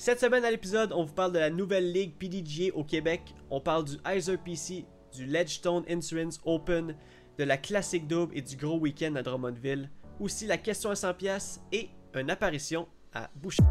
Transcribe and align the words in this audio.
Cette 0.00 0.18
semaine 0.18 0.46
à 0.46 0.50
l'épisode, 0.50 0.94
on 0.94 1.04
vous 1.04 1.12
parle 1.12 1.30
de 1.30 1.38
la 1.38 1.50
nouvelle 1.50 1.92
ligue 1.92 2.14
PDGA 2.14 2.74
au 2.74 2.84
Québec. 2.84 3.34
On 3.50 3.60
parle 3.60 3.84
du 3.84 3.96
Heiser 4.06 4.38
PC, 4.38 4.86
du 5.12 5.26
Ledgestone 5.26 5.84
Insurance 5.90 6.40
Open, 6.46 6.96
de 7.36 7.44
la 7.44 7.58
Classic 7.58 8.08
Double 8.08 8.34
et 8.34 8.40
du 8.40 8.56
gros 8.56 8.78
week-end 8.78 9.14
à 9.16 9.22
Drummondville. 9.22 9.90
Aussi 10.18 10.46
la 10.46 10.56
question 10.56 10.88
à 10.88 10.94
100$ 10.94 11.58
et 11.72 11.90
une 12.14 12.30
apparition 12.30 12.88
à 13.12 13.28
Boucher. 13.34 13.62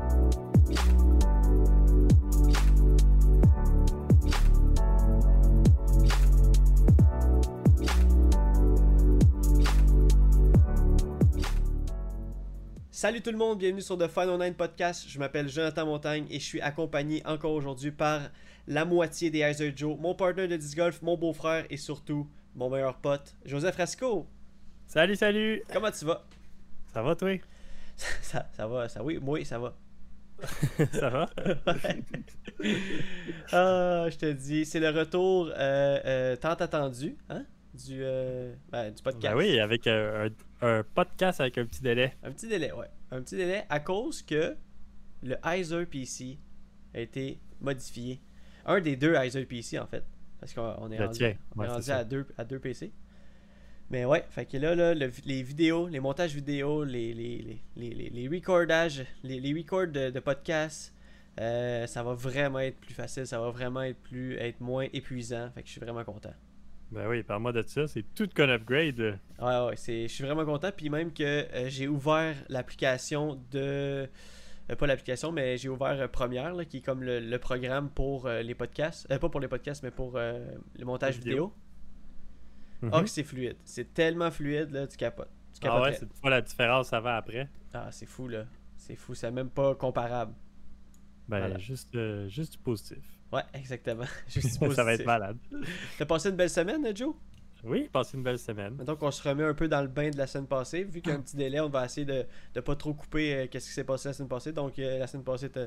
Salut 13.02 13.22
tout 13.22 13.32
le 13.32 13.38
monde, 13.38 13.60
bienvenue 13.60 13.82
sur 13.82 13.98
The 13.98 14.10
Final 14.10 14.38
Nine 14.38 14.54
Podcast. 14.54 15.06
Je 15.08 15.18
m'appelle 15.20 15.48
Jonathan 15.48 15.86
Montagne 15.86 16.26
et 16.30 16.38
je 16.38 16.44
suis 16.44 16.60
accompagné 16.60 17.26
encore 17.26 17.54
aujourd'hui 17.54 17.92
par 17.92 18.30
la 18.68 18.84
moitié 18.84 19.30
des 19.30 19.40
Heiser 19.40 19.72
Joe, 19.74 19.98
mon 19.98 20.14
partenaire 20.16 20.50
de 20.50 20.58
disc 20.58 20.76
golf, 20.76 21.02
mon 21.02 21.16
beau-frère 21.16 21.66
et 21.70 21.78
surtout 21.78 22.28
mon 22.56 22.70
meilleur 22.70 22.98
pote, 22.98 23.38
Joseph 23.46 23.78
Rasco. 23.78 24.28
Salut, 24.86 25.16
salut! 25.16 25.64
Comment 25.72 25.92
tu 25.92 26.04
vas? 26.04 26.26
Ça 26.94 27.02
va, 27.02 27.16
toi? 27.16 27.40
Ça, 28.22 28.50
ça 28.52 28.68
va, 28.68 28.90
ça 28.90 29.02
oui, 29.02 29.18
moi, 29.18 29.46
ça 29.46 29.60
va. 29.60 29.78
ça 30.92 31.10
va? 31.10 31.30
ah, 33.54 34.10
je 34.10 34.18
te 34.18 34.30
dis, 34.34 34.66
c'est 34.66 34.82
le 34.82 34.90
retour 34.90 35.50
euh, 35.56 36.00
euh, 36.04 36.36
tant 36.36 36.50
attendu, 36.50 37.16
hein? 37.30 37.46
Du, 37.74 38.00
euh, 38.04 38.54
ben, 38.72 38.92
du 38.92 39.02
podcast. 39.04 39.34
Ben 39.36 39.38
oui, 39.38 39.60
avec 39.60 39.86
euh, 39.88 40.30
un, 40.62 40.68
un 40.80 40.84
podcast 40.84 41.40
avec 41.40 41.58
un 41.58 41.66
petit 41.66 41.82
délai. 41.82 42.14
Un 42.24 42.32
petit 42.32 42.48
délai, 42.48 42.72
ouais. 42.72 42.88
Un 43.12 43.22
petit 43.22 43.36
délai 43.36 43.64
à 43.70 43.80
cause 43.80 44.22
que 44.24 44.56
le 45.24 45.36
Heiser 45.46 45.86
PC 45.86 46.38
a 46.94 47.00
été 47.00 47.40
modifié. 47.62 48.20
Un 48.66 48.82
des 48.82 48.96
deux 48.96 49.14
Heiser 49.14 49.46
PC, 49.46 49.78
en 49.80 49.88
fait. 49.88 50.04
Parce 50.40 50.54
qu'on 50.54 50.90
est 50.92 50.98
Le 50.98 51.06
rendu, 51.06 51.18
tien, 51.18 51.36
on 51.56 51.64
est 51.64 51.68
rendu 51.68 51.92
à, 51.92 52.04
deux, 52.04 52.26
à 52.38 52.44
deux 52.44 52.60
PC. 52.60 52.92
Mais 53.92 54.06
ouais, 54.06 54.24
fait 54.30 54.46
que 54.46 54.58
là, 54.58 54.76
là 54.76 54.94
le- 54.94 55.12
les 55.26 55.42
vidéos, 55.44 55.88
les 55.88 56.00
montages 56.00 56.34
vidéo, 56.36 56.84
les, 56.84 57.14
les, 57.14 57.38
les, 57.40 57.62
les, 57.76 57.90
les, 57.94 58.10
les 58.10 58.28
recordages, 58.28 59.04
les, 59.24 59.40
les 59.40 59.54
records 59.54 59.88
de, 59.88 60.10
de 60.12 60.20
podcasts, 60.20 60.94
euh, 61.40 61.88
ça 61.88 62.04
va 62.04 62.14
vraiment 62.14 62.60
être 62.60 62.78
plus 62.80 62.94
facile, 62.94 63.26
ça 63.28 63.40
va 63.40 63.50
vraiment 63.50 63.82
être 63.82 64.00
plus 64.02 64.36
être 64.38 64.60
moins 64.62 64.88
épuisant. 64.94 65.50
Fait 65.56 65.62
que 65.62 65.68
je 65.68 65.72
suis 65.74 65.82
vraiment 65.82 66.04
content. 66.04 66.34
Ben 66.92 67.08
oui, 67.08 67.22
parle-moi 67.22 67.52
de 67.52 67.62
ça, 67.62 67.88
c'est 67.88 68.04
tout 68.16 68.28
qu'un 68.28 68.50
upgrade. 68.50 69.20
Ouais, 69.40 69.66
ouais, 69.68 69.76
c'est, 69.76 70.08
je 70.08 70.14
suis 70.14 70.24
vraiment 70.24 70.44
content. 70.46 70.72
Puis 70.76 70.90
même 70.90 71.14
que 71.14 71.24
euh, 71.24 71.70
j'ai 71.70 71.88
ouvert 71.88 72.36
l'application 72.50 73.36
de. 73.52 74.10
euh, 74.70 74.76
pas 74.78 74.88
l'application, 74.88 75.32
mais 75.32 75.58
j'ai 75.58 75.70
ouvert 75.70 76.00
euh, 76.02 76.08
Première, 76.08 76.54
là, 76.54 76.66
qui 76.66 76.78
est 76.78 76.82
comme 76.82 77.04
le, 77.04 77.20
le 77.20 77.38
programme 77.40 77.90
pour 77.90 78.28
les 78.28 78.56
podcasts. 78.56 79.08
Pas 79.08 79.30
pour 79.30 79.40
les 79.40 79.48
podcasts, 79.48 79.84
mais 79.84 79.92
pour 79.92 80.18
le 80.18 80.86
montage 80.86 81.16
Les 81.18 81.24
vidéo. 81.26 81.54
Ah, 82.92 83.02
que 83.04 83.10
c'est 83.10 83.24
fluide. 83.24 83.58
C'est 83.66 83.94
tellement 83.94 84.32
fluide, 84.32 84.72
là, 84.72 84.88
tu 84.88 84.98
capotes. 84.98 85.30
Tu 85.60 85.68
ah 85.68 85.82
ouais, 85.82 85.94
c'est 85.94 86.08
vois 86.22 86.30
la 86.32 86.42
différence 86.42 86.94
avant-après. 86.94 87.50
Ah, 87.74 87.90
c'est 87.92 88.06
fou, 88.06 88.28
là. 88.28 88.46
C'est 88.78 88.96
fou, 88.96 89.14
c'est 89.14 89.30
même 89.32 89.50
pas 89.50 89.76
comparable. 89.76 90.34
Ben, 91.28 91.40
Voilà. 91.40 91.58
juste, 91.60 91.96
juste 92.30 92.54
du 92.54 92.58
positif. 92.60 93.19
Ouais, 93.32 93.44
exactement. 93.54 94.06
Juste 94.28 94.60
ça 94.74 94.84
va 94.84 94.94
être 94.94 95.06
malade. 95.06 95.38
T'as 95.98 96.06
passé 96.06 96.30
une 96.30 96.36
belle 96.36 96.50
semaine, 96.50 96.86
euh, 96.86 96.92
Joe? 96.96 97.14
Oui, 97.64 97.90
passez 97.92 98.16
une 98.18 98.24
belle 98.24 98.40
semaine. 98.40 98.78
Donc 98.78 99.04
on 99.04 99.12
se 99.12 99.28
remet 99.28 99.44
un 99.44 99.54
peu 99.54 99.68
dans 99.68 99.82
le 99.82 99.88
bain 99.90 100.10
de 100.10 100.18
la 100.18 100.28
semaine 100.28 100.48
passée. 100.48 100.84
Vu 100.84 101.02
qu'il 101.02 101.12
y 101.12 101.16
a 101.16 101.18
un 101.18 101.22
petit 101.22 101.36
délai, 101.36 101.60
on 101.60 101.70
va 101.70 101.86
essayer 101.86 102.06
de 102.06 102.26
ne 102.56 102.62
pas 102.62 102.76
trop 102.76 102.94
couper 102.94 103.36
euh, 103.36 103.48
qu'est-ce 103.48 103.68
qui 103.68 103.74
s'est 103.74 103.84
passé 103.84 104.08
la 104.10 104.14
semaine 104.14 104.30
passée. 104.30 104.54
Donc 104.54 104.80
euh, 104.80 104.98
la 104.98 105.08
semaine 105.08 105.26
passée, 105.26 105.50
t'as 105.50 105.66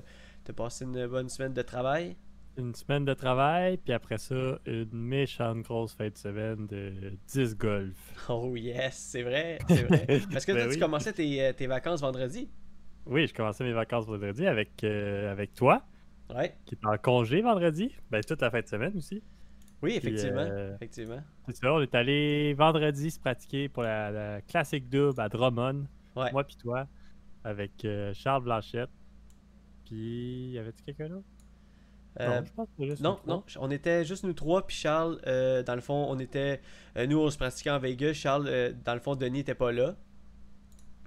as 0.49 0.53
passé 0.55 0.85
une 0.87 1.07
bonne 1.07 1.29
semaine 1.29 1.53
de 1.53 1.63
travail. 1.63 2.17
Une 2.59 2.75
semaine 2.75 3.05
de 3.07 3.15
travail, 3.15 3.79
puis 3.79 3.93
après 3.95 4.19
ça, 4.19 4.59
une 4.67 4.89
méchante 4.93 5.63
grosse 5.63 5.95
fin 5.95 6.09
de 6.09 6.17
semaine 6.17 6.67
de 6.67 7.13
10 7.29 7.57
golf. 7.57 7.97
Oh 8.29 8.55
yes, 8.57 8.95
c'est 8.95 9.23
vrai, 9.23 9.59
c'est 9.69 9.85
vrai. 9.85 10.07
Parce 10.31 10.45
que 10.45 10.53
Ben 10.53 10.69
tu 10.69 10.75
oui. 10.75 10.79
commençais 10.79 11.13
tes, 11.13 11.43
euh, 11.43 11.53
tes 11.53 11.67
vacances 11.67 12.01
vendredi. 12.03 12.51
Oui, 13.07 13.27
je 13.27 13.35
commençais 13.35 13.65
mes 13.65 13.73
vacances 13.73 14.07
vendredi 14.07 14.47
avec, 14.47 14.85
euh, 14.85 15.31
avec 15.33 15.55
toi, 15.55 15.83
Ouais, 16.35 16.57
qui 16.65 16.75
est 16.75 16.87
en 16.87 16.97
congé 16.99 17.43
vendredi. 17.43 17.95
Ben, 18.11 18.23
toute 18.23 18.41
la 18.41 18.51
fin 18.51 18.61
de 18.61 18.67
semaine 18.67 18.97
aussi. 18.97 19.23
oui, 19.83 19.99
Puis, 20.01 20.09
effectivement. 20.11 20.41
euh, 20.41 20.75
Effectivement. 20.77 21.21
C'est 21.47 21.57
ça, 21.57 21.73
on 21.73 21.81
est 21.81 21.95
allé 21.95 22.55
vendredi 22.55 23.11
se 23.11 23.21
pratiquer 23.21 23.69
pour 23.69 23.83
la, 23.83 24.11
la 24.11 24.41
Classic 24.43 24.89
Double 24.89 25.21
à 25.21 25.29
Drummond. 25.29 25.87
Ouais. 26.17 26.31
Moi 26.33 26.45
puis 26.45 26.57
toi, 26.57 26.87
avec 27.45 27.85
euh, 27.85 28.13
Charles 28.15 28.45
Blanchette. 28.45 28.91
Puis, 29.87 30.51
y 30.53 30.59
avait-tu 30.59 30.83
quelqu'un 30.85 31.09
d'autre? 31.09 31.27
Euh, 32.21 32.41
non, 32.41 32.45
je 32.45 32.53
pense 32.53 32.69
que 32.79 32.85
juste 32.85 33.01
non, 33.03 33.19
non, 33.27 33.43
on 33.59 33.71
était 33.71 34.05
juste 34.05 34.25
nous 34.25 34.35
trois, 34.35 34.67
puis 34.67 34.77
Charles, 34.77 35.19
euh, 35.27 35.63
dans 35.63 35.75
le 35.75 35.81
fond, 35.81 36.07
on 36.11 36.19
était. 36.19 36.61
nous, 37.09 37.19
on 37.19 37.31
se 37.31 37.39
pratiquait 37.39 37.71
en 37.71 37.79
Vegas. 37.79 38.13
Charles, 38.13 38.75
dans 38.85 38.93
le 38.95 39.01
fond, 39.01 39.17
Denis 39.17 39.41
était 39.41 39.55
pas 39.55 39.73
là. 39.73 39.97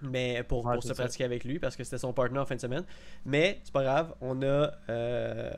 Mais 0.10 0.44
pour, 0.44 0.66
Ouais, 0.66 0.74
pour 0.74 0.84
c'est 0.84 0.90
se 0.90 0.94
ça. 0.96 1.04
pratiquer 1.04 1.24
avec 1.24 1.44
lui, 1.44 1.60
parce 1.60 1.76
que 1.76 1.84
c'était 1.84 1.98
son 1.98 2.14
partenaire 2.14 2.44
en 2.44 2.46
fin 2.46 2.56
de 2.56 2.62
semaine. 2.62 2.84
Mais 3.26 3.60
c'est 3.64 3.74
pas 3.74 3.84
grave, 3.84 4.16
on 4.22 4.42
a. 4.42 4.72
euh, 4.90 5.52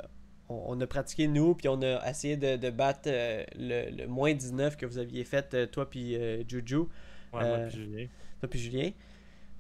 on, 0.50 0.63
on 0.78 0.81
a 0.81 0.88
pratiqué 0.88 1.28
nous, 1.28 1.56
puis 1.56 1.68
on 1.68 1.81
a 1.81 2.09
essayé 2.09 2.38
de, 2.38 2.56
de 2.56 2.69
battre 2.69 3.02
euh, 3.08 3.44
le, 3.58 3.90
le 4.03 4.08
moins 4.08 4.34
19 4.34 4.78
que 4.78 4.85
vous 4.85 4.97
aviez 4.97 5.24
fait, 5.25 5.53
euh, 5.53 5.66
toi 5.68 5.90
puis 5.90 6.16
euh, 6.16 6.44
Juju, 6.47 6.78
Ouais, 6.78 6.88
moi 7.34 7.58
puis 7.68 7.78
Julien. 7.78 8.08
toi 8.40 8.50
puis 8.50 8.59
Julien. 8.59 8.91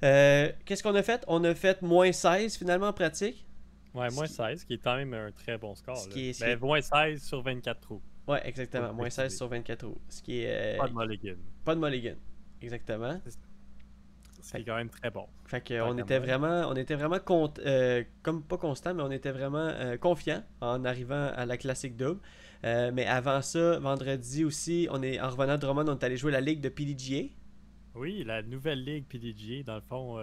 Qu'est-ce 0.01 0.83
qu'on 0.83 0.95
a 0.95 1.03
fait? 1.03 1.23
On 1.27 1.43
a 1.43 1.53
fait 1.55 1.81
moins 1.81 2.11
16 2.11 2.57
finalement 2.57 2.87
en 2.87 2.93
pratique. 2.93 3.45
Ouais, 3.93 4.09
moins 4.11 4.27
qui- 4.27 4.33
16, 4.33 4.63
qui 4.65 4.75
est 4.75 4.77
quand 4.77 4.95
même 4.95 5.13
un 5.13 5.31
très 5.31 5.57
bon 5.57 5.73
score. 5.75 5.97
ce 5.97 6.07
là. 6.07 6.13
qui 6.13 6.29
est- 6.29 6.33
ce 6.33 6.45
Ben, 6.45 6.57
qui 6.57 6.63
moins 6.63 6.81
16 6.81 7.21
sur 7.23 7.41
24 7.41 7.79
trous. 7.81 8.01
Ouais, 8.27 8.41
exactement. 8.47 8.93
Moins 8.93 9.09
16 9.09 9.15
préciser. 9.25 9.37
sur 9.37 9.47
24 9.47 9.79
trous. 9.79 9.97
Ce 10.09 10.21
qui 10.21 10.39
est. 10.41 10.77
Pas 10.77 10.87
de 10.87 10.93
mulligan. 10.93 11.35
pas 11.65 11.75
de 11.75 11.79
mulligan. 11.79 12.15
Exactement. 12.61 13.19
Ce 14.47 14.53
qui 14.55 14.61
est 14.61 14.65
quand 14.65 14.77
même 14.77 14.89
très 14.89 15.11
bon. 15.11 15.27
Fait 15.45 15.59
que 15.59 15.81
on 15.81 15.97
était 15.97 16.19
vraiment, 16.19 16.69
on 16.69 16.75
était 16.75 16.95
vraiment 16.95 17.19
euh, 17.59 18.03
comme 18.23 18.41
pas 18.41 18.57
constant, 18.57 18.93
mais 18.93 19.03
on 19.03 19.11
était 19.11 19.31
vraiment 19.31 19.57
euh, 19.57 19.97
confiant 19.97 20.41
en 20.61 20.85
arrivant 20.85 21.31
à 21.35 21.45
la 21.45 21.57
classique 21.57 21.97
double. 21.97 22.21
Euh, 22.63 22.91
mais 22.93 23.05
avant 23.05 23.41
ça, 23.41 23.77
vendredi 23.79 24.45
aussi, 24.45 24.87
on 24.89 25.03
est 25.03 25.19
en 25.19 25.29
revenant 25.29 25.55
de 25.55 25.61
Drummond, 25.61 25.89
on 25.89 25.97
est 25.97 26.03
allé 26.03 26.15
jouer 26.15 26.31
la 26.31 26.39
ligue 26.39 26.61
de 26.61 26.69
PDGA. 26.69 27.27
Oui, 27.95 28.23
la 28.23 28.41
nouvelle 28.41 28.85
ligue 28.85 29.05
PDGA, 29.05 29.63
dans 29.63 29.75
le 29.75 29.81
fond, 29.81 30.17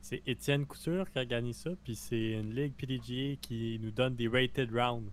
c'est 0.00 0.22
Étienne 0.26 0.64
Couture 0.64 1.10
qui 1.10 1.18
organise 1.18 1.56
ça. 1.56 1.70
Puis 1.84 1.94
c'est 1.94 2.32
une 2.32 2.54
ligue 2.54 2.72
PDGA 2.74 3.36
qui 3.40 3.78
nous 3.82 3.90
donne 3.90 4.14
des 4.14 4.28
rated 4.28 4.70
rounds. 4.72 5.10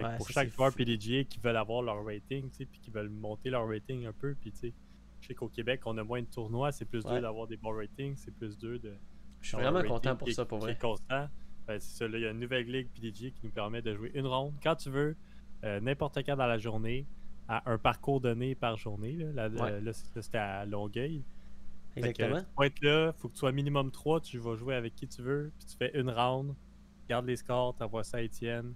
Ouais, 0.00 0.16
pour 0.16 0.26
ça, 0.26 0.40
chaque 0.40 0.48
c'est 0.48 0.56
joueur. 0.56 0.74
PDGA 0.74 1.24
qui 1.24 1.38
veulent 1.38 1.56
avoir 1.56 1.82
leur 1.82 2.02
rating, 2.04 2.48
puis 2.50 2.80
qui 2.80 2.90
veulent 2.90 3.10
monter 3.10 3.50
leur 3.50 3.68
rating 3.68 4.06
un 4.06 4.12
peu, 4.12 4.34
puis 4.40 4.50
tu 4.52 4.58
sais, 4.58 4.72
je 5.24 5.28
sais 5.28 5.34
qu'au 5.34 5.48
Québec, 5.48 5.80
on 5.86 5.96
a 5.96 6.04
moins 6.04 6.20
de 6.20 6.26
tournois, 6.26 6.70
c'est 6.70 6.84
plus 6.84 7.02
Ouais. 7.06 7.12
dur 7.14 7.22
d'avoir 7.22 7.46
des 7.46 7.56
bons 7.56 7.74
ratings, 7.74 8.14
c'est 8.16 8.34
plus 8.34 8.58
dur 8.58 8.78
de. 8.78 8.94
Je 9.40 9.48
suis 9.48 9.56
vraiment 9.56 9.82
content 9.82 10.14
pour 10.16 10.28
qui 10.28 10.34
ça, 10.34 10.44
pour 10.44 10.58
vrai. 10.58 10.76
constant. 10.78 11.28
Ben, 11.66 11.80
c'est 11.80 11.96
ça, 11.96 12.06
là, 12.08 12.18
il 12.18 12.22
y 12.22 12.26
a 12.26 12.30
une 12.30 12.40
nouvelle 12.40 12.66
ligue 12.70 12.88
PDGA 12.94 13.30
qui 13.30 13.40
nous 13.42 13.50
permet 13.50 13.80
de 13.80 13.94
jouer 13.94 14.10
une 14.14 14.26
ronde 14.26 14.52
quand 14.62 14.76
tu 14.76 14.90
veux, 14.90 15.16
euh, 15.64 15.80
n'importe 15.80 16.18
quand 16.26 16.36
dans 16.36 16.46
la 16.46 16.58
journée, 16.58 17.06
à 17.48 17.70
un 17.70 17.78
parcours 17.78 18.20
donné 18.20 18.54
par 18.54 18.76
journée. 18.76 19.12
Là, 19.14 19.48
Là, 19.48 19.62
Ouais. 19.62 19.80
là, 19.80 19.92
c'est- 19.94 20.14
là, 20.14 20.22
c'était 20.22 20.38
à 20.38 20.66
Longueuil. 20.66 21.22
Que, 21.94 22.00
Exactement. 22.00 22.40
tu 22.40 22.46
vas 22.58 22.66
être 22.66 22.82
là, 22.82 23.12
faut 23.14 23.28
que 23.28 23.32
tu 23.34 23.38
sois 23.38 23.52
minimum 23.52 23.90
3, 23.90 24.20
tu 24.20 24.36
vas 24.38 24.56
jouer 24.56 24.74
avec 24.74 24.94
qui 24.94 25.06
tu 25.08 25.22
veux, 25.22 25.52
puis 25.58 25.66
tu 25.68 25.76
fais 25.76 25.90
une 25.98 26.10
round, 26.10 26.54
garde 27.08 27.24
les 27.26 27.36
scores, 27.36 27.74
t'envoies 27.76 28.04
ça 28.04 28.18
à 28.18 28.20
Étienne. 28.20 28.74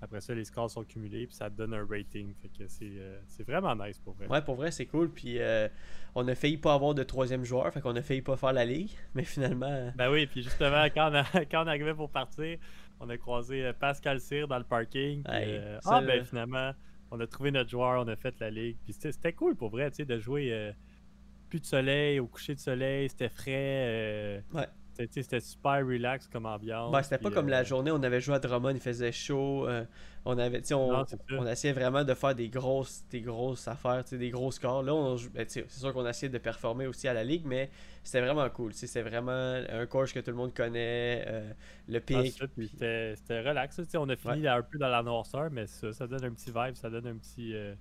Après 0.00 0.20
ça, 0.20 0.32
les 0.34 0.44
scores 0.44 0.70
sont 0.70 0.84
cumulés, 0.84 1.26
puis 1.26 1.34
ça 1.34 1.50
te 1.50 1.56
donne 1.56 1.74
un 1.74 1.84
rating. 1.84 2.32
Fait 2.40 2.48
que 2.48 2.68
c'est 2.68 2.84
euh, 2.98 3.18
vraiment 3.46 3.74
nice 3.74 3.98
pour 3.98 4.14
vrai. 4.14 4.28
Ouais, 4.28 4.42
pour 4.42 4.54
vrai, 4.54 4.70
c'est 4.70 4.86
cool. 4.86 5.10
Puis 5.10 5.40
euh, 5.40 5.68
on 6.14 6.26
a 6.28 6.34
failli 6.34 6.56
pas 6.56 6.74
avoir 6.74 6.94
de 6.94 7.02
troisième 7.02 7.44
joueur, 7.44 7.72
fait 7.72 7.80
qu'on 7.80 7.96
a 7.96 8.02
failli 8.02 8.22
pas 8.22 8.36
faire 8.36 8.52
la 8.52 8.64
ligue. 8.64 8.90
Mais 9.14 9.24
finalement, 9.24 9.66
euh, 9.66 9.90
Ben 9.96 10.10
oui, 10.10 10.26
puis 10.26 10.42
justement, 10.42 10.84
quand 10.94 11.10
on, 11.10 11.14
a- 11.16 11.44
quand 11.46 11.64
on 11.64 11.66
arrivait 11.66 11.94
pour 11.94 12.10
partir, 12.10 12.58
on 13.00 13.08
a 13.10 13.16
croisé 13.16 13.72
Pascal 13.78 14.20
Cyr 14.20 14.46
dans 14.48 14.58
le 14.58 14.64
parking. 14.64 15.22
puis, 15.24 15.32
Hey, 15.34 15.56
euh, 15.56 15.80
ça, 15.80 15.96
ah, 15.96 16.00
ben 16.02 16.24
finalement, 16.24 16.72
on 17.10 17.18
a 17.20 17.26
trouvé 17.26 17.50
notre 17.50 17.70
joueur, 17.70 18.00
on 18.04 18.08
a 18.08 18.16
fait 18.16 18.38
la 18.40 18.50
ligue. 18.50 18.76
Puis 18.84 18.92
c'était 18.92 19.32
cool 19.32 19.56
pour 19.56 19.70
vrai, 19.70 19.90
tu 19.90 19.96
sais, 19.96 20.04
de 20.04 20.18
jouer 20.18 20.72
plus 21.48 21.60
de 21.60 21.64
soleil, 21.66 22.20
au 22.20 22.26
coucher 22.26 22.54
de 22.54 22.60
soleil, 22.60 23.08
c'était 23.08 23.28
frais. 23.30 23.52
euh, 23.56 24.40
Ouais. 24.52 24.66
C'était- 25.10 25.40
super 25.40 25.86
relax 25.86 26.26
comme 26.28 26.46
ambiance. 26.46 26.90
ben, 26.92 27.02
c'était 27.02 27.18
pas 27.18 27.28
puis, 27.28 27.34
comme 27.36 27.46
euh, 27.48 27.50
la 27.50 27.64
journée, 27.64 27.90
on 27.90 28.02
avait 28.02 28.20
joué 28.20 28.34
à 28.34 28.38
Drummond, 28.38 28.70
il 28.70 28.80
faisait 28.80 29.12
chaud. 29.12 29.66
euh, 29.68 29.84
on 30.24 30.36
avait, 30.38 30.60
on, 30.74 31.04
Non, 31.30 31.46
essayait 31.46 31.72
vraiment 31.72 32.04
de 32.04 32.12
faire 32.14 32.34
des 32.34 32.48
grosses, 32.48 33.02
des 33.10 33.20
grosses 33.22 33.66
affaires, 33.68 34.04
des 34.10 34.30
gros 34.30 34.50
scores. 34.50 34.82
Là, 34.82 34.94
on 34.94 35.16
ben, 35.32 35.44
c'est 35.48 35.70
sûr 35.70 35.92
qu'on 35.92 36.06
essayait 36.06 36.28
de 36.30 36.38
performer 36.38 36.86
aussi 36.86 37.08
à 37.08 37.14
la 37.14 37.24
ligue, 37.24 37.44
mais 37.46 37.70
c'était 38.02 38.20
vraiment 38.20 38.48
cool. 38.50 38.74
C'était 38.74 39.02
vraiment 39.02 39.30
un 39.70 39.86
coach 39.86 40.12
que 40.12 40.20
tout 40.20 40.30
le 40.30 40.36
monde 40.36 40.52
connaît, 40.52 41.24
euh, 41.26 41.50
le 41.88 41.98
Ah, 41.98 42.00
pic. 42.00 42.42
puis 42.56 42.68
c'était 42.68 43.14
c'était 43.16 43.40
relax. 43.40 43.80
On 43.96 44.08
a 44.08 44.16
fini 44.16 44.46
un 44.48 44.62
peu 44.62 44.78
dans 44.78 44.88
la 44.88 45.02
noirceur, 45.02 45.50
mais 45.50 45.66
ça, 45.66 45.92
ça 45.92 46.06
donne 46.06 46.24
un 46.24 46.32
petit 46.32 46.50
vibe, 46.54 46.74
ça 46.74 46.90
donne 46.90 47.06
un 47.06 47.16
petit. 47.16 47.54
euh, 47.54 47.74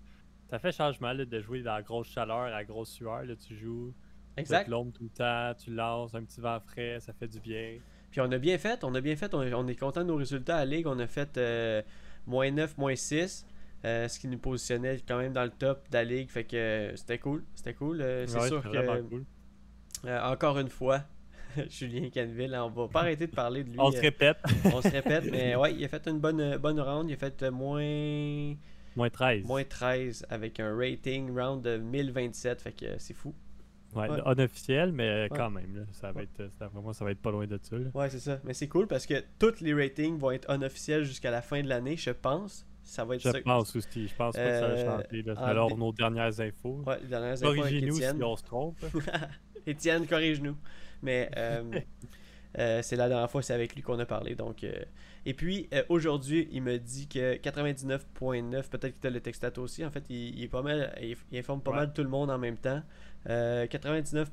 Ça 0.49 0.59
fait 0.59 0.71
changement 0.71 1.11
là, 1.11 1.25
de 1.25 1.39
jouer 1.41 1.61
dans 1.61 1.73
la 1.73 1.81
grosse 1.81 2.07
chaleur, 2.07 2.37
à 2.37 2.49
la 2.49 2.63
grosse 2.63 2.91
sueur. 2.91 3.23
Là, 3.25 3.35
tu 3.35 3.53
joues, 3.57 3.93
exact. 4.37 4.67
l'ombre 4.67 4.91
tout 4.93 5.03
le 5.03 5.09
temps, 5.09 5.53
tu 5.57 5.73
lances, 5.73 6.13
un 6.15 6.23
petit 6.23 6.41
vent 6.41 6.59
frais, 6.59 6.99
ça 6.99 7.13
fait 7.13 7.27
du 7.27 7.39
bien. 7.39 7.77
Puis 8.11 8.21
on 8.21 8.31
a 8.31 8.37
bien 8.37 8.57
fait, 8.57 8.83
on 8.83 8.95
a 8.95 9.01
bien 9.01 9.15
fait, 9.15 9.33
on, 9.33 9.67
est 9.67 9.75
content 9.75 10.01
de 10.01 10.07
nos 10.07 10.15
résultats 10.15 10.57
à 10.57 10.65
la 10.65 10.77
Ligue. 10.77 10.87
On 10.87 10.99
a 10.99 11.07
fait 11.07 11.37
euh, 11.37 11.81
moins 12.25 12.49
9, 12.49 12.77
moins 12.77 12.95
6. 12.95 13.45
Euh, 13.85 14.07
ce 14.07 14.19
qui 14.19 14.27
nous 14.27 14.39
positionnait 14.39 14.99
quand 15.07 15.19
même 15.19 15.33
dans 15.33 15.43
le 15.43 15.51
top 15.51 15.87
de 15.89 15.97
la 15.97 16.03
ligue. 16.03 16.29
Fait 16.31 16.45
que 16.45 16.93
c'était 16.95 17.19
cool. 17.19 17.43
C'était 17.53 17.75
cool. 17.75 18.03
c'est 18.25 18.47
sûr 18.47 18.63
que. 18.63 20.23
encore 20.23 20.57
une 20.57 20.69
fois, 20.69 21.03
Julien 21.69 22.09
Canville, 22.09 22.55
on 22.55 22.69
va 22.69 22.87
pas 22.87 23.01
arrêter 23.01 23.27
de 23.27 23.35
parler 23.35 23.63
de 23.63 23.69
lui. 23.69 23.79
on 23.79 23.91
se 23.91 23.99
répète. 23.99 24.37
on 24.65 24.81
se 24.81 24.89
répète, 24.89 25.25
mais 25.31 25.55
ouais, 25.57 25.73
il 25.73 25.83
a 25.85 25.87
fait 25.87 26.07
une 26.07 26.19
bonne, 26.19 26.57
bonne 26.57 26.79
round. 26.79 27.09
Il 27.09 27.13
a 27.13 27.17
fait 27.17 27.49
moins. 27.51 28.55
Moins 28.95 29.09
13. 29.09 29.45
Moins 29.45 29.63
13 29.63 30.25
avec 30.29 30.59
un 30.59 30.75
rating 30.75 31.37
round 31.37 31.63
de 31.63 31.77
1027. 31.77 32.61
Fait 32.61 32.71
que 32.71 32.85
c'est 32.97 33.13
fou. 33.13 33.33
Ouais, 33.95 34.07
unofficiel, 34.25 34.91
mais 34.91 35.27
quand 35.33 35.49
même. 35.49 35.85
ça, 35.91 36.11
va 36.11 36.23
être, 36.23 36.49
vraiment, 36.59 36.93
ça 36.93 37.05
va 37.05 37.11
être 37.11 37.21
pas 37.21 37.31
loin 37.31 37.47
de 37.47 37.59
ça. 37.61 37.75
Ouais, 37.93 38.09
c'est 38.09 38.19
ça. 38.19 38.39
Mais 38.43 38.53
c'est 38.53 38.67
cool 38.67 38.87
parce 38.87 39.05
que 39.05 39.23
tous 39.39 39.61
les 39.61 39.73
ratings 39.73 40.17
vont 40.17 40.31
être 40.31 40.51
unofficiels 40.51 41.03
jusqu'à 41.03 41.31
la 41.31 41.41
fin 41.41 41.61
de 41.61 41.67
l'année, 41.67 41.97
je 41.97 42.11
pense. 42.11 42.65
Ça 42.87 43.03
va 43.03 43.15
être 43.15 43.21
je 43.21 43.41
pense 43.41 43.75
aussi. 43.75 44.07
Je 44.07 44.15
pense 44.15 44.33
pas 44.33 44.43
que 44.43 44.59
ça 44.59 44.67
va 44.67 44.73
euh, 44.73 45.03
changer. 45.03 45.23
Alors, 45.37 45.77
nos 45.77 45.91
dernières 45.91 46.39
infos. 46.39 46.81
Ouais, 46.85 46.97
les 47.01 47.07
dernières 47.07 47.43
infos. 47.43 47.55
Corrigez-nous 47.55 47.95
si 47.95 48.23
on 48.23 48.35
se 48.37 48.43
trompe. 48.43 48.77
Étienne, 49.67 50.07
corrige-nous. 50.07 50.55
Mais 51.01 51.29
euh, 51.35 51.63
euh, 52.59 52.81
c'est 52.81 52.95
la 52.95 53.09
dernière 53.09 53.29
fois, 53.29 53.41
c'est 53.41 53.53
avec 53.53 53.75
lui 53.75 53.81
qu'on 53.81 53.99
a 53.99 54.05
parlé. 54.05 54.35
Donc, 54.35 54.65
et 55.29 55.33
puis, 55.33 55.67
aujourd'hui, 55.89 56.47
il 56.53 56.61
me 56.61 56.79
dit 56.79 57.09
que 57.09 57.35
99.9, 57.35 58.69
peut-être 58.69 58.93
qu'il 58.93 59.01
t'a 59.01 59.09
le 59.09 59.19
textato 59.19 59.61
aussi. 59.61 59.83
En 59.83 59.91
fait, 59.91 60.05
il, 60.09 60.41
est 60.41 60.47
pas 60.47 60.61
mal, 60.61 60.97
il, 61.01 61.37
informe 61.37 61.59
pas 61.59 61.73
mal 61.73 61.91
tout 61.91 62.01
le 62.01 62.07
monde 62.07 62.31
en 62.31 62.37
même 62.37 62.55
temps. 62.55 62.81
99%, 63.27 64.25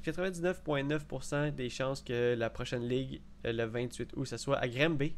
99.9% 0.00 1.52
des 1.52 1.68
chances 1.68 2.00
que 2.00 2.36
la 2.38 2.48
prochaine 2.48 2.86
ligue, 2.86 3.20
le 3.42 3.64
28 3.64 4.12
août, 4.14 4.24
ça 4.24 4.38
soit 4.38 4.58
à 4.58 4.68
Granby. 4.68 5.16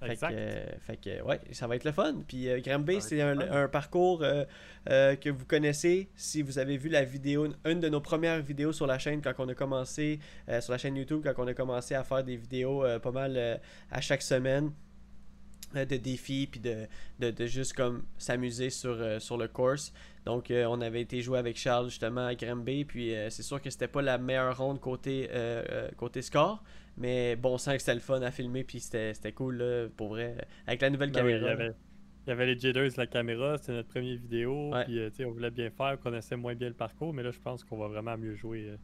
Fait 0.00 0.16
que, 0.16 0.26
fait 0.80 0.96
que, 0.96 1.22
ouais, 1.22 1.40
ça 1.52 1.66
va 1.66 1.76
être 1.76 1.84
le 1.84 1.92
fun. 1.92 2.22
Puis 2.26 2.48
euh, 2.48 2.60
Granby, 2.60 3.00
c'est 3.02 3.20
un, 3.20 3.68
parcours 3.68 4.22
euh, 4.22 4.44
euh, 4.88 5.14
que 5.16 5.28
vous 5.28 5.44
connaissez. 5.44 6.08
Si 6.16 6.40
vous 6.40 6.58
avez 6.58 6.78
vu 6.78 6.88
la 6.88 7.04
vidéo, 7.04 7.48
une 7.66 7.80
de 7.80 7.88
nos 7.88 8.00
premières 8.00 8.40
vidéos 8.40 8.72
sur 8.72 8.86
la 8.86 8.98
chaîne 8.98 9.20
quand 9.20 9.34
on 9.38 9.48
a 9.48 9.54
commencé, 9.54 10.18
sur 10.60 10.72
la 10.72 10.78
chaîne 10.78 10.96
YouTube, 10.96 11.22
quand 11.22 11.42
on 11.42 11.46
a 11.46 11.54
commencé 11.54 11.94
à 11.94 12.02
faire 12.02 12.24
des 12.24 12.36
vidéos 12.36 12.84
pas 13.00 13.10
mal 13.10 13.60
à 13.90 14.00
chaque 14.00 14.22
semaine 14.22 14.72
de 15.74 15.96
défis 15.96 16.48
puis 16.50 16.58
de, 16.58 16.86
de, 17.20 17.46
juste 17.46 17.74
comme 17.74 18.04
s'amuser 18.18 18.70
sur, 18.70 19.20
sur 19.20 19.36
le 19.36 19.48
course. 19.48 19.92
Donc 20.24 20.50
on 20.50 20.80
avait 20.80 21.02
été 21.02 21.20
joué 21.20 21.38
avec 21.38 21.56
Charles 21.56 21.88
justement 21.90 22.26
à 22.26 22.34
Granby. 22.34 22.84
Puis 22.84 23.14
c'est 23.28 23.42
sûr 23.42 23.60
que 23.60 23.70
c'était 23.70 23.88
pas 23.88 24.02
la 24.02 24.18
meilleure 24.18 24.56
ronde 24.56 24.80
côté, 24.80 25.28
côté 25.96 26.22
score, 26.22 26.62
mais 26.96 27.36
bon 27.36 27.58
sang 27.58 27.72
que 27.72 27.78
c'était 27.78 27.94
le 27.94 28.00
fun 28.00 28.20
à 28.22 28.30
filmer, 28.30 28.64
puis 28.64 28.80
c'était 28.80 29.32
cool, 29.32 29.56
là, 29.56 29.88
pour 29.96 30.08
vrai. 30.08 30.36
Avec 30.66 30.82
la 30.82 30.90
nouvelle 30.90 31.10
ben 31.10 31.20
caméra. 31.20 31.54
il, 31.54 31.74
y 32.28 32.30
avait, 32.30 32.46
les 32.46 32.58
jitters, 32.58 32.90
la 32.96 33.06
caméra, 33.06 33.56
c'était 33.58 33.72
notre 33.72 33.88
première 33.88 34.16
vidéo, 34.16 34.72
puis 34.84 34.98
euh, 34.98 35.10
on 35.20 35.30
voulait 35.30 35.50
bien 35.50 35.70
faire, 35.70 35.96
on 35.98 36.02
connaissait 36.02 36.36
moins 36.36 36.54
bien 36.54 36.68
le 36.68 36.74
parcours, 36.74 37.12
mais 37.12 37.22
là, 37.22 37.30
je 37.30 37.40
pense 37.40 37.64
qu'on 37.64 37.78
va 37.78 37.88
vraiment 37.88 38.16
mieux 38.16 38.34
jouer 38.34 38.66
euh, 38.68 38.76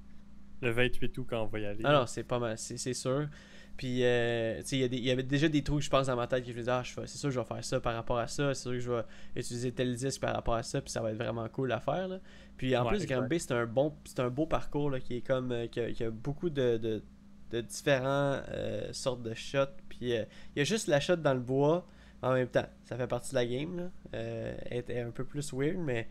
le 0.63 0.71
28 0.71 1.19
août 1.19 1.27
quand 1.29 1.43
on 1.43 1.47
va 1.47 1.59
y 1.61 1.67
aller. 1.67 1.83
Ah 1.85 1.93
non, 1.93 2.07
c'est 2.07 2.25
pas 2.25 2.39
mal, 2.39 2.57
c'est 2.57 2.95
sûr. 2.95 3.29
Puis, 3.77 4.05
euh, 4.05 4.63
il 4.73 4.95
y, 4.95 5.01
y, 5.01 5.11
avait 5.11 5.23
déjà 5.23 5.49
des 5.49 5.63
trucs, 5.63 5.83
je 5.83 5.91
pense, 5.91 6.07
dans 6.07 6.17
ma 6.17 6.27
tête 6.27 6.43
que 6.43 6.51
je 6.51 6.55
me 6.55 6.61
disais, 6.61 6.71
ah, 6.71 6.83
c'est 6.83 7.19
sûr 7.19 7.29
que 7.29 7.35
je 7.35 7.41
vais 7.41 7.45
faire 7.45 7.63
ça 7.63 7.79
par 7.79 7.95
rapport 7.95 8.19
à 8.19 8.27
ça, 8.27 8.55
c'est 8.55 8.63
sûr 8.63 8.73
que 8.73 8.81
je 8.81 8.91
vais 8.91 9.03
utiliser 9.37 9.71
tel 9.71 9.95
disque 9.95 10.23
par 10.23 10.35
rapport 10.35 10.55
à 10.55 10.63
ça, 10.63 10.81
puis 10.81 10.91
ça 10.91 11.03
va 11.03 11.11
être 11.11 11.19
vraiment 11.19 11.47
cool 11.51 11.71
à 11.73 11.81
faire. 11.81 12.09
Là. 12.09 12.21
Puis, 12.57 12.75
en 12.75 12.87
plus, 12.87 13.05
Grand 13.05 13.29
B, 13.29 13.35
c'est 13.37 13.53
un, 13.53 13.67
bon, 13.67 13.95
un 14.17 14.31
beau 14.31 14.47
parcours 14.47 14.91
là, 14.91 14.99
qui 14.99 15.19
est 15.19 15.21
comme, 15.21 15.55
qui 15.69 16.03
a, 16.03 16.11
beaucoup 16.11 16.49
de 16.49 16.79
de 16.79 17.03
différentes 17.53 18.43
euh, 18.49 18.93
sortes 18.93 19.23
de 19.23 19.35
shots. 19.35 19.67
Puis 19.89 20.15
euh, 20.15 20.25
il 20.55 20.61
y 20.61 20.63
a 20.63 20.65
juste 20.65 20.89
la 20.89 21.01
shot 21.01 21.17
dans 21.17 21.35
le 21.35 21.41
bois 21.41 21.87
en 22.23 22.35
même 22.35 22.49
temps. 22.49 22.67
Ça 22.85 22.97
fait 22.97 23.07
partie 23.07 23.31
de 23.31 23.37
la 23.37 23.47
game. 23.47 23.77
Là. 23.77 23.91
Euh, 24.15 24.57
elle 24.67 24.85
est 24.89 25.01
un 25.01 25.11
peu 25.11 25.25
plus 25.25 25.53
weird, 25.53 25.79
mais 25.79 26.09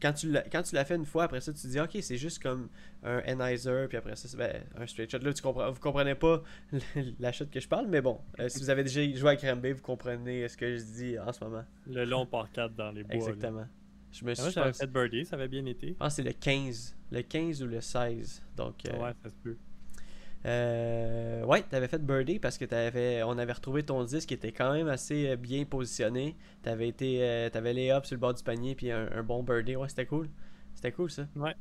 quand 0.00 0.12
tu 0.12 0.32
l'as 0.32 0.84
fait 0.84 0.96
une 0.96 1.06
fois, 1.06 1.24
après 1.24 1.40
ça, 1.40 1.52
tu 1.52 1.60
te 1.60 1.66
dis, 1.68 1.78
ok, 1.78 1.96
c'est 2.00 2.16
juste 2.16 2.42
comme 2.42 2.68
un 3.04 3.20
Enizer, 3.20 3.86
puis 3.86 3.96
après 3.96 4.16
ça, 4.16 4.26
c'est 4.26 4.36
ben, 4.36 4.60
un 4.76 4.84
straight 4.84 5.08
shot. 5.08 5.18
Là, 5.18 5.32
tu 5.32 5.40
comprends, 5.40 5.70
vous 5.70 5.78
comprenez 5.78 6.16
pas 6.16 6.42
la 7.20 7.30
shot 7.30 7.46
que 7.46 7.60
je 7.60 7.68
parle, 7.68 7.86
mais 7.86 8.00
bon, 8.00 8.20
si 8.48 8.58
vous 8.58 8.68
avez 8.68 8.82
déjà 8.82 9.00
joué 9.16 9.30
à 9.30 9.36
Cranberry, 9.36 9.74
vous 9.74 9.82
comprenez 9.82 10.48
ce 10.48 10.56
que 10.56 10.76
je 10.76 10.82
dis 10.82 11.18
en 11.20 11.32
ce 11.32 11.44
moment. 11.44 11.64
Le 11.86 12.04
long 12.04 12.26
par 12.26 12.50
4 12.50 12.74
dans 12.74 12.90
les 12.90 13.04
bois. 13.04 13.14
Exactement. 13.14 13.66
Je 14.12 14.24
me 14.26 14.32
ah, 14.32 14.34
suis 14.34 14.78
fait 14.80 14.86
birdie, 14.86 15.24
ça 15.24 15.36
avait 15.36 15.48
bien 15.48 15.64
été. 15.64 15.96
Ah, 15.98 16.10
c'est 16.10 16.22
le 16.22 16.32
15. 16.32 16.96
Le 17.10 17.22
15 17.22 17.62
ou 17.62 17.66
le 17.66 17.80
16. 17.80 18.42
Donc, 18.56 18.74
Ouais, 18.84 19.12
ça 19.22 19.30
se 19.30 19.36
peut. 19.42 19.56
Euh, 20.44 21.44
ouais, 21.44 21.62
t'avais 21.62 21.86
fait 21.86 22.04
birdie 22.04 22.38
parce 22.38 22.58
que 22.58 22.64
t'avais, 22.64 23.22
on 23.22 23.38
avait 23.38 23.52
retrouvé 23.52 23.84
ton 23.84 24.02
disque 24.04 24.28
qui 24.28 24.34
était 24.34 24.52
quand 24.52 24.72
même 24.72 24.88
assez 24.88 25.28
euh, 25.28 25.36
bien 25.36 25.64
positionné. 25.64 26.36
T'avais 26.62 26.88
été, 26.88 27.22
euh, 27.22 27.48
t'avais 27.48 27.72
les 27.72 27.92
ups 27.92 28.08
sur 28.08 28.16
le 28.16 28.20
bord 28.20 28.34
du 28.34 28.42
panier 28.42 28.74
puis 28.74 28.90
un, 28.90 29.22
bon 29.22 29.42
birdie. 29.42 29.76
Ouais, 29.76 29.88
c'était 29.88 30.06
cool. 30.06 30.28
C'était 30.74 30.92
cool 30.92 31.10
ça. 31.10 31.28
Ouais. 31.36 31.54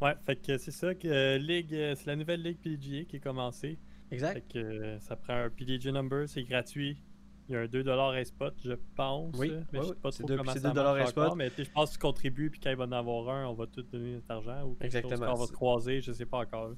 Ouais, 0.00 0.14
fait 0.26 0.36
que 0.36 0.58
c'est 0.58 0.72
ça 0.72 0.94
que 0.94 1.06
euh, 1.06 1.38
ligue, 1.38 1.70
c'est 1.70 2.06
la 2.06 2.16
nouvelle 2.16 2.42
ligue 2.42 2.58
PDGA 2.58 3.04
qui 3.04 3.16
est 3.16 3.20
commencée. 3.20 3.78
Exact. 4.10 4.34
Fait 4.34 4.60
que 4.60 4.98
ça 5.00 5.16
prend 5.16 5.34
un 5.34 5.50
PDG 5.50 5.92
number, 5.92 6.28
c'est 6.28 6.42
gratuit. 6.42 7.00
Il 7.48 7.52
y 7.52 7.56
a 7.56 7.60
un 7.60 7.66
2$ 7.66 8.24
spot, 8.24 8.54
je 8.64 8.72
pense. 8.96 9.36
Oui, 9.38 9.52
mais 9.72 9.80
je 9.80 9.86
sais 9.86 9.94
pas 9.94 10.10
trop 10.10 10.26
comment 10.26 10.52
ça 10.52 10.74
marche 10.74 11.10
spot. 11.10 11.34
mais 11.36 11.50
je 11.56 11.70
pense 11.70 11.90
que 11.90 11.94
tu 11.94 12.00
contribues 12.00 12.50
puis 12.50 12.58
quand 12.58 12.70
il 12.70 12.76
va 12.76 12.84
en 12.86 12.92
avoir 12.92 13.28
un, 13.28 13.46
on 13.46 13.54
va 13.54 13.68
tout 13.68 13.82
donner 13.82 14.14
notre 14.14 14.30
argent 14.32 14.64
ou 14.64 14.74
quelque 14.74 14.86
Exactement. 14.86 15.16
chose 15.16 15.26
qu'on 15.26 15.40
va 15.40 15.46
se 15.46 15.52
croiser, 15.52 16.00
je 16.00 16.10
sais 16.10 16.26
pas 16.26 16.38
encore 16.38 16.72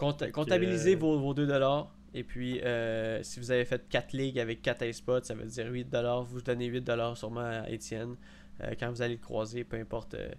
comptabilisez 0.00 0.94
vos, 0.94 1.18
vos 1.18 1.34
2$. 1.34 1.86
Et 2.12 2.24
puis, 2.24 2.60
euh, 2.60 3.22
si 3.22 3.38
vous 3.38 3.50
avez 3.50 3.64
fait 3.64 3.88
4 3.88 4.12
ligues 4.12 4.38
avec 4.38 4.62
4 4.62 4.90
spots, 4.92 5.22
ça 5.22 5.34
veut 5.34 5.46
dire 5.46 5.66
8$. 5.66 6.24
Vous 6.24 6.42
donnez 6.42 6.68
8$ 6.68 7.14
sûrement 7.14 7.40
à 7.40 7.70
Étienne 7.70 8.16
euh, 8.62 8.72
quand 8.78 8.90
vous 8.90 9.02
allez 9.02 9.14
le 9.14 9.20
croiser, 9.20 9.64
peu 9.64 9.76
importe 9.76 10.14
euh, 10.14 10.30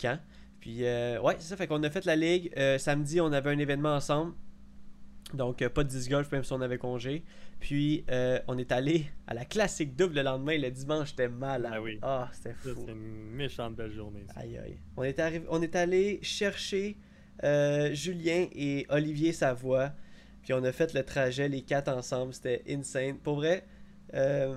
quand. 0.00 0.18
Puis, 0.60 0.82
ouais, 0.82 1.36
c'est 1.38 1.48
ça. 1.48 1.56
Fait 1.56 1.66
qu'on 1.66 1.82
a 1.84 1.90
fait 1.90 2.04
la 2.04 2.16
ligue. 2.16 2.52
samedi, 2.76 3.18
on 3.20 3.32
avait 3.32 3.48
un 3.48 3.58
événement 3.58 3.94
ensemble. 3.94 4.34
Donc, 5.32 5.66
pas 5.68 5.84
de 5.84 5.88
10 5.88 6.08
golf, 6.10 6.30
même 6.32 6.44
si 6.44 6.52
on 6.52 6.60
avait 6.60 6.76
congé. 6.76 7.24
Puis, 7.60 8.04
on 8.46 8.58
est 8.58 8.70
allé 8.70 9.06
à 9.26 9.32
la 9.32 9.46
classique 9.46 9.96
double 9.96 10.16
le 10.16 10.22
lendemain. 10.22 10.58
Le 10.58 10.70
dimanche, 10.70 11.10
j'étais 11.10 11.30
mal. 11.30 11.66
Ah 11.72 11.80
oui. 11.80 11.98
Ah, 12.02 12.28
c'était 12.32 12.52
fou. 12.52 12.74
C'était 12.78 12.92
une 12.92 13.30
méchante 13.30 13.74
belle 13.74 13.92
journée. 13.92 14.26
Aïe, 14.36 14.58
aïe. 14.58 14.78
On 14.98 15.02
est, 15.02 15.42
on 15.48 15.62
est 15.62 15.76
allé 15.76 16.18
chercher 16.20 16.98
euh, 17.44 17.92
Julien 17.94 18.46
et 18.54 18.86
Olivier 18.88 19.32
Savoie. 19.32 19.92
Puis 20.42 20.52
on 20.52 20.62
a 20.64 20.72
fait 20.72 20.94
le 20.94 21.02
trajet, 21.04 21.48
les 21.48 21.62
quatre 21.62 21.88
ensemble. 21.88 22.34
C'était 22.34 22.62
insane. 22.68 23.18
Pour 23.18 23.36
vrai, 23.36 23.64
euh, 24.14 24.56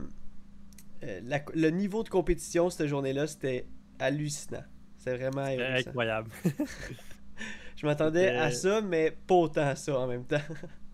euh, 1.03 1.39
le 1.53 1.69
niveau 1.69 2.03
de 2.03 2.09
compétition 2.09 2.69
cette 2.69 2.87
journée-là, 2.87 3.27
c'était 3.27 3.65
hallucinant. 3.99 4.63
C'est 4.97 5.15
vraiment 5.17 5.43
incroyable. 5.43 6.31
Je 7.75 7.85
m'attendais 7.85 8.29
à 8.29 8.51
ça, 8.51 8.81
mais 8.81 9.11
pas 9.11 9.35
autant 9.35 9.67
à 9.67 9.75
ça 9.75 9.99
en 9.99 10.07
même 10.07 10.25
temps. 10.25 10.37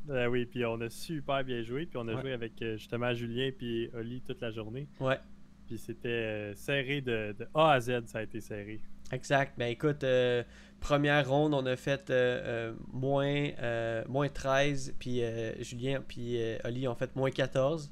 Ben 0.05 0.27
oui, 0.27 0.48
puis 0.48 0.65
on 0.65 0.81
a 0.81 0.89
super 0.89 1.43
bien 1.43 1.62
joué. 1.62 1.86
Puis 1.86 1.96
on 1.98 2.08
a 2.08 2.19
joué 2.19 2.34
avec 2.34 2.53
justement 2.58 3.13
Julien 3.13 3.51
puis 3.55 3.91
Oli 3.93 4.22
toute 4.22 4.41
la 4.41 4.50
journée. 4.50 4.88
Ouais. 5.00 5.19
Puis 5.67 5.77
c'était 5.77 6.51
serré 6.55 7.01
de, 7.01 7.36
de, 7.38 7.48
A 7.53 7.74
à 7.74 7.79
Z, 7.79 8.08
ça 8.08 8.17
a 8.17 8.24
été 8.24 8.41
serré. 8.41 8.81
Exact. 9.12 9.54
Ben 9.58 9.68
écoute, 9.68 10.04
Première 10.80 11.28
ronde, 11.28 11.54
on 11.54 11.66
a 11.66 11.75
fait 11.75 12.10
euh, 12.10 12.13
euh, 12.13 12.74
moins, 12.94 13.50
euh, 13.62 14.04
moins 14.08 14.30
13, 14.30 14.96
puis 14.98 15.22
Julien 15.60 16.01
puis 16.06 16.39
Oli 16.63 16.88
ont 16.88 16.96
fait 16.96 17.16
moins 17.16 17.32
14. 17.32 17.92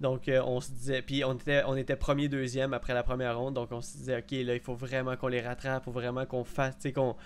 Donc 0.00 0.30
on 0.30 0.60
se 0.60 0.70
disait, 0.72 1.00
puis 1.00 1.24
on 1.24 1.34
était, 1.34 1.62
on 1.66 1.74
était 1.74 1.96
premier, 1.96 2.28
deuxième 2.28 2.74
après 2.74 2.92
la 2.92 3.02
première 3.02 3.38
ronde, 3.38 3.54
donc 3.54 3.72
on 3.72 3.80
se 3.80 3.96
disait, 3.96 4.18
ok, 4.18 4.30
là, 4.46 4.54
il 4.54 4.60
faut 4.60 4.74
vraiment 4.74 5.16
qu'on 5.16 5.28
les 5.28 5.40
rattrape, 5.40 5.82
il 5.82 5.84
faut 5.86 5.90
vraiment 5.90 6.26
qu'on 6.26 6.44
fasse, 6.44 6.74
tu 6.76 6.82
sais, 6.82 6.92
qu'on, 6.92 7.16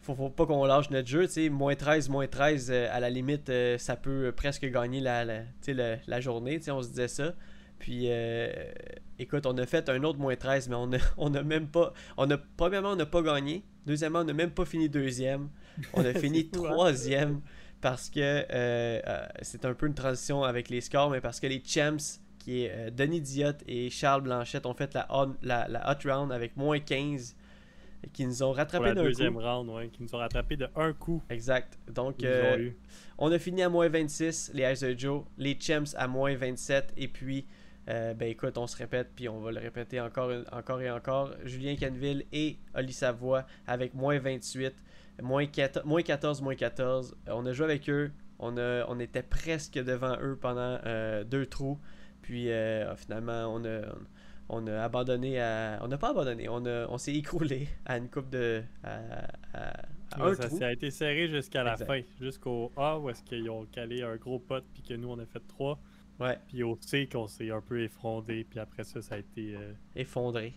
faut, 0.00 0.14
faut, 0.14 0.30
pas 0.30 0.46
qu'on 0.46 0.64
lâche 0.64 0.90
notre 0.90 1.08
jeu, 1.08 1.26
tu 1.26 1.32
sais, 1.32 1.48
moins 1.48 1.74
13, 1.74 2.08
moins 2.08 2.28
13, 2.28 2.70
à 2.70 3.00
la 3.00 3.10
limite, 3.10 3.50
ça 3.78 3.96
peut 3.96 4.32
presque 4.36 4.64
gagner 4.64 5.00
la, 5.00 5.24
la, 5.24 5.40
la, 5.66 5.96
la 6.06 6.20
journée, 6.20 6.58
tu 6.58 6.66
sais, 6.66 6.70
on 6.70 6.82
se 6.82 6.90
disait 6.90 7.08
ça. 7.08 7.34
Puis, 7.80 8.08
écoute, 9.18 9.46
on 9.46 9.58
a 9.58 9.66
fait 9.66 9.88
un 9.88 10.04
autre 10.04 10.18
moins 10.18 10.36
13, 10.36 10.68
mais 10.68 10.76
on 10.76 10.92
a, 10.92 10.98
on 11.16 11.34
a 11.34 11.42
même 11.42 11.66
pas. 11.66 11.92
On 12.16 12.30
a, 12.30 12.38
premièrement, 12.38 12.92
on 12.92 12.96
n'a 12.96 13.06
pas 13.06 13.22
gagné. 13.22 13.64
Deuxièmement, 13.86 14.20
on 14.20 14.24
n'a 14.24 14.32
même 14.32 14.52
pas 14.52 14.64
fini 14.64 14.88
deuxième. 14.88 15.48
On 15.94 16.04
a 16.04 16.14
fini 16.18 16.48
troisième 16.48 17.40
parce 17.80 18.10
que 18.10 18.20
euh, 18.20 18.44
euh, 19.06 19.26
c'est 19.42 19.64
un 19.64 19.74
peu 19.74 19.86
une 19.86 19.94
transition 19.94 20.44
avec 20.44 20.68
les 20.68 20.80
scores, 20.80 21.10
mais 21.10 21.20
parce 21.20 21.40
que 21.40 21.46
les 21.46 21.62
champs, 21.64 21.96
qui 22.38 22.64
est 22.64 22.70
euh, 22.72 22.90
Denis 22.90 23.20
Diot 23.20 23.52
et 23.66 23.90
Charles 23.90 24.22
Blanchette, 24.22 24.66
ont 24.66 24.74
fait 24.74 24.94
la, 24.94 25.08
la, 25.42 25.90
hot 25.90 26.08
round 26.08 26.32
avec 26.32 26.56
moins 26.56 26.78
15 26.78 27.36
qui 28.14 28.24
nous 28.24 28.42
ont 28.42 28.52
rattrapé 28.52 28.94
d'un 28.94 29.02
deuxième 29.02 29.36
round, 29.36 29.68
ouais, 29.68 29.88
qui 29.88 30.02
nous 30.02 30.14
ont 30.14 30.18
rattrapé 30.18 30.56
de 30.56 30.68
un 30.74 30.92
coup. 30.94 31.22
Exact. 31.28 31.78
Donc, 31.92 32.24
on 33.18 33.30
a 33.30 33.38
fini 33.38 33.62
à 33.62 33.68
moins 33.68 33.88
26, 33.88 34.52
les 34.54 34.72
Ice 34.72 34.84
Joe, 34.96 35.24
les 35.36 35.58
Champs 35.60 35.94
à 35.96 36.08
moins 36.08 36.34
27, 36.34 36.94
et 36.96 37.08
puis 37.08 37.46
euh, 37.90 38.14
ben 38.14 38.28
écoute, 38.28 38.56
on 38.56 38.66
se 38.66 38.76
répète, 38.76 39.10
puis 39.14 39.28
on 39.28 39.40
va 39.40 39.52
le 39.52 39.60
répéter 39.60 40.00
encore, 40.00 40.30
encore 40.52 40.80
et 40.80 40.90
encore. 40.90 41.32
Julien 41.44 41.76
Canville 41.76 42.24
et 42.32 42.56
Oli 42.74 42.92
Savoie 42.92 43.44
avec 43.66 43.94
moins 43.94 44.18
28, 44.18 44.74
moins 45.22 45.46
14, 45.46 45.84
moins 45.84 46.02
14, 46.02 46.40
moins 46.42 46.54
14. 46.54 47.16
on 47.28 47.44
a 47.46 47.52
joué 47.52 47.64
avec 47.66 47.88
eux 47.90 48.10
On, 48.38 48.56
a, 48.56 48.86
on 48.88 48.98
était 49.00 49.22
presque 49.22 49.74
devant 49.74 50.16
eux 50.22 50.36
pendant 50.40 50.78
euh, 50.86 51.24
deux 51.24 51.46
trous. 51.46 51.78
Puis 52.22 52.50
euh, 52.50 52.94
finalement, 52.96 53.46
on 53.54 53.64
a, 53.64 53.80
on 54.48 54.66
a 54.66 54.82
abandonné 54.82 55.40
à. 55.40 55.78
On 55.82 55.88
n'a 55.88 55.98
pas 55.98 56.10
abandonné, 56.10 56.48
on, 56.48 56.64
a, 56.66 56.86
on 56.88 56.96
s'est 56.98 57.14
écroulé 57.14 57.68
à 57.86 57.96
une 57.98 58.08
coupe 58.08 58.30
de. 58.30 58.62
à- 58.84 59.26
à- 59.54 59.86
à 60.12 60.24
un 60.24 60.34
ça, 60.34 60.48
trou. 60.48 60.58
ça 60.58 60.66
a 60.66 60.72
été 60.72 60.90
serré 60.90 61.28
jusqu'à 61.28 61.62
la 61.62 61.72
Exact. 61.74 61.86
fin, 61.86 62.00
jusqu'au 62.20 62.72
A 62.76 62.98
où 62.98 63.08
est-ce 63.10 63.22
qu'ils 63.22 63.48
ont 63.48 63.64
calé 63.66 64.02
un 64.02 64.16
gros 64.16 64.40
pot 64.40 64.64
puis 64.74 64.82
que 64.82 64.94
nous 64.94 65.08
on 65.08 65.18
a 65.20 65.24
fait 65.26 65.42
trois, 65.46 65.78
Ouais, 66.20 66.38
puis 66.46 66.62
au 66.62 66.76
C 66.80 67.08
qu'on 67.10 67.26
s'est 67.26 67.50
un 67.50 67.60
peu 67.60 67.82
effondré, 67.82 68.46
puis 68.48 68.58
après 68.58 68.84
ça 68.84 69.00
ça 69.02 69.14
a 69.14 69.18
été, 69.18 69.54
euh, 69.56 69.72
effondré. 69.96 70.54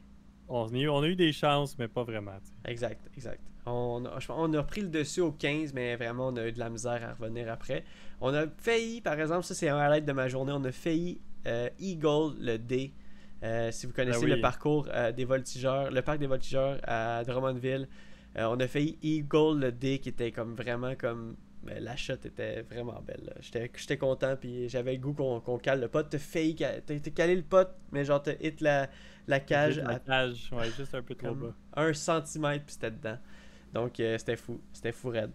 on, 0.49 0.67
a 0.67 0.77
eu, 0.77 0.89
on 0.89 0.99
a 0.99 1.07
eu 1.07 1.15
des 1.15 1.31
chances 1.31 1.77
mais 1.77 1.87
pas 1.87 2.03
vraiment. 2.03 2.37
Exact, 2.65 3.09
exact. 3.15 3.41
On 3.65 4.03
a, 4.05 4.19
on 4.29 4.53
a 4.53 4.63
pris 4.63 4.81
le 4.81 4.89
dessus 4.89 5.21
au 5.21 5.31
15, 5.31 5.73
mais 5.73 5.95
vraiment, 5.95 6.27
on 6.27 6.35
a 6.35 6.47
eu 6.47 6.51
de 6.51 6.59
la 6.59 6.69
misère 6.69 7.01
à 7.01 7.13
revenir 7.13 7.49
après. 7.49 7.85
On 8.19 8.33
a 8.33 8.45
failli, 8.57 8.99
par 8.99 9.19
exemple, 9.19 9.43
ça 9.43 9.55
c'est 9.55 9.69
un 9.69 9.77
highlight 9.77 10.05
de 10.05 10.11
ma 10.11 10.27
journée, 10.27 10.51
on 10.51 10.63
a 10.65 10.71
failli 10.71 11.21
euh, 11.47 11.69
Eagle 11.79 12.35
le 12.39 12.57
D. 12.57 12.93
Euh, 13.43 13.71
si 13.71 13.85
vous 13.85 13.93
connaissez 13.93 14.19
Ben 14.19 14.25
oui. 14.25 14.35
le 14.35 14.41
parcours 14.41 14.87
euh, 14.93 15.11
des 15.11 15.25
voltigeurs, 15.25 15.91
le 15.91 16.01
parc 16.01 16.19
des 16.19 16.27
voltigeurs 16.27 16.79
à 16.83 17.23
Drummondville, 17.25 17.87
on 18.35 18.59
a 18.59 18.67
failli 18.67 18.97
Eagle 19.03 19.59
le 19.59 19.71
D 19.71 19.99
qui 19.99 20.09
était 20.09 20.31
comme 20.31 20.55
vraiment 20.55 20.95
comme. 20.95 21.35
Ben, 21.63 21.83
la 21.83 21.95
shot 21.95 22.13
était 22.25 22.61
vraiment 22.63 23.01
belle. 23.01 23.33
J'étais 23.41 23.97
content, 23.97 24.35
puis 24.39 24.69
j'avais 24.69 24.93
le 24.93 24.99
goût 24.99 25.13
qu'on 25.13 25.57
cale 25.59 25.81
le 25.81 25.87
pot. 25.87 26.03
T'as 26.09 26.19
failli, 26.19 26.55
t'as 26.55 26.81
calé 27.15 27.35
le 27.35 27.43
pot, 27.43 27.67
mais 27.91 28.05
genre 28.05 28.21
t'as 28.21 28.33
hit 28.41 28.61
la, 28.61 28.89
la 29.27 29.39
cage 29.39 29.79
à 29.79 29.83
la 29.87 29.99
cage, 29.99 30.49
ouais, 30.51 30.71
juste 30.71 30.93
un 30.95 31.01
peu 31.03 31.15
trop 31.15 31.35
bas. 31.35 31.53
un 31.75 31.93
centimètre 31.93 32.65
puis 32.65 32.73
c'était 32.73 32.91
dedans. 32.91 33.17
Donc 33.73 33.99
euh, 33.99 34.17
c'était 34.17 34.35
fou, 34.37 34.61
c'était 34.73 34.91
fou 34.91 35.09
raide. 35.09 35.31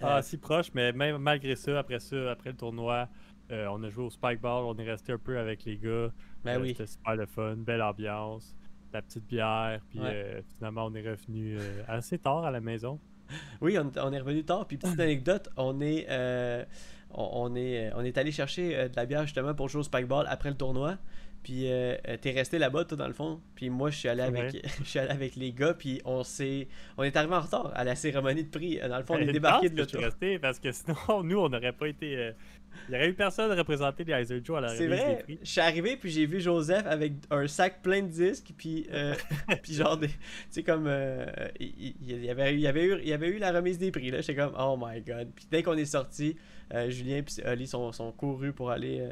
Ah, 0.00 0.18
Euh, 0.18 0.22
si 0.22 0.36
proche, 0.38 0.72
mais 0.74 0.92
même 0.92 1.18
malgré 1.18 1.54
ça, 1.56 1.78
après 1.78 2.00
ça, 2.00 2.30
après 2.32 2.50
le 2.50 2.56
tournoi, 2.56 3.08
euh, 3.50 3.66
on 3.70 3.82
a 3.84 3.88
joué 3.90 4.04
au 4.04 4.10
spike 4.10 4.40
ball, 4.40 4.64
on 4.64 4.76
est 4.78 4.84
resté 4.90 5.12
un 5.12 5.18
peu 5.18 5.38
avec 5.38 5.64
les 5.64 5.76
gars. 5.78 6.12
ben 6.44 6.60
oui, 6.60 6.68
C'était 6.70 6.86
super 6.86 7.16
le 7.16 7.26
fun, 7.26 7.56
belle 7.56 7.82
ambiance, 7.82 8.54
la 8.92 9.02
petite 9.02 9.26
bière, 9.26 9.80
puis 9.88 10.00
Ouais. 10.00 10.42
finalement 10.56 10.86
on 10.86 10.94
est 10.94 11.08
revenu 11.08 11.58
assez 11.86 12.18
tard 12.18 12.44
à 12.44 12.50
la 12.50 12.60
maison. 12.60 13.00
oui, 13.60 13.78
on, 13.78 13.90
on 13.96 14.12
est 14.12 14.18
revenu 14.20 14.44
tard. 14.44 14.66
Puis 14.66 14.76
petite 14.76 14.98
anecdote, 15.00 15.48
on 15.56 15.80
est, 15.80 16.06
euh, 16.10 16.64
on, 17.12 17.28
on 17.50 17.54
est, 17.56 17.90
on 17.94 18.04
est 18.04 18.16
allé 18.18 18.32
chercher 18.32 18.76
euh, 18.76 18.88
de 18.88 18.96
la 18.96 19.06
bière 19.06 19.22
justement 19.24 19.54
pour 19.54 19.68
jouer 19.68 19.80
au 19.80 19.84
spikeball 19.84 20.26
après 20.28 20.50
le 20.50 20.56
tournoi. 20.56 20.98
Puis 21.42 21.68
euh, 21.72 21.96
euh, 22.06 22.16
t'es 22.20 22.30
resté 22.30 22.58
là-bas 22.58 22.84
toi 22.84 22.96
dans 22.96 23.08
le 23.08 23.12
fond. 23.12 23.40
Puis 23.56 23.68
moi 23.68 23.90
je 23.90 23.96
suis 23.96 24.08
allé 24.08 24.22
avec, 24.22 24.64
je 24.78 24.88
suis 24.88 24.98
allé 25.00 25.10
avec 25.10 25.34
les 25.34 25.52
gars. 25.52 25.74
Puis 25.74 26.00
on 26.04 26.22
s'est, 26.22 26.68
on 26.96 27.02
est 27.02 27.16
arrivé 27.16 27.34
en 27.34 27.40
retard 27.40 27.72
à 27.74 27.82
la 27.82 27.96
cérémonie 27.96 28.44
de 28.44 28.48
prix. 28.48 28.78
Euh, 28.80 28.88
Dans 28.88 28.98
le 28.98 29.02
fond 29.02 29.14
on 29.14 29.18
est 29.18 29.32
débarqué 29.32 29.68
de 29.68 29.76
l'auto. 29.76 29.98
resté 29.98 30.38
parce 30.38 30.60
que 30.60 30.70
sinon, 30.70 30.96
nous, 31.24 31.38
on 31.38 31.48
n'aurait 31.48 31.72
pas 31.72 31.88
été. 31.88 32.30
Il 32.88 32.92
n'y 32.92 32.96
aurait 32.98 33.08
eu 33.10 33.14
personne 33.14 33.50
de 33.50 33.56
représenter 33.56 34.04
les 34.04 34.12
Heiser 34.12 34.40
Joe 34.44 34.58
à 34.58 34.60
la 34.62 34.68
C'est 34.70 34.84
remise 34.86 34.98
des 34.98 35.04
vrai, 35.04 35.22
prix. 35.22 35.38
je 35.42 35.50
suis 35.50 35.60
arrivé 35.60 35.96
puis 35.96 36.10
j'ai 36.10 36.26
vu 36.26 36.40
Joseph 36.40 36.84
avec 36.86 37.12
un 37.30 37.46
sac 37.46 37.82
plein 37.82 38.02
de 38.02 38.08
disques 38.08 38.52
puis 38.56 38.86
euh, 38.92 39.14
puis 39.62 39.74
genre 39.74 39.96
des 39.96 40.08
tu 40.08 40.14
sais 40.50 40.62
comme 40.62 40.86
euh, 40.86 41.24
il, 41.60 41.94
y 42.24 42.30
avait 42.30 42.52
eu 42.52 42.54
il 42.56 42.60
y 42.60 42.66
avait 42.66 42.84
eu 42.84 42.98
il 43.02 43.08
y 43.08 43.12
avait 43.12 43.28
eu 43.28 43.38
la 43.38 43.52
remise 43.52 43.78
des 43.78 43.90
prix 43.90 44.10
là, 44.10 44.20
j'étais 44.20 44.34
comme 44.36 44.54
oh 44.58 44.76
my 44.80 45.00
god. 45.02 45.28
Puis 45.34 45.46
dès 45.50 45.62
qu'on 45.62 45.76
est 45.76 45.84
sorti, 45.84 46.36
euh, 46.74 46.90
Julien 46.90 47.22
puis 47.22 47.36
Oli 47.46 47.66
sont, 47.66 47.92
sont 47.92 48.10
courus 48.12 48.52
pour 48.52 48.70
aller 48.70 49.08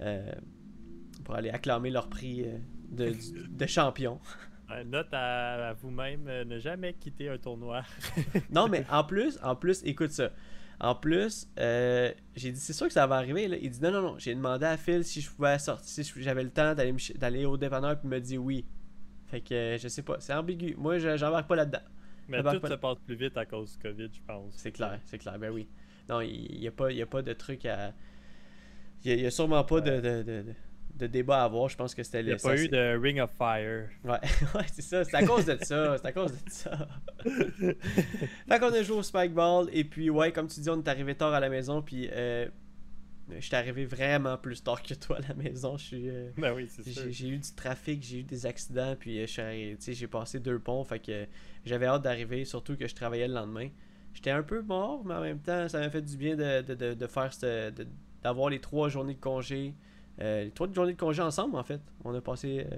euh, 0.00 0.32
pour 1.24 1.34
aller 1.34 1.50
acclamer 1.50 1.90
leur 1.90 2.08
prix 2.08 2.44
de, 2.90 3.10
du- 3.10 3.48
de 3.48 3.66
champion. 3.66 4.20
Note 4.86 5.08
à, 5.12 5.68
à 5.68 5.72
vous-même, 5.74 6.24
ne 6.44 6.58
jamais 6.58 6.92
quitter 6.94 7.28
un 7.28 7.38
tournoi. 7.38 7.82
Non 8.50 8.66
mais 8.68 8.84
en 8.90 9.04
plus, 9.04 9.38
en 9.42 9.54
plus, 9.54 9.80
écoute 9.84 10.10
ça. 10.10 10.30
En 10.78 10.94
plus, 10.94 11.48
euh, 11.58 12.12
j'ai 12.34 12.52
dit 12.52 12.60
c'est 12.60 12.72
sûr 12.74 12.86
que 12.86 12.92
ça 12.92 13.06
va 13.06 13.16
arriver. 13.16 13.48
Là. 13.48 13.56
Il 13.60 13.70
dit 13.70 13.80
non 13.80 13.90
non 13.90 14.02
non. 14.02 14.18
J'ai 14.18 14.34
demandé 14.34 14.66
à 14.66 14.76
Phil 14.76 15.04
si 15.04 15.20
je 15.22 15.30
pouvais 15.30 15.58
sortir, 15.58 15.88
si 16.04 16.12
j'avais 16.22 16.42
le 16.44 16.50
temps 16.50 16.74
d'aller 16.74 17.44
au 17.46 17.56
dépanneur 17.56 17.98
puis 17.98 18.08
il 18.08 18.10
me 18.10 18.20
dit 18.20 18.36
oui. 18.38 18.66
Fait 19.26 19.40
que 19.40 19.54
euh, 19.54 19.78
je 19.78 19.88
sais 19.88 20.02
pas, 20.02 20.16
c'est 20.20 20.34
ambigu. 20.34 20.74
Moi 20.76 20.98
je- 20.98 21.16
j'embarque 21.16 21.48
pas 21.48 21.56
là-dedans. 21.56 21.80
Mais 22.28 22.42
tout 22.42 22.60
se 22.68 22.74
passe 22.74 22.98
plus 23.06 23.14
vite 23.14 23.36
à 23.36 23.46
cause 23.46 23.72
du 23.72 23.78
COVID, 23.82 24.08
je 24.12 24.20
pense. 24.26 24.54
C'est 24.56 24.72
clair, 24.72 25.00
c'est 25.06 25.18
clair. 25.18 25.38
Ben 25.38 25.50
oui. 25.50 25.66
Non, 26.08 26.20
il 26.20 26.58
n'y 26.60 26.68
a 26.68 26.72
pas 26.72 26.92
y 26.92 27.00
a 27.02 27.06
pas 27.06 27.22
de 27.22 27.32
truc 27.32 27.64
à 27.66 27.92
il 29.04 29.20
y 29.20 29.26
a, 29.26 29.30
sûrement 29.30 29.62
pas 29.62 29.80
de, 29.80 29.92
de, 30.00 30.22
de, 30.22 30.42
de- 30.42 30.54
de 30.96 31.06
débat 31.06 31.42
à 31.42 31.44
avoir. 31.44 31.68
Je 31.68 31.76
pense 31.76 31.94
que 31.94 32.02
c'était 32.02 32.20
Il 32.20 32.26
n'y 32.26 32.32
a 32.32 32.36
pas 32.36 32.56
eu 32.56 32.68
de 32.68 32.98
Ring 32.98 33.20
of 33.20 33.30
Fire. 33.36 33.88
Ouais, 34.04 34.18
ouais 34.54 34.64
c'est 34.72 34.82
ça. 34.82 35.04
C'est 35.04 35.16
à 35.16 35.26
cause 35.26 35.44
de 35.46 35.56
ça. 35.62 35.96
C'est 35.98 36.06
à 36.06 36.12
cause 36.12 36.32
de 36.32 36.50
ça. 36.50 36.88
fait 37.24 38.58
qu'on 38.58 38.72
a 38.72 38.82
joué 38.82 38.96
au 38.96 39.02
Spikeball. 39.02 39.68
Et 39.72 39.84
puis, 39.84 40.10
ouais, 40.10 40.32
comme 40.32 40.48
tu 40.48 40.60
dis, 40.60 40.70
on 40.70 40.78
est 40.78 40.88
arrivé 40.88 41.14
tard 41.14 41.34
à 41.34 41.40
la 41.40 41.48
maison. 41.48 41.82
Puis, 41.82 42.08
euh, 42.12 42.48
je 43.30 43.40
suis 43.40 43.56
arrivé 43.56 43.84
vraiment 43.84 44.36
plus 44.36 44.62
tard 44.62 44.82
que 44.82 44.94
toi 44.94 45.18
à 45.18 45.28
la 45.28 45.34
maison. 45.34 45.76
Je 45.76 45.84
suis. 45.84 46.08
euh, 46.08 46.30
ben 46.36 46.52
oui, 46.54 46.66
c'est 46.68 46.82
sûr. 46.88 47.02
j'ai 47.10 47.28
eu 47.28 47.38
du 47.38 47.52
trafic, 47.54 48.02
j'ai 48.02 48.20
eu 48.20 48.22
des 48.22 48.46
accidents, 48.46 48.94
puis 48.98 49.20
euh, 49.20 49.76
j'ai 49.88 50.06
passé 50.06 50.38
deux 50.40 50.58
ponts, 50.58 50.84
fait 50.84 51.00
que 51.00 51.26
j'avais 51.64 51.86
hâte 51.86 52.02
d'arriver, 52.02 52.44
surtout 52.44 52.76
que 52.76 52.86
je 52.86 52.94
travaillais 52.94 53.28
le 53.28 53.34
lendemain. 53.34 53.68
J'étais 54.14 54.30
un 54.30 54.42
peu 54.42 54.62
mort, 54.62 55.04
mais 55.04 55.14
en 55.14 55.20
même 55.20 55.40
temps, 55.40 55.68
ça 55.68 55.80
m'a 55.80 55.90
fait 55.90 56.00
du 56.02 56.16
bien 56.16 56.36
de, 56.36 56.62
de, 56.62 56.74
de, 56.74 56.94
de 56.94 57.06
faire 57.06 57.32
ce- 57.34 57.70
de- 57.70 57.86
d'avoir 58.22 58.48
les 58.48 58.60
trois 58.60 58.88
journées 58.88 59.14
de 59.14 59.20
congé. 59.20 59.74
Euh, 60.20 60.44
les 60.44 60.50
trois 60.50 60.72
journées 60.72 60.92
de 60.94 60.98
congé 60.98 61.22
ensemble, 61.22 61.56
en 61.56 61.62
fait. 61.64 61.80
On 62.04 62.14
a 62.14 62.20
passé 62.20 62.66
euh, 62.70 62.76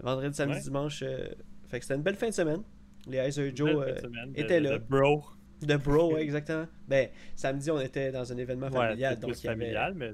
vendredi, 0.00 0.34
samedi, 0.36 0.56
Ouais. 0.58 0.62
dimanche. 0.62 1.02
euh, 1.02 1.28
fait 1.68 1.78
que 1.78 1.84
c'était 1.84 1.96
une 1.96 2.02
belle 2.02 2.16
fin 2.16 2.28
de 2.28 2.34
semaine. 2.34 2.62
Les 3.08 3.18
Heiser 3.18 3.52
Joe 3.54 3.70
euh, 3.70 3.94
de- 4.00 4.54
là. 4.58 4.78
de 4.78 4.84
bro. 4.88 5.24
de 5.62 5.76
bro, 5.76 6.16
exactement. 6.18 6.66
Ben, 6.88 7.08
samedi, 7.34 7.70
on 7.70 7.80
était 7.80 8.10
dans 8.12 8.32
un 8.32 8.36
événement 8.36 8.70
familial, 8.70 9.18
donc 9.18 9.30
plus 9.32 9.42
il 9.42 9.46
y 9.46 9.48
avait- 9.48 9.58
familial, 9.60 9.94
mais 9.94 10.12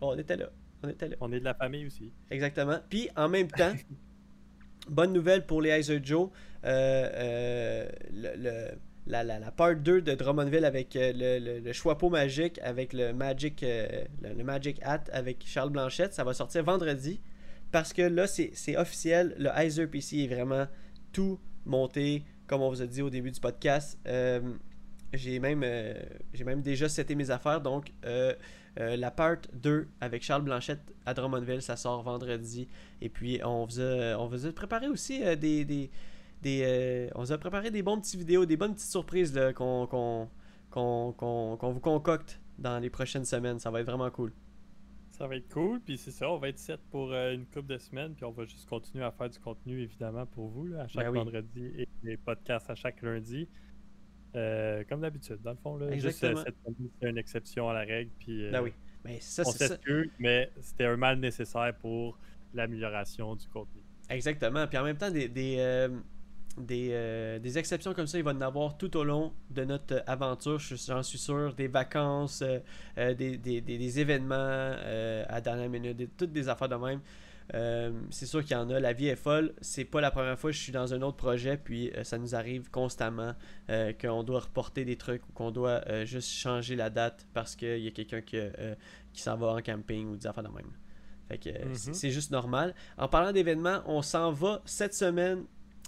on 0.00 0.16
était 0.18 0.36
là. 0.36 0.50
On 0.84 0.88
était 0.88 1.08
là. 1.08 1.16
on 1.20 1.30
est 1.32 1.38
de 1.40 1.44
la 1.44 1.54
famille 1.54 1.86
aussi. 1.86 2.12
Exactement. 2.30 2.78
Puis 2.90 3.08
en 3.16 3.28
même 3.28 3.46
temps, 3.50 3.72
bonne 4.88 5.12
nouvelle 5.12 5.46
pour 5.46 5.62
les 5.62 5.70
Heiser 5.70 6.00
Joe. 6.02 6.30
le, 6.64 7.88
le- 8.36 8.70
la, 9.06 9.50
part 9.50 9.76
2 9.76 10.02
de 10.02 10.14
Drummondville 10.14 10.64
avec 10.64 10.94
euh, 10.96 11.12
le, 11.14 11.38
le, 11.38 11.60
le 11.60 12.10
magique, 12.10 12.60
avec 12.62 12.92
le 12.92 13.12
Magic, 13.12 13.62
euh, 13.62 14.04
le, 14.22 14.44
Magic 14.44 14.78
Hat 14.82 15.04
avec 15.12 15.44
Charles 15.44 15.70
Blanchette, 15.70 16.14
ça 16.14 16.24
va 16.24 16.34
sortir 16.34 16.62
vendredi. 16.64 17.20
Parce 17.70 17.92
que 17.92 18.02
là, 18.02 18.26
c'est 18.26 18.76
officiel. 18.76 19.34
Le 19.38 19.48
Heiser 19.56 19.86
PC 19.86 20.18
est 20.18 20.34
vraiment 20.34 20.66
tout 21.12 21.40
monté, 21.64 22.22
comme 22.46 22.60
on 22.60 22.68
vous 22.68 22.82
a 22.82 22.86
dit 22.86 23.00
au 23.00 23.08
début 23.08 23.30
du 23.30 23.40
podcast. 23.40 23.98
Euh, 24.06 24.40
j'ai 25.14 25.38
même, 25.38 25.64
j'ai 26.34 26.44
même 26.44 26.60
déjà 26.60 26.88
seté 26.90 27.14
mes 27.14 27.30
affaires. 27.30 27.62
Donc, 27.62 27.90
la 28.76 29.10
part 29.10 29.38
2 29.54 29.88
avec 30.02 30.22
Charles 30.22 30.42
Blanchette 30.42 30.82
à 31.06 31.14
Drummondville, 31.14 31.62
ça 31.62 31.76
sort 31.76 32.02
vendredi. 32.02 32.68
Et 33.00 33.08
puis, 33.08 33.40
on 33.42 33.64
vous 33.64 33.80
a, 33.80 34.16
on 34.18 34.26
vous 34.26 34.46
a 34.46 34.52
préparé 34.52 34.88
aussi 34.88 35.22
des, 35.36 35.90
des 36.42 36.62
euh, 36.64 37.08
on 37.14 37.20
vous 37.22 37.32
a 37.32 37.38
préparé 37.38 37.70
des 37.70 37.82
bons 37.82 38.00
petits 38.00 38.16
vidéos, 38.16 38.44
des 38.46 38.56
bonnes 38.56 38.74
petites 38.74 38.90
surprises 38.90 39.34
là, 39.34 39.52
qu'on 39.52 39.86
qu'on 39.86 40.28
qu'on 40.70 41.12
qu'on- 41.12 41.56
qu'on 41.56 41.70
vous 41.72 41.80
concocte 41.80 42.40
dans 42.58 42.78
les 42.78 42.90
prochaines 42.90 43.24
semaines. 43.24 43.58
Ça 43.58 43.70
va 43.70 43.80
être 43.80 43.86
vraiment 43.86 44.10
cool. 44.10 44.32
Ça 45.10 45.26
va 45.26 45.36
être 45.36 45.48
cool, 45.52 45.80
puis 45.80 45.98
c'est 45.98 46.10
ça, 46.10 46.28
on 46.30 46.38
va 46.38 46.48
être 46.48 46.58
set 46.58 46.80
pour 46.90 47.12
euh, 47.12 47.34
une 47.34 47.44
couple 47.46 47.66
de 47.68 47.78
semaines, 47.78 48.14
puis 48.14 48.24
on 48.24 48.30
va 48.32 48.44
juste 48.44 48.68
continuer 48.68 49.04
à 49.04 49.10
faire 49.12 49.28
du 49.28 49.38
contenu 49.38 49.80
évidemment 49.82 50.26
pour 50.26 50.48
vous, 50.48 50.66
là, 50.66 50.82
à 50.82 50.88
chaque 50.88 51.04
Ben 51.04 51.10
oui. 51.12 51.18
vendredi 51.18 51.66
et 51.78 51.88
les 52.02 52.16
podcasts 52.16 52.68
à 52.70 52.74
chaque 52.74 53.02
lundi. 53.02 53.46
Euh, 54.34 54.82
comme 54.88 55.02
d'habitude, 55.02 55.38
dans 55.42 55.50
le 55.50 55.58
fond. 55.58 55.76
Là, 55.76 55.92
Juste, 55.98 56.18
cette 56.20 56.36
semaine, 56.38 56.88
c'est 57.00 57.08
une 57.10 57.18
exception 57.18 57.68
à 57.68 57.74
la 57.74 57.80
règle, 57.80 58.10
puis 58.18 58.46
euh, 58.46 58.50
Ben 58.50 58.62
oui. 58.62 58.72
Mais 59.04 59.18
ça, 59.20 59.42
on 59.46 59.50
c'est 59.50 59.58
ça. 59.58 59.68
s'excuse, 59.68 60.10
mais 60.18 60.50
c'était 60.62 60.86
un 60.86 60.96
mal 60.96 61.18
nécessaire 61.20 61.74
pour 61.80 62.18
l'amélioration 62.54 63.36
du 63.36 63.46
contenu. 63.48 63.82
Exactement. 64.08 64.66
Puis 64.66 64.78
en 64.78 64.84
même 64.84 64.96
temps, 64.96 65.10
des, 65.10 65.28
des, 65.28 65.56
euh, 65.58 65.88
des, 66.58 66.88
euh, 66.92 67.38
des 67.38 67.58
exceptions 67.58 67.94
comme 67.94 68.06
ça, 68.06 68.18
il 68.18 68.24
va 68.24 68.32
y 68.32 68.34
en 68.36 68.40
avoir 68.42 68.76
tout 68.76 68.94
au 68.96 69.04
long 69.04 69.32
de 69.50 69.64
notre 69.64 70.02
aventure, 70.06 70.58
j'en 70.58 71.02
suis 71.02 71.18
sûr. 71.18 71.54
Des 71.54 71.68
vacances, 71.68 72.42
euh, 72.42 72.58
euh, 72.98 73.14
des, 73.14 73.36
des, 73.38 73.60
des, 73.60 74.00
événements 74.00 74.34
euh, 74.38 75.24
à 75.28 75.40
dernière 75.40 75.68
minute, 75.70 76.10
toutes 76.16 76.32
des 76.32 76.48
affaires 76.48 76.68
de 76.68 76.76
même. 76.76 77.00
C'est 78.10 78.26
sûr 78.26 78.42
qu'il 78.42 78.52
y 78.52 78.60
en 78.60 78.70
a. 78.70 78.80
La 78.80 78.92
vie 78.92 79.08
est 79.08 79.16
folle. 79.16 79.52
C'est 79.60 79.84
pas 79.84 80.00
la 80.00 80.10
première 80.10 80.38
fois 80.38 80.50
que 80.50 80.56
je 80.56 80.62
suis 80.62 80.72
dans 80.72 80.94
un 80.94 81.02
autre 81.02 81.16
projet, 81.18 81.58
puis 81.58 81.90
ça 82.02 82.16
nous 82.16 82.34
arrive 82.34 82.70
constamment 82.70 83.34
qu'on 84.00 84.22
doit 84.22 84.40
reporter 84.40 84.84
des 84.86 84.96
trucs 84.96 85.22
ou 85.28 85.32
qu'on 85.32 85.50
doit 85.50 85.82
juste 86.04 86.30
changer 86.30 86.76
la 86.76 86.88
date 86.88 87.26
parce 87.34 87.54
qu'il 87.56 87.78
y 87.80 87.88
a 87.88 87.90
quelqu'un 87.90 88.22
qui, 88.22 88.38
qui 89.12 89.20
s'en 89.20 89.36
va 89.36 89.48
en 89.48 89.60
camping 89.60 90.08
ou 90.08 90.16
des 90.16 90.26
affaires 90.26 90.44
de 90.44 90.48
même. 90.48 90.70
Fait 91.28 91.36
que 91.38 91.50
c'est- 91.74 91.94
c'est 91.94 92.10
juste 92.10 92.30
normal. 92.30 92.74
En 92.96 93.08
parlant 93.08 93.32
d'événements, 93.32 93.82
on 93.86 94.00
s'en 94.02 94.32
va 94.32 94.62
cette 94.64 94.94
semaine. 94.94 95.44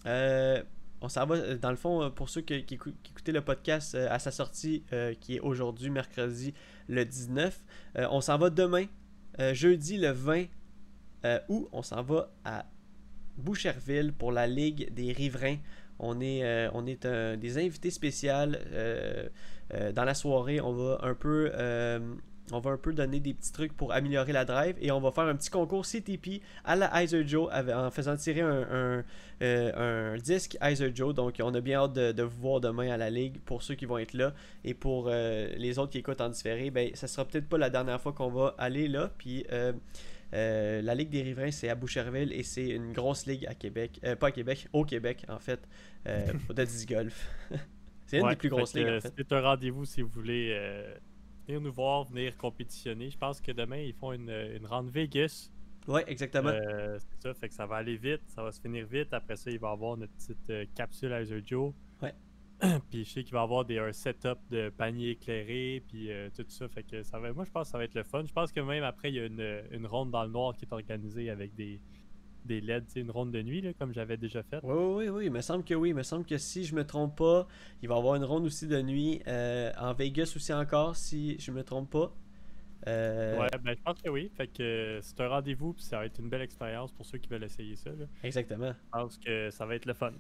Euh, 0.07 0.63
on 1.05 1.09
s'en 1.09 1.27
va, 1.27 1.37
euh, 1.37 1.59
dans 1.59 1.71
le 1.71 1.77
fond, 1.77 2.03
euh, 2.03 2.11
pour 2.11 2.29
ceux 2.29 2.41
qui, 2.41 2.65
qui 2.65 2.79
qui 2.79 3.11
écoutaient 3.11 3.33
le 3.33 3.43
podcast 3.43 3.95
à 3.95 4.19
sa 4.19 4.31
sortie, 4.31 4.85
qui 5.21 5.37
est 5.37 5.41
aujourd'hui, 5.41 5.91
mercredi, 5.91 6.55
le 6.89 7.05
19. 7.05 7.63
euh, 7.97 8.07
on 8.11 8.21
s'en 8.21 8.39
va 8.39 8.51
demain, 8.51 8.87
jeudi, 9.53 9.99
le 9.99 10.11
20 10.11 10.47
euh, 11.25 11.39
août. 11.49 11.69
On 11.73 11.83
s'en 11.83 12.03
va 12.03 12.31
à 12.45 12.65
Boucherville 13.37 14.13
pour 14.13 14.33
la 14.33 14.47
Ligue 14.47 14.93
des 14.93 15.13
riverains. 15.13 15.57
on 15.99 16.21
est, 16.21 16.69
on 16.73 16.87
est 16.87 17.07
des 17.37 17.59
invités 17.59 17.91
spéciaux. 17.91 18.31
dans 19.95 20.05
la 20.05 20.15
soirée, 20.15 20.61
on 20.61 20.73
va 20.73 20.99
un 21.03 21.15
peu 21.15 21.51
on 22.53 22.61
va 22.61 22.73
un 22.73 22.77
peu 22.77 22.93
donner 22.93 23.21
des 23.21 23.33
petits 23.33 23.53
trucs 23.53 23.73
pour 23.75 23.93
améliorer 23.93 24.33
la 24.33 24.45
drive 24.45 24.77
et 24.81 24.91
on 24.91 25.01
va 25.01 25.11
faire 25.13 25.25
un 25.25 25.35
petit 25.35 25.51
concours 25.51 25.87
CTP 25.87 26.43
à 26.65 26.77
la 26.77 27.03
Iser 27.03 27.27
Joe 27.27 27.49
en 27.53 27.91
faisant 27.91 28.17
tirer 28.17 28.43
un, 28.43 29.05
euh, 29.43 30.19
disque 30.19 30.57
Iser 30.63 30.93
Joe. 30.95 31.15
Donc 31.15 31.37
on 31.43 31.55
a 31.55 31.61
bien 31.61 31.79
hâte 31.79 31.95
de, 31.95 32.23
vous 32.23 32.41
voir 32.41 32.61
demain 32.61 32.91
à 32.91 32.97
la 32.97 33.11
ligue 33.11 33.41
pour 33.41 33.63
ceux 33.63 33.75
qui 33.75 33.87
vont 33.87 33.99
être 33.99 34.13
là 34.13 34.35
et 34.63 34.75
pour 34.75 35.07
euh, 35.09 35.49
les 35.57 35.79
autres 35.79 35.93
qui 35.93 35.99
écoutent 35.99 36.21
en 36.21 36.29
différé. 36.29 36.71
Ben, 36.71 36.91
ça 36.95 37.07
sera 37.07 37.25
peut-être 37.25 37.49
pas 37.49 37.59
la 37.59 37.71
dernière 37.71 38.01
fois 38.01 38.13
qu'on 38.13 38.31
va 38.31 38.55
aller 38.59 38.89
là. 38.89 39.11
Puis 39.17 39.47
euh, 39.51 39.73
la 40.33 40.95
Ligue 40.95 41.11
des 41.11 41.23
Riverains, 41.23 41.51
c'est 41.51 41.71
à 41.71 41.75
Boucherville 41.75 42.33
et 42.33 42.43
c'est 42.43 42.69
une 42.69 42.93
grosse 42.93 43.25
ligue 43.27 43.47
à 43.47 43.55
Québec. 43.55 44.01
pas 44.21 44.29
à 44.29 44.33
Québec, 44.33 44.69
au 44.73 44.85
Québec 44.85 45.25
en 45.29 45.39
fait, 45.39 45.61
de 46.05 46.65
disc 46.65 46.89
golf. 46.89 47.31
c'est 48.07 48.19
une 48.19 48.29
des 48.29 48.37
plus 48.37 48.51
grosses 48.51 48.75
ligues 48.75 48.89
en 48.89 49.01
fait. 49.01 49.15
C'est 49.17 49.33
un 49.33 49.41
rendez-vous 49.41 49.87
si 49.87 50.03
vous 50.03 50.11
voulez 50.11 50.55
venir 51.47 51.61
nous 51.61 51.73
voir, 51.73 52.05
venir 52.05 52.37
compétitionner. 52.37 53.11
Je 53.11 53.19
pense 53.19 53.41
que 53.41 53.53
demain, 53.53 53.79
ils 53.79 53.95
font 53.95 54.13
une, 54.13 54.31
une 54.31 54.91
Vegas. 54.91 55.51
Oui, 55.87 56.01
exactement. 56.07 56.51
Euh, 56.51 56.99
c'est 56.99 57.29
ça, 57.29 57.35
fait 57.35 57.49
que 57.49 57.55
ça 57.55 57.67
va 57.67 57.77
aller 57.77 57.97
vite, 57.97 58.23
ça 58.27 58.43
va 58.43 58.53
se 58.53 58.61
finir 58.61 58.87
vite. 58.87 59.13
Après 59.13 59.37
ça, 59.37 59.51
il 59.51 59.59
va 59.59 59.69
y 59.69 59.73
avoir 59.73 59.97
notre 59.97 60.13
petite 60.15 60.51
euh, 60.51 60.65
capsule 60.75 61.13
Iser 61.21 61.43
Joe. 61.45 61.73
Ouais. 62.03 62.15
puis 62.91 63.05
je 63.05 63.11
sais 63.11 63.25
qu'il 63.25 63.35
va 63.35 63.41
y 63.41 63.43
avoir 63.43 63.65
des, 63.65 63.79
un 63.79 63.93
setup 63.93 64.39
de 64.51 64.71
panier 64.71 65.11
éclairé, 65.11 65.83
puis 65.87 66.11
euh, 66.11 66.31
tout 66.35 66.45
ça. 66.49 66.69
Fait 66.69 66.85
que 66.85 67.03
ça 67.03 67.19
va, 67.19 67.33
moi, 67.33 67.45
je 67.45 67.51
pense 67.51 67.69
que 67.69 67.73
ça 67.73 67.79
va 67.79 67.85
être 67.85 67.95
le 67.95 68.05
fun. 68.05 68.25
Je 68.25 68.33
pense 68.33 68.51
que 68.51 68.61
même 68.61 68.85
après, 68.85 69.11
il 69.11 69.17
y 69.17 69.21
a 69.21 69.27
une, 69.27 69.63
une 69.73 69.87
ronde 69.87 70.11
dans 70.11 70.25
le 70.25 70.31
noir 70.31 70.57
qui 70.57 70.65
est 70.65 70.73
organisée 70.73 71.29
avec 71.29 71.55
des, 71.55 71.81
des 72.45 72.61
LED, 72.61 72.85
une 72.97 73.11
ronde 73.11 73.33
de 73.33 73.43
nuit, 73.43 73.61
là, 73.61 73.73
comme 73.75 73.93
j'avais 73.93 74.17
déjà 74.17 74.43
fait. 74.43 74.61
Oui, 74.63 74.75
oui, 74.75 75.09
oui, 75.09 75.27
il 75.27 75.33
me 75.33 75.41
semble 75.41 75.65
que 75.65 75.75
oui. 75.75 75.91
Il 75.91 75.95
me 75.95 76.03
semble 76.03 76.25
que 76.25 76.39
si 76.39 76.65
je 76.65 76.75
me 76.75 76.85
trompe 76.85 77.17
pas, 77.17 77.47
il 77.83 77.89
va 77.89 77.95
y 77.95 77.99
avoir 77.99 78.15
une 78.17 78.25
ronde 78.25 78.45
aussi 78.45 78.67
de 78.67 78.81
nuit 78.83 79.23
euh, 79.27 79.73
en 79.79 79.93
Vegas 79.95 80.33
aussi 80.37 80.53
encore, 80.53 80.97
si 80.97 81.39
je 81.39 81.51
me 81.51 81.63
trompe 81.63 81.91
pas. 81.91 82.15
Euh... 82.87 83.39
Ouais, 83.41 83.49
ben 83.63 83.75
je 83.77 83.83
pense 83.83 84.01
que 84.03 84.11
oui. 84.11 84.31
Fait 84.37 84.47
que 84.47 84.99
c'est 85.03 85.21
un 85.21 85.29
rendez-vous, 85.29 85.73
puis 85.73 85.85
ça 85.85 85.99
va 85.99 86.07
être 86.07 86.19
une 86.19 86.29
belle 86.29 86.43
expérience 86.43 86.93
pour 86.93 87.07
ceux 87.07 87.19
qui 87.19 87.29
veulent 87.29 87.45
essayer 87.45 87.77
ça. 87.77 87.91
Exactement. 88.23 88.73
Je 88.73 88.91
pense 88.99 89.19
que 89.19 89.51
ça 89.51 89.67
va 89.67 89.75
être 89.75 89.87
le 89.87 89.95
fun. 89.95 90.13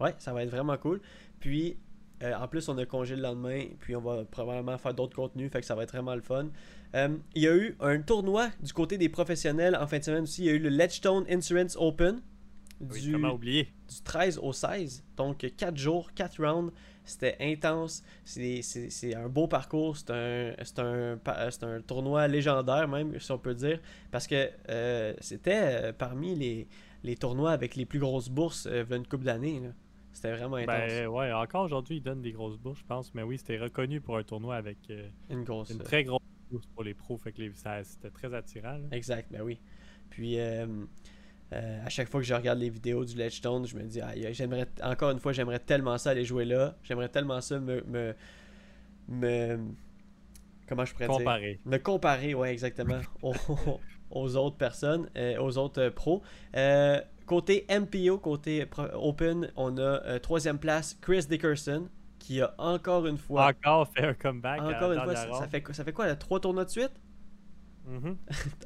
Ouais, 0.00 0.14
ça 0.18 0.32
va 0.32 0.42
être 0.42 0.50
vraiment 0.50 0.76
cool. 0.76 1.00
Puis, 1.40 1.76
euh, 2.22 2.34
en 2.34 2.48
plus, 2.48 2.68
on 2.68 2.78
a 2.78 2.86
congé 2.86 3.16
le 3.16 3.22
lendemain, 3.22 3.64
puis 3.80 3.94
on 3.96 4.00
va 4.00 4.24
probablement 4.24 4.78
faire 4.78 4.94
d'autres 4.94 5.16
contenus, 5.16 5.50
fait 5.50 5.60
que 5.60 5.66
ça 5.66 5.74
va 5.74 5.82
être 5.82 5.92
vraiment 5.92 6.14
le 6.14 6.22
fun. 6.22 6.48
Euh, 6.96 7.16
il 7.34 7.42
y 7.42 7.48
a 7.48 7.54
eu 7.54 7.76
un 7.80 8.00
tournoi 8.00 8.48
du 8.62 8.72
côté 8.72 8.96
des 8.96 9.08
professionnels 9.08 9.76
en 9.76 9.86
fin 9.86 9.98
de 9.98 10.04
semaine 10.04 10.22
aussi. 10.22 10.42
Il 10.42 10.46
y 10.46 10.50
a 10.50 10.52
eu 10.52 10.58
le 10.58 10.70
Ledgestone 10.70 11.26
Insurance 11.28 11.76
Open. 11.78 12.22
Du, 12.80 13.16
du 13.40 13.66
13 14.04 14.38
au 14.42 14.52
16. 14.52 15.04
Donc 15.16 15.46
4 15.56 15.76
jours, 15.76 16.12
4 16.14 16.44
rounds. 16.44 16.72
C'était 17.04 17.36
intense. 17.40 18.02
C'est 18.24 19.14
un 19.14 19.28
beau 19.28 19.46
parcours. 19.46 19.96
C'est 19.96 20.10
un, 20.10 20.54
un, 20.78 21.18
un, 21.62 21.80
tournoi 21.80 22.28
légendaire, 22.28 22.88
même, 22.88 23.18
si 23.18 23.30
on 23.30 23.38
peut 23.38 23.54
dire. 23.54 23.80
Parce 24.10 24.26
que 24.26 24.50
euh, 24.68 25.14
c'était 25.20 25.92
parmi 25.92 26.34
les, 26.34 26.68
les, 27.04 27.16
tournois 27.16 27.52
avec 27.52 27.76
les 27.76 27.86
plus 27.86 28.00
grosses 28.00 28.28
bourses 28.28 28.66
euh, 28.66 28.84
une 28.90 29.06
couple 29.06 29.24
d'années. 29.24 29.62
C'était 30.12 30.32
vraiment 30.32 30.56
intense. 30.56 30.88
Ben, 30.88 31.06
ouais, 31.06 31.32
encore 31.32 31.64
aujourd'hui, 31.64 31.96
ils 31.98 32.02
donnent 32.02 32.22
des 32.22 32.32
grosses 32.32 32.58
bourses, 32.58 32.80
je 32.80 32.86
pense. 32.86 33.14
Mais 33.14 33.22
oui, 33.22 33.38
c'était 33.38 33.58
reconnu 33.58 34.00
pour 34.00 34.16
un 34.16 34.22
tournoi 34.22 34.56
avec 34.56 34.78
euh, 34.90 35.08
une, 35.30 35.44
grosse, 35.44 35.70
une 35.70 35.78
très 35.78 36.04
grosse 36.04 36.22
pour 36.74 36.84
les 36.84 36.94
pros. 36.94 37.16
Fait 37.16 37.32
que 37.32 37.42
c'était 37.82 38.10
très 38.10 38.34
attirant. 38.34 38.80
Exact, 38.90 39.30
ben 39.30 39.42
oui. 39.42 39.60
Puis, 40.10 40.38
euh, 40.38 40.66
euh, 41.52 41.84
à 41.84 41.88
chaque 41.88 42.08
fois 42.08 42.20
que 42.20 42.26
je 42.26 42.34
regarde 42.34 42.58
les 42.58 42.70
vidéos 42.70 43.04
du 43.04 43.16
Ledgestone, 43.16 43.66
je 43.66 43.76
me 43.76 43.82
dis, 43.84 44.00
j'aimerais, 44.32 44.68
encore 44.82 45.10
une 45.10 45.20
fois, 45.20 45.32
j'aimerais 45.32 45.58
tellement 45.58 45.98
ça 45.98 46.10
aller 46.10 46.24
jouer 46.24 46.44
là. 46.44 46.76
J'aimerais 46.82 47.08
tellement 47.08 47.40
ça 47.40 47.58
me, 47.58 47.82
me, 47.82 48.14
me 49.08 49.58
comment 50.68 50.84
je 50.84 50.92
pourrais 50.92 51.06
comparer. 51.06 51.60
Me 51.64 51.78
comparer, 51.78 52.34
ouais, 52.34 52.52
exactement, 52.52 53.00
aux, 54.10 54.36
autres 54.36 54.56
personnes, 54.56 55.08
aux 55.38 55.58
autres 55.58 55.88
pros. 55.90 56.22
Côté 57.26 57.66
MPO, 57.68 58.18
côté 58.18 58.64
Open, 58.94 59.50
on 59.56 59.76
a 59.78 59.80
euh, 59.80 60.18
troisième 60.20 60.58
place 60.60 60.96
Chris 61.00 61.26
Dickerson 61.28 61.88
qui 62.26 62.40
a 62.40 62.52
encore 62.58 63.06
une 63.06 63.18
fois. 63.18 63.46
Encore 63.46 63.86
fait 63.86 64.04
un 64.04 64.14
comeback. 64.14 64.60
Encore 64.60 64.90
une 64.90 65.00
fois, 65.00 65.14
ça, 65.14 65.46
fait, 65.46 65.62
ça 65.72 65.84
fait 65.84 65.92
quoi, 65.92 66.12
trois 66.16 66.40
tournois 66.40 66.64
de 66.64 66.70
suite? 66.70 67.00
Mm-hmm. 67.88 68.16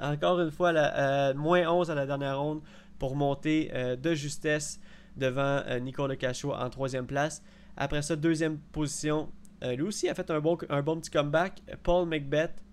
Encore 0.14 0.40
une 0.40 0.50
fois, 0.50 0.72
la, 0.72 1.28
euh, 1.28 1.34
moins 1.34 1.70
11 1.70 1.90
à 1.90 1.94
la 1.94 2.06
dernière 2.06 2.40
ronde 2.40 2.62
pour 2.98 3.16
monter 3.16 3.70
euh, 3.74 3.96
de 3.96 4.14
justesse 4.14 4.80
devant 5.14 5.62
Nicole 5.78 6.16
Cachot 6.16 6.54
en 6.54 6.70
troisième 6.70 7.06
place. 7.06 7.42
Après 7.76 8.00
ça, 8.00 8.16
deuxième 8.16 8.58
position. 8.58 9.28
lui 9.62 9.82
aussi 9.82 10.08
a 10.08 10.14
fait 10.14 10.30
un 10.30 10.40
bon, 10.40 10.56
un 10.70 10.80
bon 10.80 10.98
petit 10.98 11.10
comeback. 11.10 11.60
Paul 11.82 12.08
McBeth 12.08 12.64